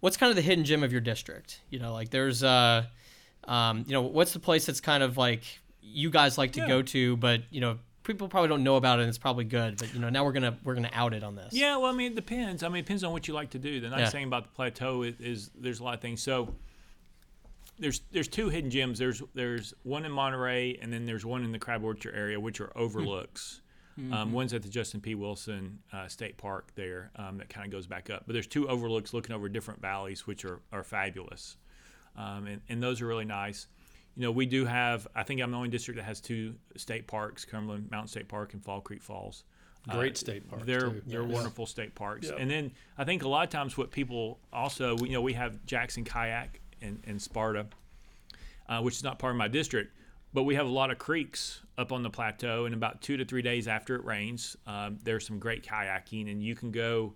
what's 0.00 0.16
kind 0.16 0.28
of 0.30 0.36
the 0.36 0.42
hidden 0.42 0.64
gem 0.64 0.82
of 0.82 0.90
your 0.92 1.00
district? 1.00 1.60
You 1.70 1.78
know, 1.78 1.92
like 1.94 2.10
there's 2.10 2.42
uh, 2.42 2.84
um, 3.46 3.84
you 3.86 3.92
know, 3.92 4.02
what's 4.02 4.32
the 4.32 4.38
place 4.40 4.66
that's 4.66 4.80
kind 4.80 5.02
of 5.02 5.16
like 5.16 5.42
you 5.82 6.10
guys 6.10 6.36
like 6.38 6.52
to 6.52 6.60
Yeah. 6.60 6.68
go 6.68 6.82
to, 6.82 7.16
but 7.16 7.42
you 7.50 7.60
know, 7.60 7.78
people 8.02 8.28
probably 8.28 8.48
don't 8.48 8.62
know 8.64 8.76
about 8.76 8.98
it, 8.98 9.02
and 9.02 9.08
it's 9.08 9.18
probably 9.18 9.44
good. 9.44 9.76
But 9.78 9.92
you 9.94 10.00
know, 10.00 10.08
now 10.10 10.24
we're 10.24 10.32
gonna 10.32 10.58
we're 10.64 10.74
gonna 10.74 10.90
out 10.92 11.14
it 11.14 11.22
on 11.24 11.34
this. 11.36 11.52
Yeah, 11.54 11.76
well, 11.76 11.90
I 11.90 11.92
mean, 11.92 12.12
it 12.12 12.16
depends. 12.16 12.62
I 12.62 12.68
mean, 12.68 12.78
it 12.78 12.82
depends 12.82 13.04
on 13.04 13.12
what 13.12 13.26
you 13.28 13.34
like 13.34 13.50
to 13.50 13.58
do. 13.58 13.80
The 13.80 13.88
nice 13.90 14.00
Yeah. 14.00 14.10
thing 14.10 14.24
about 14.24 14.44
the 14.44 14.50
plateau 14.50 15.02
is, 15.02 15.14
is 15.20 15.50
there's 15.58 15.80
a 15.80 15.84
lot 15.84 15.94
of 15.94 16.00
things. 16.00 16.22
So 16.22 16.54
there's 17.78 18.00
there's 18.10 18.28
two 18.28 18.48
hidden 18.48 18.70
gems. 18.70 18.98
There's 18.98 19.22
there's 19.34 19.74
one 19.82 20.04
in 20.04 20.12
Monterey, 20.12 20.78
and 20.80 20.92
then 20.92 21.04
there's 21.04 21.24
one 21.26 21.44
in 21.44 21.52
the 21.52 21.58
Crab 21.58 21.84
Orchard 21.84 22.14
area, 22.14 22.38
which 22.40 22.60
are 22.60 22.72
overlooks. 22.76 23.60
Um, 24.12 24.32
one's 24.32 24.52
at 24.52 24.62
the 24.62 24.68
Justin 24.68 25.00
P. 25.00 25.14
Wilson 25.14 25.78
uh, 25.90 26.06
State 26.06 26.36
Park 26.36 26.70
there 26.74 27.10
um, 27.16 27.38
that 27.38 27.48
kind 27.48 27.64
of 27.64 27.72
goes 27.72 27.86
back 27.86 28.10
up. 28.10 28.24
But 28.26 28.34
there's 28.34 28.46
two 28.46 28.68
overlooks 28.68 29.14
looking 29.14 29.34
over 29.34 29.48
different 29.48 29.80
valleys, 29.80 30.26
which 30.26 30.44
are, 30.44 30.60
are 30.70 30.84
fabulous. 30.84 31.56
Um, 32.16 32.46
and, 32.46 32.60
and 32.68 32.82
those 32.82 33.00
are 33.00 33.06
really 33.06 33.24
nice. 33.24 33.66
You 34.14 34.22
know, 34.22 34.30
we 34.30 34.46
do 34.46 34.64
have, 34.64 35.06
I 35.14 35.22
think 35.22 35.42
I'm 35.42 35.50
the 35.50 35.56
only 35.58 35.68
district 35.68 35.98
that 35.98 36.04
has 36.04 36.20
two 36.20 36.54
state 36.76 37.06
parks 37.06 37.44
Cumberland 37.44 37.90
Mountain 37.90 38.08
State 38.08 38.28
Park 38.28 38.54
and 38.54 38.64
Fall 38.64 38.80
Creek 38.80 39.02
Falls. 39.02 39.44
Great 39.88 40.16
state 40.16 40.48
parks, 40.50 40.64
They're 40.66 40.80
too. 40.90 41.02
they're 41.06 41.22
Yes. 41.22 41.32
wonderful 41.32 41.64
state 41.64 41.94
parks. 41.94 42.26
Yeah. 42.28 42.36
And 42.38 42.50
then 42.50 42.72
I 42.98 43.04
think 43.04 43.22
a 43.22 43.28
lot 43.28 43.44
of 43.44 43.50
times 43.50 43.76
what 43.78 43.92
people 43.92 44.40
also, 44.52 44.96
you 44.98 45.10
know, 45.12 45.22
we 45.22 45.34
have 45.34 45.64
Jackson 45.64 46.02
Kayak 46.02 46.60
and, 46.82 47.00
and 47.06 47.22
Sparta, 47.22 47.66
uh, 48.68 48.80
which 48.80 48.96
is 48.96 49.04
not 49.04 49.20
part 49.20 49.30
of 49.30 49.36
my 49.36 49.46
district, 49.46 49.94
but 50.34 50.42
we 50.42 50.56
have 50.56 50.66
a 50.66 50.70
lot 50.70 50.90
of 50.90 50.98
creeks 50.98 51.60
up 51.78 51.92
on 51.92 52.02
the 52.02 52.10
plateau. 52.10 52.64
And 52.64 52.74
about 52.74 53.00
two 53.00 53.16
to 53.16 53.24
three 53.24 53.42
days 53.42 53.68
after 53.68 53.94
it 53.94 54.04
rains, 54.04 54.56
um, 54.66 54.98
there's 55.04 55.24
some 55.24 55.38
great 55.38 55.64
kayaking, 55.64 56.30
and 56.32 56.42
you 56.42 56.56
can 56.56 56.72
go 56.72 57.14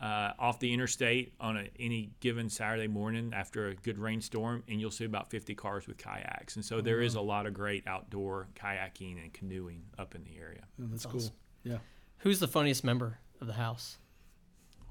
uh, 0.00 0.32
off 0.38 0.58
the 0.58 0.72
interstate 0.72 1.34
on 1.40 1.58
a, 1.58 1.68
any 1.78 2.10
given 2.20 2.48
Saturday 2.48 2.88
morning 2.88 3.32
after 3.34 3.68
a 3.68 3.74
good 3.74 3.98
rainstorm, 3.98 4.62
and 4.68 4.80
you'll 4.80 4.90
see 4.90 5.04
about 5.04 5.30
50 5.30 5.54
cars 5.54 5.86
with 5.86 5.98
kayaks. 5.98 6.56
And 6.56 6.64
so 6.64 6.80
there 6.80 7.02
is 7.02 7.14
a 7.14 7.20
lot 7.20 7.46
of 7.46 7.52
great 7.54 7.86
outdoor 7.86 8.48
kayaking 8.54 9.22
and 9.22 9.32
canoeing 9.32 9.82
up 9.98 10.14
in 10.14 10.24
the 10.24 10.38
area. 10.38 10.62
Oh, 10.80 10.86
that's 10.90 11.06
cool. 11.06 11.20
Yeah. 11.64 11.78
Who's 12.18 12.40
the 12.40 12.48
funniest 12.48 12.82
member 12.82 13.18
of 13.40 13.46
the 13.46 13.52
house? 13.52 13.98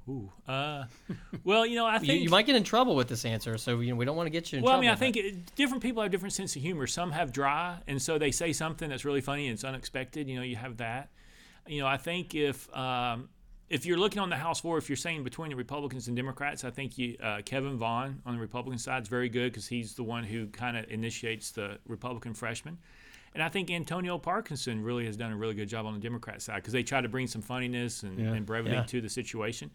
Ooh, 0.08 0.30
uh, 0.48 0.84
well, 1.44 1.64
you 1.66 1.76
know, 1.76 1.86
I 1.86 1.98
think 2.00 2.22
you 2.22 2.30
might 2.30 2.46
get 2.46 2.56
in 2.56 2.64
trouble 2.64 2.96
with 2.96 3.06
this 3.08 3.24
answer, 3.24 3.58
so 3.58 3.80
you 3.80 3.90
know 3.90 3.96
we 3.96 4.04
don't 4.04 4.16
want 4.16 4.26
to 4.26 4.30
get 4.30 4.50
you 4.50 4.58
in 4.58 4.64
trouble. 4.64 4.72
Well, 4.72 4.78
I 4.78 4.80
mean, 4.80 4.90
I 4.90 4.94
but- 4.94 4.98
think 4.98 5.16
it, 5.16 5.54
different 5.54 5.82
people 5.82 6.02
have 6.02 6.10
different 6.10 6.32
sense 6.32 6.56
of 6.56 6.62
humor. 6.62 6.86
Some 6.86 7.12
have 7.12 7.32
dry, 7.32 7.78
and 7.86 8.00
so 8.00 8.18
they 8.18 8.30
say 8.30 8.52
something 8.52 8.88
that's 8.88 9.04
really 9.04 9.20
funny 9.20 9.46
and 9.46 9.54
it's 9.54 9.62
unexpected. 9.64 10.28
You 10.28 10.36
know, 10.36 10.42
you 10.42 10.56
have 10.56 10.78
that. 10.78 11.10
You 11.66 11.82
know, 11.82 11.86
I 11.86 11.96
think 11.98 12.34
if 12.34 12.74
um, 12.74 13.28
if 13.70 13.86
you're 13.86 13.96
looking 13.96 14.18
on 14.20 14.28
the 14.28 14.36
House 14.36 14.60
floor, 14.60 14.76
if 14.78 14.88
you're 14.90 14.96
saying 14.96 15.22
between 15.24 15.50
the 15.50 15.56
Republicans 15.56 16.08
and 16.08 16.16
Democrats, 16.16 16.64
I 16.64 16.70
think 16.70 16.98
you 16.98 17.16
uh, 17.22 17.40
Kevin 17.44 17.78
Vaughan 17.78 18.20
on 18.26 18.34
the 18.34 18.40
Republican 18.40 18.78
side 18.78 19.02
is 19.02 19.08
very 19.08 19.28
good 19.28 19.52
because 19.52 19.68
he's 19.68 19.94
the 19.94 20.02
one 20.02 20.24
who 20.24 20.48
kind 20.48 20.76
of 20.76 20.90
initiates 20.90 21.52
the 21.52 21.78
Republican 21.86 22.34
freshman. 22.34 22.78
And 23.32 23.42
I 23.44 23.48
think 23.48 23.70
Antonio 23.70 24.18
Parkinson 24.18 24.82
really 24.82 25.06
has 25.06 25.16
done 25.16 25.30
a 25.30 25.36
really 25.36 25.54
good 25.54 25.68
job 25.68 25.86
on 25.86 25.94
the 25.94 26.00
Democrat 26.00 26.42
side 26.42 26.56
because 26.56 26.72
they 26.72 26.82
try 26.82 27.00
to 27.00 27.08
bring 27.08 27.28
some 27.28 27.42
funniness 27.42 28.02
and, 28.02 28.18
Yeah. 28.18 28.32
and 28.32 28.44
brevity 28.44 28.74
Yeah. 28.74 28.82
to 28.82 29.00
the 29.00 29.08
situation. 29.08 29.70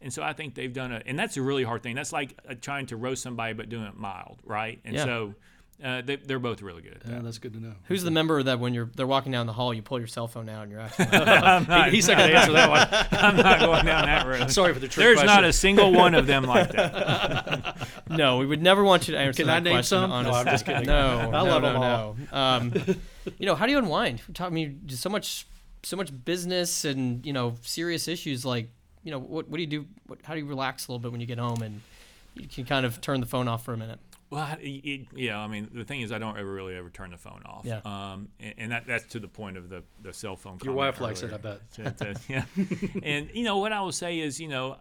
And 0.00 0.12
so 0.12 0.22
I 0.22 0.32
think 0.32 0.54
they've 0.54 0.72
done 0.72 0.92
a, 0.92 1.02
and 1.04 1.18
that's 1.18 1.36
a 1.36 1.42
really 1.42 1.64
hard 1.64 1.82
thing. 1.82 1.96
That's 1.96 2.12
like 2.12 2.34
uh, 2.48 2.54
trying 2.60 2.86
to 2.86 2.96
roast 2.96 3.22
somebody 3.22 3.52
but 3.52 3.68
doing 3.68 3.84
it 3.84 3.96
mild, 3.96 4.38
right? 4.44 4.80
And 4.84 4.94
Yeah. 4.94 5.04
so 5.04 5.34
uh, 5.82 6.02
they, 6.02 6.16
they're 6.16 6.38
both 6.38 6.60
really 6.60 6.82
good 6.82 6.92
at 6.94 7.00
that. 7.00 7.10
Yeah, 7.10 7.18
that's 7.20 7.38
good 7.38 7.54
to 7.54 7.60
know. 7.60 7.72
Who's 7.84 8.02
the 8.02 8.10
member 8.10 8.42
that 8.42 8.60
when 8.60 8.74
you're 8.74 8.90
they're 8.94 9.06
walking 9.06 9.32
down 9.32 9.46
the 9.46 9.52
hall, 9.52 9.72
you 9.72 9.80
pull 9.80 9.98
your 9.98 10.08
cell 10.08 10.28
phone 10.28 10.48
out 10.48 10.64
and 10.64 10.72
you're 10.72 10.80
actually 10.80 11.06
He, 11.90 11.96
he's 11.96 12.08
not 12.08 12.18
going 12.18 12.30
to 12.30 12.36
answer 12.36 12.52
that 12.52 12.70
one. 12.70 12.88
I'm 13.12 13.36
not 13.36 13.60
going 13.60 13.86
down 13.86 14.04
that 14.04 14.26
road. 14.26 14.50
Sorry 14.50 14.74
for 14.74 14.80
the 14.80 14.88
trick 14.88 15.04
There's 15.04 15.20
question. 15.20 15.34
not 15.34 15.44
a 15.44 15.52
single 15.52 15.92
one 15.92 16.14
of 16.14 16.26
them 16.26 16.44
like 16.44 16.72
that. 16.72 17.88
no, 18.10 18.38
we 18.38 18.46
would 18.46 18.62
never 18.62 18.84
want 18.84 19.08
you 19.08 19.14
to 19.14 19.20
answer 19.20 19.38
Can 19.38 19.46
that 19.46 19.56
I 19.56 19.60
name 19.60 19.74
question. 19.74 20.00
some? 20.00 20.10
No, 20.10 20.16
I'm 20.16 20.26
honestly. 20.26 20.50
just 20.50 20.66
kidding. 20.66 20.86
No, 20.86 21.18
I 21.18 21.30
no, 21.30 21.44
love 21.44 21.62
no, 21.62 21.72
them 21.72 21.82
all. 21.82 22.16
no. 22.30 22.38
Um, 22.38 22.96
you 23.38 23.46
know, 23.46 23.54
how 23.54 23.64
do 23.64 23.72
you 23.72 23.78
unwind? 23.78 24.22
Talk 24.34 24.48
I 24.48 24.50
mean, 24.50 24.82
just 24.84 25.02
so 25.02 25.08
much, 25.08 25.46
so 25.82 25.96
much 25.96 26.10
business 26.24 26.84
and 26.84 27.24
you 27.24 27.32
know 27.32 27.54
serious 27.62 28.06
issues. 28.06 28.44
Like, 28.44 28.68
you 29.02 29.10
know, 29.10 29.18
what 29.18 29.48
what 29.48 29.56
do 29.56 29.62
you 29.62 29.66
do? 29.66 29.86
What, 30.06 30.18
how 30.24 30.34
do 30.34 30.40
you 30.40 30.46
relax 30.46 30.88
a 30.88 30.92
little 30.92 31.00
bit 31.00 31.10
when 31.10 31.22
you 31.22 31.26
get 31.26 31.38
home 31.38 31.62
and 31.62 31.80
you 32.34 32.48
can 32.48 32.64
kind 32.64 32.84
of 32.84 33.00
turn 33.00 33.20
the 33.20 33.26
phone 33.26 33.48
off 33.48 33.64
for 33.64 33.72
a 33.72 33.76
minute? 33.78 33.98
Well, 34.30 34.42
I- 34.42 34.58
it, 34.60 35.06
yeah, 35.14 35.38
I 35.38 35.48
mean, 35.48 35.68
the 35.72 35.84
thing 35.84 36.02
is, 36.02 36.12
I 36.12 36.18
don't 36.18 36.38
ever 36.38 36.52
really 36.52 36.76
ever 36.76 36.88
turn 36.90 37.10
the 37.10 37.18
phone 37.18 37.42
off. 37.44 37.64
Yeah. 37.64 37.80
Um, 37.84 38.28
and, 38.38 38.54
and 38.58 38.72
that, 38.72 38.86
that's 38.86 39.04
to 39.08 39.18
the 39.18 39.28
point 39.28 39.56
of 39.56 39.68
the, 39.68 39.82
the 40.02 40.12
cell 40.12 40.36
phone. 40.36 40.52
Your 40.62 40.74
comment 40.74 40.76
wife 40.76 41.00
likes 41.00 41.22
it, 41.22 41.26
earlier. 41.26 41.38
I 41.38 41.38
bet. 41.38 41.72
To- 41.96 42.14
to- 42.14 42.20
yeah. 42.28 42.44
and 43.02 43.28
you 43.34 43.44
know 43.44 43.58
what 43.58 43.72
I 43.72 43.80
will 43.80 43.92
say 43.92 44.20
is, 44.20 44.40
you 44.40 44.48
know, 44.48 44.76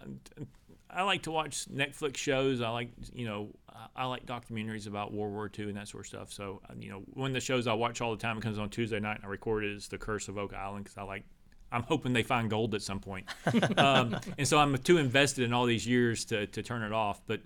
I 0.89 1.03
like 1.03 1.23
to 1.23 1.31
watch 1.31 1.65
Netflix 1.67 2.17
shows. 2.17 2.61
I 2.61 2.69
like, 2.69 2.89
you 3.13 3.25
know, 3.25 3.49
I- 3.69 3.87
I 3.95 4.05
like 4.05 4.25
documentaries 4.25 4.85
about 4.87 5.13
World 5.13 5.33
War 5.33 5.49
II 5.57 5.65
and 5.65 5.77
that 5.77 5.87
sort 5.87 6.03
of 6.03 6.07
stuff. 6.07 6.31
So, 6.31 6.61
uh, 6.69 6.73
you 6.79 6.89
know, 6.91 7.01
one 7.13 7.31
of 7.31 7.33
the 7.33 7.39
shows 7.41 7.65
I 7.65 7.73
watch 7.73 8.01
all 8.01 8.11
the 8.11 8.21
time 8.21 8.37
it 8.37 8.41
comes 8.43 8.59
on 8.59 8.69
Tuesday 8.69 8.99
night 8.99 9.15
and 9.17 9.25
I 9.25 9.29
record 9.29 9.63
it 9.65 9.71
is 9.71 9.87
The 9.87 9.97
Curse 9.97 10.27
of 10.27 10.37
Oak 10.37 10.53
Island 10.53 10.83
because 10.85 10.97
I 10.97 11.03
like. 11.03 11.23
I'm 11.71 11.83
hoping 11.83 12.13
they 12.13 12.23
find 12.23 12.49
gold 12.49 12.73
at 12.73 12.81
some 12.81 12.99
point, 12.99 13.27
um, 13.77 14.19
and 14.39 14.47
so 14.47 14.57
I'm 14.57 14.75
too 14.79 14.97
invested 14.97 15.43
in 15.43 15.53
all 15.53 15.67
these 15.67 15.85
years 15.85 16.25
to, 16.25 16.47
to 16.47 16.63
turn 16.63 16.81
it 16.81 16.91
off. 16.91 17.21
But 17.27 17.41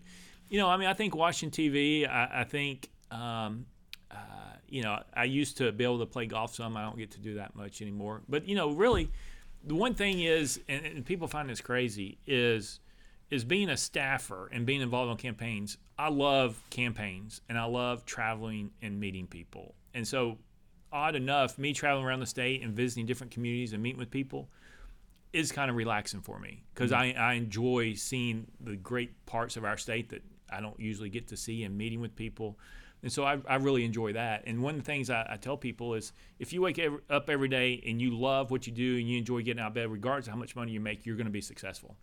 you 0.54 0.60
know, 0.60 0.70
I 0.70 0.78
mean, 0.78 0.88
I 0.88 0.94
think 0.94 1.16
watching 1.16 1.50
TV. 1.50 2.08
I, 2.08 2.42
I 2.42 2.44
think, 2.44 2.92
um, 3.10 3.66
uh, 4.12 4.18
you 4.70 4.84
know, 4.84 5.02
I 5.12 5.24
used 5.24 5.58
to 5.58 5.72
be 5.72 5.84
able 5.84 5.98
to 5.98 6.06
play 6.06 6.28
golf 6.28 6.54
some. 6.54 6.78
I 6.78 6.84
don't 6.84 6.96
get 6.96 7.10
to 7.14 7.20
do 7.20 7.34
that 7.36 7.56
much 7.56 7.82
anymore. 7.82 8.22
But 8.30 8.48
you 8.48 8.54
know, 8.54 8.70
really, 8.70 9.10
the 9.64 9.74
one 9.74 9.96
thing 9.96 10.20
is, 10.20 10.60
and, 10.70 10.86
and 10.86 11.04
people 11.04 11.28
find 11.28 11.50
this 11.50 11.60
crazy, 11.60 12.20
is 12.28 12.82
is 13.32 13.44
being 13.44 13.70
a 13.70 13.76
staffer 13.76 14.48
and 14.54 14.64
being 14.64 14.82
involved 14.82 15.10
in 15.10 15.18
campaigns. 15.18 15.80
I 15.98 16.10
love 16.10 16.62
campaigns 16.70 17.42
and 17.50 17.58
I 17.58 17.66
love 17.66 18.06
traveling 18.06 18.70
and 18.84 19.00
meeting 19.00 19.26
people. 19.26 19.74
And 19.96 20.08
so, 20.08 20.38
odd 20.92 21.16
enough, 21.16 21.58
me 21.58 21.74
traveling 21.74 22.06
around 22.06 22.20
the 22.20 22.28
state 22.28 22.62
and 22.62 22.76
visiting 22.76 23.08
different 23.08 23.32
communities 23.32 23.74
and 23.74 23.82
meeting 23.82 23.98
with 23.98 24.12
people 24.12 24.50
is 25.32 25.52
kind 25.52 25.72
of 25.72 25.76
relaxing 25.76 26.22
for 26.22 26.38
me 26.38 26.62
because 26.76 26.92
I, 26.92 27.16
I 27.18 27.34
enjoy 27.34 27.96
seeing 27.96 28.46
the 28.62 28.76
great 28.76 29.26
parts 29.26 29.58
of 29.58 29.66
our 29.66 29.78
state 29.78 30.10
that 30.10 30.22
I 30.54 30.62
don't 30.62 30.80
usually 30.80 31.10
get 31.10 31.28
to 31.30 31.38
see 31.38 31.64
and 31.64 31.78
meeting 31.78 32.02
with 32.02 32.16
people. 32.16 32.58
And 33.02 33.12
so 33.12 33.26
I, 33.26 33.40
I 33.48 33.56
really 33.56 33.84
enjoy 33.84 34.14
that. 34.14 34.44
And 34.48 34.62
one 34.62 34.76
of 34.76 34.82
the 34.82 34.86
things 34.86 35.10
I, 35.10 35.28
I 35.32 35.36
tell 35.38 35.58
people 35.58 35.94
is 35.94 36.14
if 36.40 36.54
you 36.54 36.62
wake 36.62 36.80
every, 36.80 37.00
up 37.10 37.30
every 37.30 37.50
day 37.50 37.84
and 37.86 38.02
you 38.02 38.18
love 38.18 38.50
what 38.50 38.66
you 38.66 38.72
do 38.72 38.98
and 38.98 39.10
you 39.10 39.18
enjoy 39.18 39.42
getting 39.42 39.62
out 39.62 39.68
of 39.70 39.74
bed, 39.74 39.92
regardless 39.92 40.28
of 40.28 40.34
how 40.34 40.40
much 40.40 40.56
money 40.56 40.72
you 40.72 40.80
make, 40.80 41.06
you're 41.06 41.18
going 41.18 41.26
to 41.26 41.32
be 41.32 41.42
successful. 41.42 41.98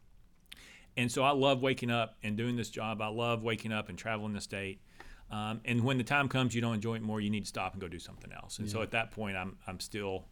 And 0.96 1.10
so 1.10 1.22
I 1.22 1.30
love 1.30 1.62
waking 1.62 1.90
up 1.90 2.16
and 2.22 2.36
doing 2.36 2.56
this 2.56 2.68
job. 2.68 3.00
I 3.00 3.06
love 3.08 3.42
waking 3.42 3.72
up 3.72 3.88
and 3.88 3.96
traveling 3.96 4.34
the 4.34 4.40
state. 4.40 4.82
Um, 5.30 5.60
and 5.64 5.84
when 5.84 5.96
the 5.96 6.04
time 6.04 6.28
comes, 6.28 6.54
you 6.54 6.60
don't 6.60 6.74
enjoy 6.74 6.96
it 6.96 7.02
more, 7.02 7.20
you 7.20 7.30
need 7.30 7.42
to 7.44 7.48
stop 7.48 7.72
and 7.72 7.80
go 7.80 7.86
do 7.88 8.00
something 8.00 8.32
else. 8.32 8.58
And 8.58 8.68
so 8.68 8.82
at 8.82 8.90
that 8.90 9.12
point, 9.12 9.36
I'm, 9.36 9.56
I'm 9.66 9.78
still. 9.78 10.26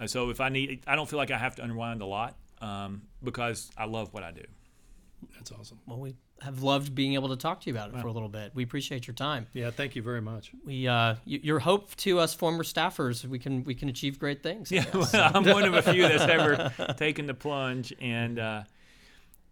uh, 0.00 0.06
So 0.06 0.30
if 0.30 0.40
I 0.40 0.48
need, 0.48 0.82
I 0.86 0.94
don't 0.94 1.08
feel 1.10 1.18
like 1.18 1.32
I 1.32 1.38
have 1.38 1.56
to 1.56 1.62
unwind 1.64 2.00
a 2.00 2.06
lot 2.06 2.36
um, 2.62 3.02
because 3.22 3.70
I 3.76 3.86
love 3.86 4.14
what 4.14 4.22
I 4.22 4.30
do. 4.30 4.44
That's 5.34 5.52
awesome. 5.52 5.78
Well, 5.86 5.98
we 5.98 6.14
have 6.42 6.62
loved 6.62 6.94
being 6.94 7.14
able 7.14 7.28
to 7.30 7.36
talk 7.36 7.60
to 7.62 7.70
you 7.70 7.74
about 7.74 7.90
it 7.94 8.00
for 8.00 8.06
a 8.08 8.12
little 8.12 8.28
bit. 8.28 8.52
We 8.54 8.62
appreciate 8.62 9.06
your 9.06 9.14
time. 9.14 9.46
Yeah, 9.52 9.70
thank 9.70 9.96
you 9.96 10.02
very 10.02 10.20
much. 10.20 10.52
We, 10.64 10.86
uh, 10.86 11.14
y- 11.26 11.40
your 11.42 11.58
hope 11.60 11.94
to 11.96 12.18
us 12.18 12.34
former 12.34 12.62
staffers, 12.62 13.24
we 13.24 13.38
can 13.38 13.64
we 13.64 13.74
can 13.74 13.88
achieve 13.88 14.18
great 14.18 14.42
things. 14.42 14.70
I 14.70 14.76
Yeah, 14.76 14.84
guess. 14.84 15.12
well, 15.12 15.30
I'm 15.34 15.44
one 15.44 15.64
of 15.64 15.74
a 15.74 15.82
few 15.82 16.02
that's 16.02 16.22
ever 16.24 16.94
taken 16.98 17.26
the 17.26 17.34
plunge, 17.34 17.92
and 18.00 18.38
uh, 18.38 18.62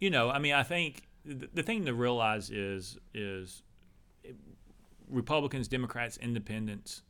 you 0.01 0.11
know, 0.11 0.31
I 0.31 0.39
mean, 0.39 0.53
I 0.55 0.63
think 0.63 1.03
the, 1.25 1.49
the 1.55 1.63
thing 1.63 1.85
to 1.87 1.95
realize 1.95 2.51
is 2.51 2.99
is 3.15 3.63
Republicans, 5.09 5.69
Democrats, 5.69 6.17
Independents. 6.19 7.03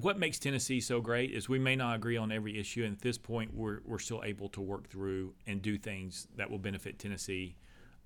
What 0.00 0.16
makes 0.16 0.38
Tennessee 0.38 0.80
so 0.80 1.00
great 1.00 1.32
is 1.32 1.48
we 1.48 1.58
may 1.58 1.74
not 1.74 1.96
agree 1.96 2.16
on 2.16 2.30
every 2.30 2.56
issue, 2.56 2.84
and 2.84 2.94
at 2.94 3.02
this 3.02 3.18
point, 3.18 3.52
we're, 3.52 3.80
we're 3.84 3.98
still 3.98 4.22
able 4.24 4.48
to 4.50 4.60
work 4.60 4.88
through 4.88 5.34
and 5.48 5.60
do 5.60 5.76
things 5.76 6.28
that 6.36 6.48
will 6.48 6.60
benefit 6.60 7.00
Tennessee. 7.00 7.56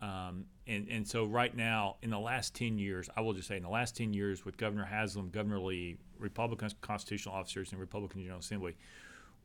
Um, 0.01 0.47
and, 0.67 0.89
and 0.89 1.07
so, 1.07 1.27
right 1.27 1.55
now, 1.55 1.97
in 2.01 2.09
the 2.09 2.19
last 2.19 2.55
10 2.55 2.79
years, 2.79 3.11
I 3.15 3.21
will 3.21 3.35
just 3.35 3.47
say, 3.47 3.59
in 3.59 3.63
the 3.63 3.69
last 3.69 3.95
10 3.95 4.15
years, 4.15 4.43
with 4.43 4.57
Governor 4.57 4.87
Haslam, 4.87 5.29
Governor 5.29 5.61
Lee, 5.61 5.99
Republican 6.19 6.71
constitutional 6.81 7.35
officers, 7.35 7.73
and 7.73 7.79
Republican 7.79 8.23
General 8.23 8.41
Assembly, 8.41 8.75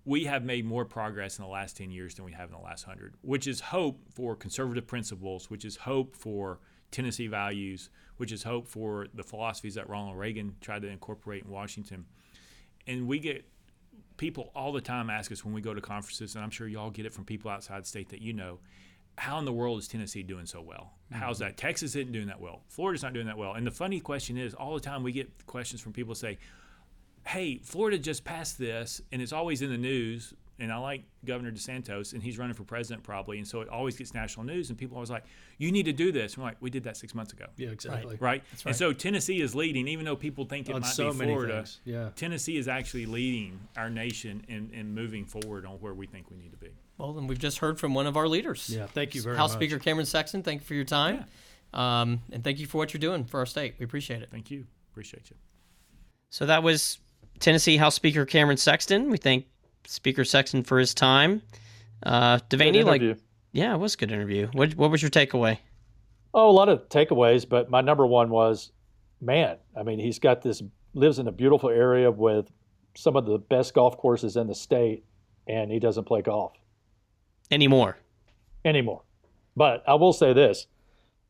we 0.05 0.23
have 0.23 0.45
made 0.45 0.65
more 0.65 0.85
progress 0.85 1.39
in 1.39 1.43
the 1.43 1.51
last 1.51 1.75
10 1.75 1.91
years 1.91 2.15
than 2.15 2.23
we 2.23 2.31
have 2.31 2.47
in 2.47 2.55
the 2.55 2.63
last 2.63 2.87
100, 2.87 3.15
which 3.23 3.45
is 3.45 3.59
hope 3.59 3.99
for 4.09 4.37
conservative 4.37 4.87
principles, 4.87 5.49
which 5.49 5.65
is 5.65 5.75
hope 5.75 6.15
for 6.15 6.59
Tennessee 6.91 7.27
values, 7.27 7.89
which 8.15 8.31
is 8.31 8.43
hope 8.43 8.69
for 8.69 9.07
the 9.13 9.23
philosophies 9.23 9.75
that 9.75 9.89
Ronald 9.89 10.17
Reagan 10.17 10.55
tried 10.61 10.83
to 10.83 10.87
incorporate 10.87 11.43
in 11.43 11.51
Washington. 11.51 12.05
And 12.87 13.07
we 13.07 13.19
get 13.19 13.45
people 14.17 14.51
all 14.55 14.71
the 14.71 14.81
time 14.81 15.09
ask 15.09 15.31
us 15.31 15.45
when 15.45 15.53
we 15.53 15.61
go 15.61 15.73
to 15.73 15.81
conferences, 15.81 16.35
and 16.35 16.43
I'm 16.43 16.49
sure 16.49 16.67
y'all 16.67 16.89
get 16.89 17.05
it 17.05 17.13
from 17.13 17.25
people 17.25 17.51
outside 17.51 17.83
the 17.83 17.87
state 17.87 18.09
that 18.09 18.21
you 18.21 18.33
know, 18.33 18.59
how 19.17 19.39
in 19.39 19.45
the 19.45 19.53
world 19.53 19.79
is 19.79 19.87
Tennessee 19.87 20.23
doing 20.23 20.45
so 20.45 20.61
well? 20.61 20.93
How's 21.11 21.37
mm-hmm. 21.37 21.45
that? 21.45 21.57
Texas 21.57 21.95
isn't 21.95 22.11
doing 22.11 22.27
that 22.27 22.39
well. 22.39 22.61
Florida's 22.67 23.03
not 23.03 23.13
doing 23.13 23.25
that 23.27 23.37
well. 23.37 23.53
And 23.53 23.65
the 23.65 23.71
funny 23.71 23.99
question 23.99 24.37
is, 24.37 24.53
all 24.53 24.73
the 24.73 24.79
time 24.79 25.03
we 25.03 25.11
get 25.11 25.45
questions 25.47 25.81
from 25.81 25.93
people 25.93 26.15
say, 26.15 26.37
hey, 27.25 27.59
Florida 27.63 27.97
just 27.97 28.23
passed 28.23 28.57
this, 28.57 29.01
and 29.11 29.21
it's 29.21 29.33
always 29.33 29.61
in 29.61 29.69
the 29.69 29.77
news. 29.77 30.33
And 30.59 30.71
I 30.73 30.77
like 30.77 31.03
Governor 31.23 31.51
DeSantis, 31.51 32.13
and 32.13 32.23
he's 32.23 32.39
running 32.39 32.55
for 32.55 32.63
president 32.63 33.03
probably, 33.03 33.37
and 33.37 33.47
so 33.47 33.61
it 33.61 33.69
always 33.69 33.95
gets 33.95 34.13
national 34.15 34.45
news. 34.45 34.69
And 34.69 34.77
people 34.77 34.95
are 34.95 34.99
always 34.99 35.11
like, 35.11 35.25
"You 35.59 35.71
need 35.71 35.83
to 35.83 35.93
do 35.93 36.11
this." 36.11 36.33
And 36.33 36.43
we're 36.43 36.49
like, 36.49 36.57
"We 36.61 36.71
did 36.71 36.83
that 36.85 36.97
six 36.97 37.13
months 37.13 37.31
ago." 37.31 37.45
Yeah, 37.57 37.69
exactly. 37.69 38.17
Right. 38.19 38.21
right. 38.21 38.43
And 38.65 38.75
so 38.75 38.91
Tennessee 38.91 39.39
is 39.39 39.53
leading, 39.53 39.87
even 39.87 40.05
though 40.05 40.15
people 40.15 40.45
think 40.45 40.67
it 40.67 40.73
On 40.73 40.81
might 40.81 40.87
so 40.87 41.11
be 41.11 41.25
Florida. 41.25 41.57
things, 41.57 41.79
yeah. 41.85 42.09
Tennessee 42.15 42.57
is 42.57 42.67
actually 42.67 43.05
leading 43.05 43.59
our 43.75 43.89
nation 43.89 44.43
in, 44.47 44.71
in 44.73 44.95
moving 44.95 45.25
forward 45.25 45.65
on 45.65 45.73
where 45.75 45.93
we 45.93 46.07
think 46.07 46.31
we 46.31 46.37
need 46.37 46.51
to 46.51 46.57
be. 46.57 46.69
Well, 46.97 47.13
then 47.13 47.27
we've 47.27 47.37
just 47.37 47.59
heard 47.59 47.79
from 47.79 47.93
one 47.93 48.07
of 48.07 48.17
our 48.17 48.27
leaders. 48.27 48.69
Yeah, 48.69 48.87
thank 48.87 49.13
you 49.13 49.21
very 49.21 49.35
House 49.35 49.49
much. 49.49 49.51
House 49.51 49.57
Speaker 49.59 49.79
Cameron 49.79 50.07
Sexton, 50.07 50.41
thank 50.41 50.61
you 50.61 50.65
for 50.65 50.73
your 50.73 50.85
time. 50.85 51.25
Um, 51.73 52.21
and 52.31 52.43
thank 52.43 52.59
you 52.59 52.65
for 52.65 52.77
what 52.77 52.93
you're 52.93 52.99
doing 52.99 53.25
for 53.25 53.39
our 53.39 53.45
state. 53.45 53.75
We 53.77 53.83
appreciate 53.85 54.23
it. 54.23 54.29
Thank 54.31 54.49
you. 54.49 54.65
Appreciate 54.91 55.29
you. 55.29 55.35
So 56.29 56.45
that 56.47 56.63
was 56.63 56.97
Tennessee 57.39 57.77
House 57.77 57.95
Speaker 57.95 58.25
Cameron 58.25 58.57
Sexton. 58.57 59.09
We 59.11 59.17
thank 59.17 59.45
Speaker 59.87 60.23
Sexton 60.23 60.63
for 60.63 60.79
his 60.79 60.93
time. 60.93 61.41
Uh, 62.03 62.37
Devaney, 62.49 62.83
like, 62.83 63.01
yeah, 63.51 63.73
it 63.73 63.77
was 63.77 63.95
a 63.95 63.97
good 63.97 64.11
interview. 64.11 64.47
What, 64.53 64.75
what 64.75 64.91
was 64.91 65.01
your 65.01 65.09
takeaway? 65.09 65.57
Oh, 66.33 66.49
a 66.49 66.51
lot 66.51 66.69
of 66.69 66.87
takeaways, 66.89 67.47
but 67.47 67.69
my 67.69 67.81
number 67.81 68.05
one 68.05 68.29
was, 68.29 68.71
man, 69.21 69.57
I 69.75 69.83
mean, 69.83 69.99
he's 69.99 70.19
got 70.19 70.41
this 70.41 70.61
lives 70.93 71.19
in 71.19 71.27
a 71.27 71.31
beautiful 71.31 71.69
area 71.69 72.11
with 72.11 72.51
some 72.95 73.15
of 73.15 73.25
the 73.25 73.37
best 73.37 73.73
golf 73.73 73.97
courses 73.97 74.35
in 74.35 74.47
the 74.47 74.55
state, 74.55 75.03
and 75.47 75.71
he 75.71 75.79
doesn't 75.79 76.03
play 76.03 76.21
golf 76.21 76.53
Anymore? 77.49 77.97
anymore. 78.65 79.03
But 79.55 79.83
I 79.87 79.95
will 79.95 80.13
say 80.13 80.33
this: 80.33 80.67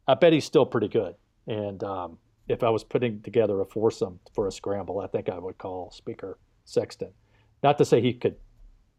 I 0.08 0.16
bet 0.16 0.34
he's 0.34 0.46
still 0.46 0.66
pretty 0.66 0.88
good. 0.88 1.16
And 1.46 1.84
um, 1.84 2.18
if 2.48 2.64
I 2.64 2.70
was 2.70 2.84
putting 2.84 3.22
together 3.22 3.62
a 3.62 3.66
foursome 3.66 4.20
for 4.34 4.48
a 4.48 4.52
scramble, 4.52 5.00
I 5.00 5.08
think 5.08 5.30
I 5.30 5.38
would 5.38 5.58
call 5.58 5.92
Speaker 5.92 6.38
Sexton. 6.66 7.12
Not 7.64 7.78
to 7.78 7.86
say 7.86 8.02
he 8.02 8.14
could 8.14 8.36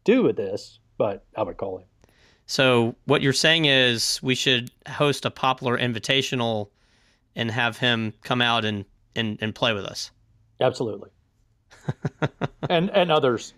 do 0.03 0.23
with 0.23 0.35
this, 0.35 0.79
but 0.97 1.25
I 1.35 1.43
would 1.43 1.57
call 1.57 1.79
him. 1.79 1.85
So 2.45 2.95
what 3.05 3.21
you're 3.21 3.33
saying 3.33 3.65
is 3.65 4.19
we 4.23 4.33
should 4.35 4.71
host 4.87 5.25
a 5.25 5.31
popular 5.31 5.77
invitational 5.77 6.69
and 7.35 7.51
have 7.51 7.77
him 7.77 8.13
come 8.23 8.41
out 8.41 8.65
and, 8.65 8.85
and, 9.15 9.37
and 9.41 9.53
play 9.53 9.73
with 9.73 9.85
us. 9.85 10.11
Absolutely. 10.59 11.09
and 12.69 12.89
and 12.89 13.11
others. 13.11 13.53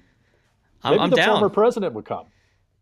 I'm, 0.83 0.91
Maybe 0.91 1.03
I'm 1.03 1.09
the 1.09 1.15
down. 1.15 1.39
former 1.39 1.49
president 1.49 1.93
would 1.93 2.05
come. 2.05 2.25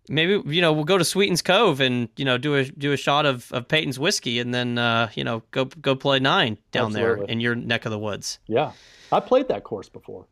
Maybe 0.10 0.42
you 0.54 0.62
know 0.62 0.74
we'll 0.74 0.84
go 0.86 0.98
to 0.98 1.06
Sweetens 1.06 1.42
Cove 1.42 1.80
and 1.80 2.10
you 2.16 2.26
know 2.26 2.38
do 2.38 2.56
a 2.56 2.66
do 2.66 2.92
a 2.92 2.98
shot 2.98 3.26
of, 3.26 3.52
of 3.52 3.68
Peyton's 3.68 4.00
whiskey 4.00 4.40
and 4.40 4.54
then 4.54 4.78
uh, 4.78 5.10
you 5.14 5.24
know 5.24 5.44
go 5.52 5.66
go 5.66 5.96
play 5.96 6.20
nine 6.20 6.58
down 6.72 6.94
there 6.94 7.16
in 7.24 7.40
your 7.40 7.56
neck 7.56 7.86
of 7.86 7.92
the 7.92 8.00
woods. 8.00 8.40
Yeah, 8.48 8.72
I 9.12 9.20
played 9.20 9.48
that 9.50 9.64
course 9.64 9.90
before. 9.90 10.28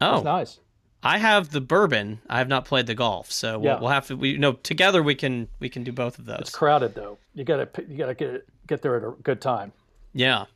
Oh, 0.00 0.16
It's 0.16 0.24
nice. 0.24 0.60
I 1.06 1.18
have 1.18 1.50
the 1.50 1.60
bourbon. 1.60 2.20
I 2.28 2.38
have 2.38 2.48
not 2.48 2.64
played 2.64 2.86
the 2.86 2.94
golf, 2.94 3.30
so 3.30 3.58
we'll, 3.58 3.72
Yeah. 3.74 3.80
we'll 3.80 3.90
have 3.90 4.06
to. 4.08 4.16
We 4.16 4.30
you 4.30 4.38
know 4.38 4.52
together 4.52 5.02
we 5.02 5.14
can 5.14 5.48
we 5.60 5.68
can 5.68 5.84
do 5.84 5.92
both 5.92 6.18
of 6.18 6.24
those. 6.26 6.40
It's 6.40 6.50
crowded 6.50 6.94
though. 6.94 7.18
You 7.34 7.44
gotta 7.44 7.68
you 7.88 7.96
gotta 7.96 8.14
get 8.14 8.46
get 8.66 8.82
there 8.82 8.96
at 8.96 9.04
a 9.04 9.10
good 9.22 9.40
time. 9.40 9.72
Yeah. 10.12 10.46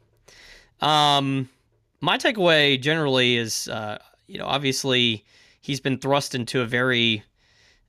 Um, 0.81 1.49
my 2.01 2.17
takeaway 2.19 2.81
generally 2.81 3.37
is, 3.37 3.69
uh, 3.69 3.99
you 4.27 4.39
know, 4.39 4.47
obviously 4.47 5.25
he's 5.61 5.81
been 5.81 5.99
thrust 5.99 6.35
into 6.35 6.61
a 6.63 6.67
very 6.67 7.23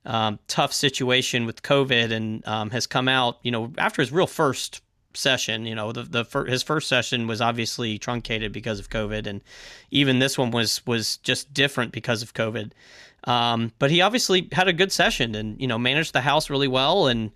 um, 0.04 0.38
tough 0.48 0.72
situation 0.72 1.46
with 1.46 1.62
COVID 1.62 2.12
and 2.12 2.46
um, 2.46 2.70
has 2.70 2.86
come 2.86 3.08
out, 3.08 3.38
you 3.42 3.50
know, 3.50 3.72
after 3.78 4.02
his 4.02 4.12
real 4.12 4.26
first 4.26 4.82
session. 5.14 5.66
You 5.66 5.74
know, 5.74 5.92
the 5.92 6.02
the 6.02 6.24
fir- 6.24 6.46
his 6.46 6.62
first 6.62 6.88
session 6.88 7.26
was 7.26 7.40
obviously 7.40 7.98
truncated 7.98 8.52
because 8.52 8.78
of 8.78 8.90
COVID, 8.90 9.26
and 9.26 9.42
even 9.90 10.18
this 10.18 10.38
one 10.38 10.50
was 10.50 10.84
was 10.86 11.18
just 11.18 11.52
different 11.52 11.92
because 11.92 12.22
of 12.22 12.34
COVID. 12.34 12.72
Um, 13.24 13.72
but 13.78 13.90
he 13.90 14.00
obviously 14.00 14.48
had 14.52 14.66
a 14.66 14.72
good 14.72 14.90
session 14.90 15.34
and 15.34 15.60
you 15.60 15.66
know 15.66 15.78
managed 15.78 16.12
the 16.12 16.20
house 16.20 16.50
really 16.50 16.68
well, 16.68 17.06
and 17.06 17.30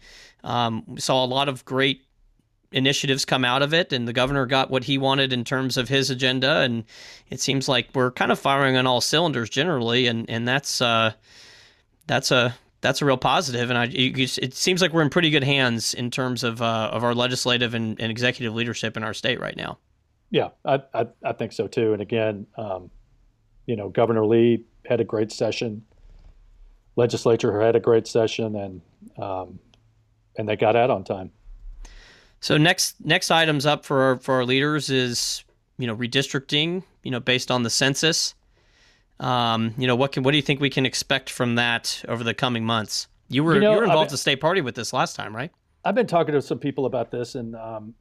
um, 0.45 0.97
saw 0.99 1.25
a 1.25 1.27
lot 1.27 1.49
of 1.49 1.65
great 1.65 2.03
initiatives 2.73 3.25
come 3.25 3.45
out 3.45 3.63
of 3.63 3.73
it 3.73 3.93
and 3.93 4.09
the 4.09 4.13
governor 4.13 4.45
got 4.45 4.71
what 4.71 4.85
he 4.85 4.99
wanted 4.99 5.33
in 5.33 5.45
terms 5.45 5.77
of 5.77 5.89
his 5.89 6.11
agenda 6.11 6.59
and 6.59 6.85
it 7.31 7.41
seems 7.41 7.69
like 7.69 7.89
we're 7.95 8.11
kind 8.11 8.33
of 8.33 8.39
firing 8.39 8.77
on 8.77 8.87
all 8.87 9.01
cylinders 9.01 9.49
generally 9.49 10.09
and 10.09 10.29
and 10.29 10.49
that's 10.49 10.83
uh 10.83 11.13
that's 12.09 12.33
a 12.33 12.55
that's 12.87 13.03
a 13.03 13.05
real 13.05 13.17
positive 13.17 13.69
and 13.69 13.77
I 13.77 13.89
it 13.91 14.55
seems 14.55 14.81
like 14.81 14.93
we're 14.93 15.03
in 15.03 15.11
pretty 15.11 15.31
good 15.31 15.43
hands 15.43 15.93
in 15.93 16.09
terms 16.09 16.45
of 16.45 16.63
uh, 16.63 16.91
of 16.93 17.03
our 17.03 17.15
legislative 17.15 17.75
and, 17.75 18.01
and 18.01 18.13
executive 18.13 18.55
leadership 18.55 18.97
in 18.97 19.03
our 19.03 19.13
state 19.13 19.41
right 19.41 19.57
now. 19.57 19.79
Yeah, 20.31 20.51
I 20.65 20.83
I, 20.95 21.07
I 21.25 21.33
think 21.33 21.53
so 21.53 21.67
too. 21.67 21.93
And 21.93 22.01
again, 22.01 22.47
um, 22.57 22.91
you 23.67 23.75
know, 23.75 23.89
Governor 23.89 24.25
Lee 24.25 24.65
had 24.89 25.01
a 25.01 25.05
great 25.05 25.33
session. 25.33 25.85
Legislature 26.95 27.61
had 27.61 27.75
a 27.75 27.81
great 27.81 28.07
session, 28.07 28.55
and 28.55 28.81
um, 29.19 29.59
and 30.39 30.49
they 30.49 30.55
got 30.55 30.77
out 30.77 30.89
on 30.89 31.03
time. 31.03 31.33
So 32.39 32.57
next 32.57 33.05
next 33.05 33.33
items 33.33 33.67
up 33.67 33.85
for 33.85 34.01
our, 34.03 34.17
for 34.19 34.37
our 34.37 34.45
leaders 34.45 34.91
is 34.91 35.43
you 35.77 35.89
know 35.89 35.97
redistricting 35.97 36.85
you 37.03 37.11
know 37.11 37.19
based 37.19 37.51
on 37.51 37.65
the 37.65 37.71
census. 37.71 38.36
Um, 39.19 39.75
you 39.79 39.87
know 39.87 39.97
what 39.97 40.13
can 40.13 40.23
what 40.23 40.33
do 40.33 40.37
you 40.37 40.43
think 40.43 40.61
we 40.61 40.71
can 40.71 40.85
expect 40.85 41.31
from 41.31 41.55
that 41.55 42.05
over 42.09 42.23
the 42.23 42.35
coming 42.35 42.65
months? 42.65 43.09
You 43.29 43.45
were 43.45 43.55
you, 43.55 43.63
You 43.63 43.71
were 43.71 43.85
involved 43.85 44.09
at 44.09 44.11
the 44.11 44.19
state 44.19 44.41
party 44.41 44.61
with 44.61 44.75
this 44.75 44.93
last 44.93 45.17
time, 45.17 45.35
right? 45.35 45.51
I've 45.85 45.95
been 45.95 46.07
talking 46.07 46.35
to 46.35 46.43
some 46.43 46.59
people 46.59 46.87
about 46.87 47.11
this, 47.11 47.35
and 47.35 47.55
um, 47.57 47.95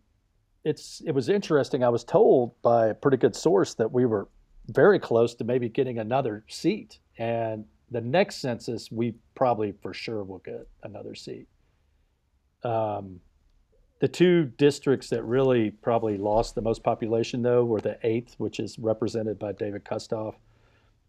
it's 0.64 1.02
it 1.06 1.12
was 1.12 1.30
interesting. 1.30 1.84
I 1.84 1.90
was 1.90 2.04
told 2.04 2.60
by 2.62 2.88
a 2.88 2.94
pretty 2.94 3.18
good 3.18 3.36
source 3.36 3.76
that 3.76 3.92
we 3.92 4.06
were 4.06 4.28
very 4.68 5.00
close 5.00 5.36
to 5.36 5.44
maybe 5.44 5.70
getting 5.70 6.00
another 6.00 6.44
seat, 6.48 7.00
and 7.18 7.66
the 7.92 8.02
next 8.02 8.38
census 8.38 8.92
we 8.92 9.14
probably 9.36 9.74
for 9.82 9.94
sure 9.94 10.24
will 10.24 10.40
get 10.40 10.68
another 10.84 11.16
seat. 11.16 11.48
Um, 12.64 13.20
the 14.00 14.08
two 14.08 14.46
districts 14.46 15.10
that 15.10 15.24
really 15.24 15.72
probably 15.72 16.18
lost 16.18 16.56
the 16.56 16.62
most 16.62 16.84
population 16.84 17.42
though 17.42 17.64
were 17.64 17.80
the 17.80 17.98
eighth, 18.04 18.36
which 18.38 18.60
is 18.60 18.78
represented 18.80 19.40
by 19.40 19.52
David 19.52 19.86
Kustoff, 19.86 20.36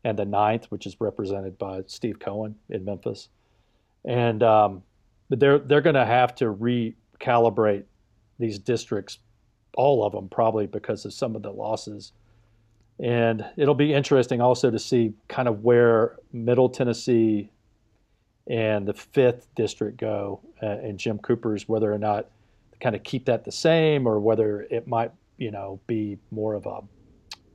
and 0.06 0.16
the 0.16 0.24
ninth, 0.24 0.66
which 0.66 0.86
is 0.86 0.96
represented 1.00 1.58
by 1.58 1.82
Steve 1.88 2.20
Cohen 2.20 2.54
in 2.68 2.84
Memphis, 2.84 3.28
and 4.04 4.40
um, 4.40 4.84
but 5.28 5.40
they're 5.40 5.58
they're 5.58 5.80
going 5.80 5.96
to 5.96 6.06
have 6.06 6.32
to 6.36 6.44
recalibrate 6.54 7.82
these 8.38 8.60
districts, 8.60 9.18
all 9.76 10.06
of 10.06 10.12
them 10.12 10.28
probably 10.28 10.68
because 10.68 11.04
of 11.04 11.12
some 11.12 11.34
of 11.34 11.42
the 11.42 11.50
losses. 11.50 12.12
And 13.00 13.44
it'll 13.56 13.74
be 13.74 13.92
interesting 13.92 14.40
also 14.40 14.70
to 14.70 14.78
see 14.78 15.12
kind 15.26 15.48
of 15.48 15.64
where 15.64 16.16
Middle 16.32 16.68
Tennessee 16.68 17.50
and 18.46 18.86
the 18.86 18.94
fifth 18.94 19.48
district 19.56 19.98
go, 19.98 20.40
uh, 20.62 20.66
and 20.66 21.00
Jim 21.00 21.18
Cooper's 21.18 21.68
whether 21.68 21.92
or 21.92 21.98
not 21.98 22.30
kind 22.80 22.94
of 22.94 23.02
keep 23.02 23.24
that 23.24 23.44
the 23.44 23.50
same 23.50 24.06
or 24.06 24.20
whether 24.20 24.62
it 24.70 24.86
might 24.86 25.10
you 25.36 25.50
know 25.50 25.80
be 25.88 26.16
more 26.30 26.54
of 26.54 26.64
a 26.66 26.80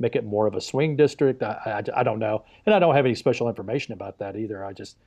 make 0.02 0.16
it 0.16 0.26
more 0.26 0.48
of 0.48 0.56
a 0.56 0.62
swing 0.62 0.96
district. 0.96 1.44
I, 1.44 1.84
I, 1.96 2.00
I 2.00 2.04
don't 2.04 2.20
know, 2.20 2.44
and 2.66 2.76
I 2.76 2.80
don't 2.80 2.96
have 2.96 3.06
any 3.06 3.16
special 3.16 3.48
information 3.48 3.94
about 3.94 4.18
that 4.20 4.36
either. 4.36 4.66
I 4.66 4.74
just 4.74 4.98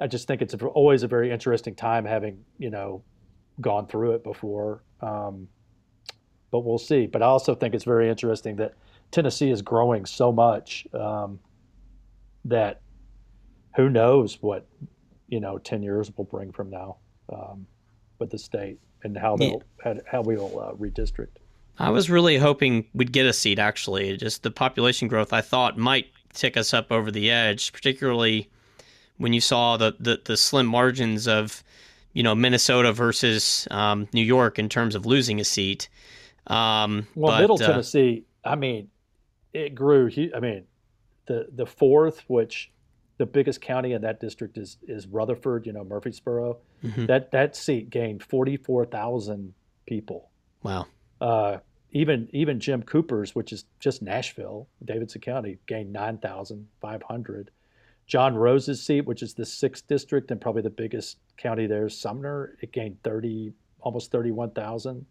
I 0.00 0.06
just 0.06 0.26
think 0.26 0.40
it's 0.40 0.54
always 0.54 1.02
a 1.02 1.08
very 1.08 1.30
interesting 1.30 1.74
time 1.74 2.04
having 2.04 2.44
you 2.58 2.70
know 2.70 3.02
gone 3.60 3.86
through 3.86 4.12
it 4.12 4.24
before. 4.24 4.82
Um, 5.00 5.48
but 6.50 6.60
we'll 6.60 6.78
see. 6.78 7.06
But 7.06 7.22
I 7.22 7.26
also 7.26 7.54
think 7.54 7.74
it's 7.74 7.84
very 7.84 8.08
interesting 8.08 8.56
that 8.56 8.74
Tennessee 9.10 9.50
is 9.50 9.62
growing 9.62 10.06
so 10.06 10.32
much 10.32 10.86
um, 10.94 11.38
that 12.44 12.80
who 13.76 13.88
knows 13.88 14.38
what 14.40 14.66
you 15.28 15.40
know 15.40 15.58
ten 15.58 15.82
years 15.82 16.10
will 16.16 16.24
bring 16.24 16.52
from 16.52 16.70
now. 16.70 16.96
Um, 17.32 17.66
with 18.20 18.30
the 18.30 18.38
state 18.38 18.78
and 19.02 19.16
how 19.16 19.34
they'll 19.36 19.62
how, 19.82 19.96
how 20.06 20.20
we 20.20 20.36
will 20.36 20.60
uh, 20.60 20.72
redistrict. 20.74 21.38
I 21.80 21.88
was 21.88 22.10
really 22.10 22.36
hoping 22.36 22.86
we'd 22.92 23.10
get 23.10 23.24
a 23.24 23.32
seat. 23.32 23.58
Actually, 23.58 24.16
just 24.18 24.42
the 24.42 24.50
population 24.50 25.08
growth 25.08 25.32
I 25.32 25.40
thought 25.40 25.78
might 25.78 26.06
tick 26.34 26.56
us 26.56 26.74
up 26.74 26.92
over 26.92 27.10
the 27.10 27.30
edge, 27.30 27.72
particularly 27.72 28.48
when 29.16 29.32
you 29.32 29.40
saw 29.40 29.76
the 29.76 29.96
the, 29.98 30.20
the 30.24 30.36
slim 30.36 30.66
margins 30.66 31.26
of 31.26 31.64
you 32.12 32.22
know 32.22 32.34
Minnesota 32.34 32.92
versus 32.92 33.66
um, 33.70 34.08
New 34.12 34.22
York 34.22 34.58
in 34.58 34.68
terms 34.68 34.94
of 34.94 35.06
losing 35.06 35.40
a 35.40 35.44
seat. 35.44 35.88
Um, 36.46 37.06
well, 37.14 37.32
but, 37.32 37.40
Middle 37.40 37.62
uh, 37.62 37.66
Tennessee, 37.66 38.24
I 38.44 38.56
mean, 38.56 38.90
it 39.54 39.74
grew. 39.74 40.10
I 40.34 40.40
mean, 40.40 40.64
the 41.26 41.48
the 41.50 41.66
fourth, 41.66 42.24
which 42.26 42.70
the 43.16 43.26
biggest 43.26 43.60
county 43.62 43.92
in 43.92 44.02
that 44.02 44.20
district 44.20 44.58
is 44.58 44.76
is 44.86 45.06
Rutherford. 45.06 45.64
You 45.66 45.72
know, 45.72 45.84
Murfreesboro. 45.84 46.58
Mhm. 46.84 47.06
That 47.06 47.30
that 47.30 47.56
seat 47.56 47.88
gained 47.88 48.22
forty 48.22 48.58
four 48.58 48.84
thousand 48.84 49.54
people. 49.86 50.30
wow, 50.62 50.86
Uh, 51.20 51.56
even 51.92 52.28
even 52.32 52.60
Jim 52.60 52.82
Cooper's, 52.82 53.34
which 53.34 53.52
is 53.52 53.64
just 53.78 54.02
Nashville, 54.02 54.68
Davidson 54.84 55.20
County, 55.20 55.58
gained 55.66 55.92
nine 55.92 56.18
thousand 56.18 56.68
five 56.80 57.02
hundred. 57.02 57.50
John 58.06 58.34
Rose's 58.34 58.82
seat, 58.82 59.02
which 59.02 59.22
is 59.22 59.34
the 59.34 59.46
sixth 59.46 59.86
district 59.86 60.30
and 60.32 60.40
probably 60.40 60.62
the 60.62 60.70
biggest 60.70 61.18
county 61.36 61.66
there, 61.66 61.88
Sumner, 61.88 62.56
it 62.60 62.72
gained 62.72 63.02
thirty 63.02 63.52
almost 63.80 64.10
thirty 64.10 64.30
one 64.30 64.50
thousand. 64.50 65.06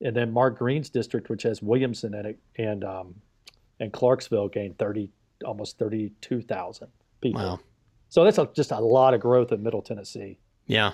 And 0.00 0.14
then 0.14 0.32
Mark 0.32 0.58
Green's 0.58 0.90
district, 0.90 1.28
which 1.28 1.42
has 1.44 1.62
Williamson 1.62 2.14
in 2.14 2.26
it, 2.26 2.38
and 2.56 2.84
um, 2.84 3.14
and 3.80 3.92
Clarksville 3.92 4.48
gained 4.48 4.78
thirty 4.78 5.10
almost 5.44 5.78
thirty 5.78 6.12
two 6.20 6.40
thousand 6.42 6.88
people. 7.20 7.40
wow, 7.42 7.60
So 8.08 8.24
that's 8.24 8.38
a, 8.38 8.48
just 8.54 8.70
a 8.70 8.78
lot 8.78 9.14
of 9.14 9.20
growth 9.20 9.50
in 9.52 9.62
Middle 9.62 9.82
Tennessee. 9.82 10.38
yeah, 10.66 10.92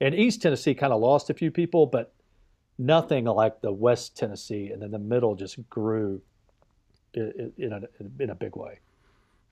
And 0.00 0.14
East 0.14 0.42
Tennessee 0.42 0.74
kind 0.74 0.92
of 0.92 1.00
lost 1.00 1.30
a 1.30 1.34
few 1.34 1.50
people, 1.50 1.86
but 1.86 2.12
nothing 2.78 3.24
like 3.26 3.60
the 3.60 3.72
West 3.72 4.16
Tennessee, 4.16 4.70
and 4.72 4.80
then 4.82 4.90
the 4.90 4.98
middle 4.98 5.34
just 5.34 5.58
grew 5.68 6.20
i- 7.16 7.20
i- 7.20 7.50
in 7.58 7.72
a 7.72 7.82
in 8.22 8.30
a 8.30 8.34
big 8.34 8.56
way. 8.56 8.78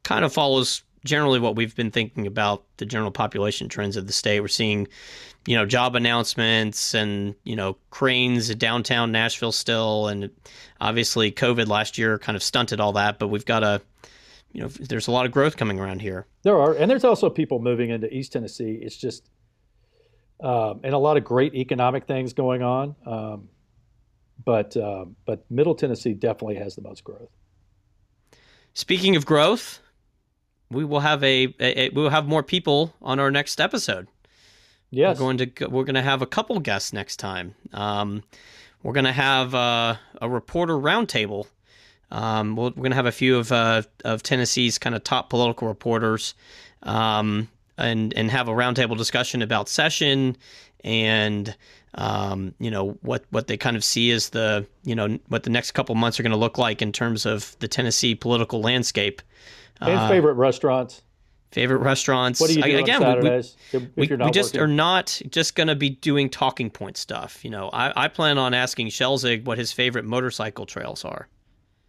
kind 0.03 0.25
of 0.25 0.33
follows 0.33 0.83
generally 1.05 1.39
what 1.39 1.55
we've 1.57 1.77
been 1.77 1.91
thinking 1.91 2.27
about 2.27 2.65
the 2.79 2.85
general 2.87 3.11
population 3.11 3.69
trends 3.69 3.97
of 3.97 4.07
the 4.07 4.13
state. 4.13 4.41
We're 4.41 4.49
seeing, 4.49 4.89
you 5.47 5.55
know, 5.57 5.65
job 5.65 5.95
announcements 5.95 6.95
and 6.95 7.35
you 7.45 7.55
know 7.55 7.77
cranes 7.91 8.53
downtown 8.57 9.13
Nashville 9.13 9.53
still, 9.53 10.09
and 10.09 10.31
obviously 10.81 11.31
COVID 11.31 11.69
last 11.69 11.97
year 11.99 12.19
kind 12.19 12.35
of 12.37 12.43
stunted 12.43 12.81
all 12.81 12.93
that. 12.95 13.19
But 13.19 13.29
we've 13.29 13.45
got 13.47 13.63
a, 13.63 13.81
you 14.53 14.63
know, 14.63 14.69
there's 14.69 15.07
a 15.07 15.13
lot 15.13 15.27
of 15.27 15.33
growth 15.33 15.57
coming 15.57 15.79
around 15.79 16.01
here. 16.01 16.27
There 16.43 16.59
are, 16.59 16.73
and 16.75 16.91
there's 16.91 17.05
also 17.05 17.31
people 17.31 17.61
moving 17.61 17.91
into 17.91 18.13
East 18.13 18.33
Tennessee. 18.33 18.79
It's 18.83 18.97
just, 18.97 19.29
um, 20.43 20.81
and 20.83 20.95
a 20.95 20.99
lot 20.99 21.17
of 21.17 21.25
great 21.25 21.55
economic 21.55 22.07
things 22.07 22.33
going 22.33 22.63
on. 22.63 22.95
Um, 23.07 23.49
but 24.45 24.77
um, 24.77 25.17
but 25.27 25.45
Middle 25.51 25.75
Tennessee 25.75 26.15
definitely 26.15 26.57
has 26.57 26.75
the 26.75 26.83
most 26.83 27.05
growth. 27.05 27.31
Speaking 28.73 29.17
of 29.17 29.27
growth, 29.27 29.81
we 30.71 30.85
will 30.85 31.01
have 31.01 31.23
a, 31.23 31.55
a, 31.61 31.81
a 31.81 31.89
we 31.91 32.03
will 32.03 32.11
have 32.11 32.27
more 32.27 32.43
people 32.43 32.95
on 33.03 33.19
our 33.19 33.31
next 33.31 33.61
episode. 33.61 34.09
Yes, 34.91 35.19
We're 35.19 35.25
going 35.25 35.39
to 35.39 35.67
we're 35.67 35.85
going 35.85 35.95
to 35.95 36.03
have 36.03 36.23
a 36.23 36.27
couple 36.27 36.59
guests 36.61 36.93
next 36.93 37.17
time. 37.17 37.55
Um, 37.73 38.23
we're 38.83 38.93
going 38.93 39.05
to 39.05 39.13
have 39.13 39.55
uh, 39.55 39.97
a 40.21 40.29
reporter 40.29 40.75
roundtable. 40.75 41.47
Um, 42.11 42.57
we'll, 42.57 42.71
we're 42.71 42.83
going 42.83 42.91
to 42.91 42.97
have 42.97 43.07
a 43.07 43.13
few 43.13 43.39
of 43.39 43.53
uh, 43.53 43.83
of 44.05 44.23
Tennessee's 44.23 44.79
kind 44.79 44.97
of 44.97 45.05
top 45.05 45.31
political 45.31 45.69
reporters, 45.69 46.35
um, 46.83 47.49
and 47.81 48.13
and 48.15 48.31
have 48.31 48.49
a 48.49 48.53
roundtable 48.53 48.97
discussion 48.97 49.43
about 49.43 49.69
session 49.69 50.37
and 50.85 51.57
um, 51.95 52.55
you 52.61 52.71
know 52.71 52.97
what 53.03 53.25
what 53.31 53.47
they 53.49 53.57
kind 53.57 53.77
of 53.77 53.83
see 53.85 54.11
as 54.13 54.31
the 54.31 54.67
you 54.85 54.95
know 54.95 55.19
what 55.29 55.43
the 55.43 55.51
next 55.51 55.73
couple 55.73 55.95
months 55.95 56.19
are 56.21 56.23
going 56.23 56.31
to 56.33 56.37
look 56.39 56.57
like 56.59 56.81
in 56.83 56.93
terms 56.93 57.27
of 57.27 57.57
the 57.59 57.69
Tennessee 57.69 58.15
political 58.15 58.61
landscape. 58.61 59.21
and 59.81 59.99
Uh, 59.99 60.09
favorite 60.09 60.35
restaurants. 60.35 61.03
favorite 61.53 61.79
restaurants. 61.79 62.41
What 62.41 62.49
do 62.49 62.55
you 62.57 62.63
do 62.63 62.77
I- 62.77 62.81
again, 62.81 63.01
we- 63.03 63.29
we, 63.79 63.89
we, 63.97 64.07
you're 64.07 64.19
we 64.19 64.31
just 64.31 64.51
working? 64.55 64.61
are 64.61 64.67
not 64.69 65.21
just 65.31 65.57
going 65.57 65.67
to 65.67 65.75
be 65.75 65.91
doing 65.91 66.31
talking 66.31 66.71
point 66.71 66.97
stuff. 66.97 67.45
You 67.45 67.51
know, 67.51 67.71
I, 67.73 68.05
I 68.05 68.09
plan 68.09 68.39
on 68.39 68.55
asking 68.55 68.89
Schelzig 68.89 69.45
what 69.45 69.59
his 69.59 69.73
favorite 69.73 70.05
motorcycle 70.05 70.65
trails 70.67 71.05
are. 71.05 71.27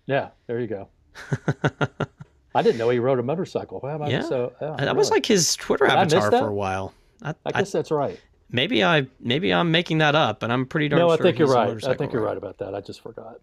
Yeah, 0.08 0.30
there 0.48 0.60
you 0.60 0.68
go. 0.68 0.88
I 2.54 2.62
didn't 2.62 2.78
know 2.78 2.90
he 2.90 3.00
rode 3.00 3.20
a 3.20 3.24
motorcycle. 3.24 3.80
How 3.82 3.96
about 3.96 4.12
Yeah. 4.12 4.22
so? 4.24 4.54
yeah, 4.62 4.76
that 4.78 4.96
was 4.96 5.10
like 5.12 5.26
his 5.26 5.56
Twitter 5.56 5.86
Did 5.88 5.94
I 5.96 6.02
avatar 6.02 6.30
that? 6.32 6.40
for 6.42 6.48
a 6.50 6.54
while. 6.54 6.94
I, 7.22 7.30
I 7.30 7.34
I- 7.46 7.52
guess 7.60 7.72
that's 7.72 7.92
right. 7.92 8.20
maybe 8.50 8.84
I 8.84 9.08
maybe 9.20 9.54
I'm 9.54 9.72
making 9.72 10.00
that 10.00 10.16
up, 10.16 10.40
but 10.42 10.52
I'm 10.52 10.66
pretty 10.66 10.90
darn 10.90 11.00
No, 11.02 11.10
I 11.10 11.16
sure 11.18 11.26
think 11.26 11.40
you're 11.40 11.48
right. 11.48 11.84
I 11.86 11.94
think 11.96 12.12
you're 12.14 12.24
right 12.24 12.38
about 12.38 12.58
that. 12.60 12.76
I 12.76 12.82
just 12.82 13.02
forgot. 13.02 13.40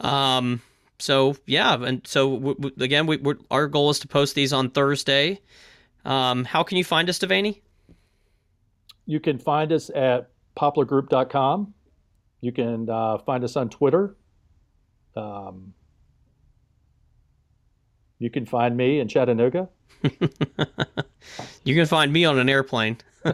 Um. 0.00 0.60
So 1.00 1.36
yeah, 1.46 1.74
and 1.82 2.06
so 2.06 2.34
w- 2.36 2.54
w- 2.54 2.74
again, 2.80 3.06
we, 3.06 3.16
we're, 3.16 3.34
our 3.50 3.66
goal 3.66 3.90
is 3.90 3.98
to 4.00 4.08
post 4.08 4.34
these 4.36 4.52
on 4.52 4.70
Thursday. 4.70 5.40
Um. 6.04 6.44
How 6.44 6.62
can 6.62 6.78
you 6.78 6.84
find 6.84 7.08
us, 7.08 7.18
Devaney? 7.18 7.60
You 9.06 9.18
can 9.20 9.38
find 9.38 9.72
us 9.72 9.90
at 9.90 10.30
poplargroup.com. 10.56 11.74
You 12.40 12.52
can 12.52 12.88
uh, 12.88 13.18
find 13.18 13.42
us 13.44 13.56
on 13.56 13.68
Twitter. 13.70 14.14
Um, 15.16 15.74
you 18.18 18.30
can 18.30 18.46
find 18.46 18.76
me 18.76 19.00
in 19.00 19.08
Chattanooga. 19.08 19.68
You 21.64 21.74
can 21.74 21.86
find 21.86 22.12
me 22.12 22.24
on 22.24 22.38
an 22.38 22.48
airplane. 22.48 22.98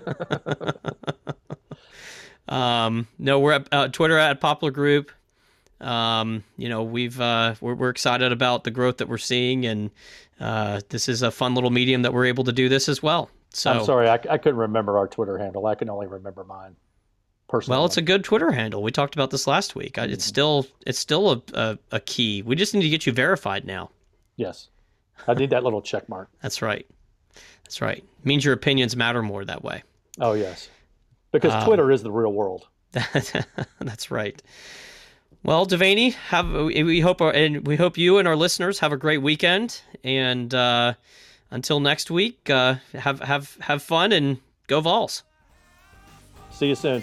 um, 2.49 3.09
no, 3.19 3.41
we're 3.41 3.53
at 3.53 3.69
uh, 3.73 3.89
Twitter 3.89 4.17
at 4.17 4.41
Poplar 4.41 4.71
Group. 4.71 5.11
Um, 5.81 6.45
you 6.57 6.69
know, 6.69 6.85
we've 6.85 7.21
uh, 7.21 7.55
we're, 7.61 7.75
we're 7.75 7.91
excited 7.91 8.33
about 8.33 8.65
the 8.65 8.71
growth 8.71 8.99
that 8.99 9.09
we're 9.09 9.19
seeing, 9.19 9.67
and 9.67 9.91
uh, 10.39 10.81
this 10.91 11.09
is 11.09 11.23
a 11.23 11.31
fun 11.31 11.55
little 11.55 11.71
medium 11.71 12.03
that 12.03 12.13
we're 12.13 12.27
able 12.27 12.45
to 12.45 12.53
do 12.53 12.69
this 12.69 12.89
as 12.89 13.03
well. 13.03 13.31
So, 13.53 13.73
I'm 13.73 13.85
sorry, 13.85 14.09
I, 14.09 14.15
I 14.15 14.39
couldn't 14.39 14.59
remember 14.59 14.97
our 14.97 15.09
Twitter 15.09 15.39
handle. 15.39 15.67
I 15.67 15.75
can 15.75 15.91
only 15.91 16.07
remember 16.07 16.45
mine. 16.45 16.77
Personally. 17.49 17.79
well, 17.79 17.87
it's 17.87 17.97
a 17.97 18.03
good 18.03 18.23
Twitter 18.23 18.53
handle. 18.53 18.81
We 18.81 18.93
talked 18.93 19.17
about 19.17 19.33
this 19.33 19.49
last 19.49 19.75
week. 19.75 19.99
I, 19.99 20.05
it's 20.05 20.25
still 20.25 20.69
it's 20.87 21.01
still 21.01 21.33
a, 21.33 21.43
a 21.55 21.79
a 21.93 22.01
key. 22.01 22.43
We 22.43 22.55
just 22.55 22.75
need 22.75 22.83
to 22.83 22.89
get 22.89 23.07
you 23.07 23.13
verified 23.13 23.65
now. 23.65 23.91
Yes. 24.37 24.69
I 25.29 25.35
need 25.35 25.51
that 25.51 25.65
little 25.65 25.83
check 25.83 26.09
mark. 26.09 26.29
That's 26.43 26.63
right. 26.63 26.87
That's 27.65 27.81
right. 27.81 28.03
means 28.25 28.45
your 28.45 28.55
opinions 28.55 28.97
matter 28.97 29.23
more 29.23 29.45
that 29.45 29.63
way. 29.63 29.83
Oh 30.19 30.33
yes, 30.33 30.69
because 31.31 31.53
Um, 31.53 31.65
Twitter 31.67 31.91
is 31.91 32.03
the 32.03 32.11
real 32.11 32.33
world. 32.33 32.67
That's 32.93 34.11
right. 34.11 34.43
Well, 35.43 35.67
Devaney, 35.67 36.13
have 36.15 36.51
we 36.51 37.01
hope 37.01 37.21
our, 37.23 37.31
and 37.31 37.67
we 37.67 37.77
hope 37.77 37.97
you 37.97 38.19
and 38.19 38.27
our 38.29 38.37
listeners 38.37 38.81
have 38.81 38.93
a 38.93 38.97
great 38.97 39.23
weekend. 39.23 39.81
And 40.05 40.53
uh, 40.55 40.95
until 41.51 41.81
next 41.81 42.11
week, 42.11 42.51
uh, 42.51 42.77
have 42.93 43.21
have 43.21 43.57
have 43.61 43.83
fun 43.83 44.13
and 44.13 44.39
go 44.67 44.81
Vols. 44.81 45.23
See 46.51 46.67
you 46.67 46.75
soon. 46.75 47.03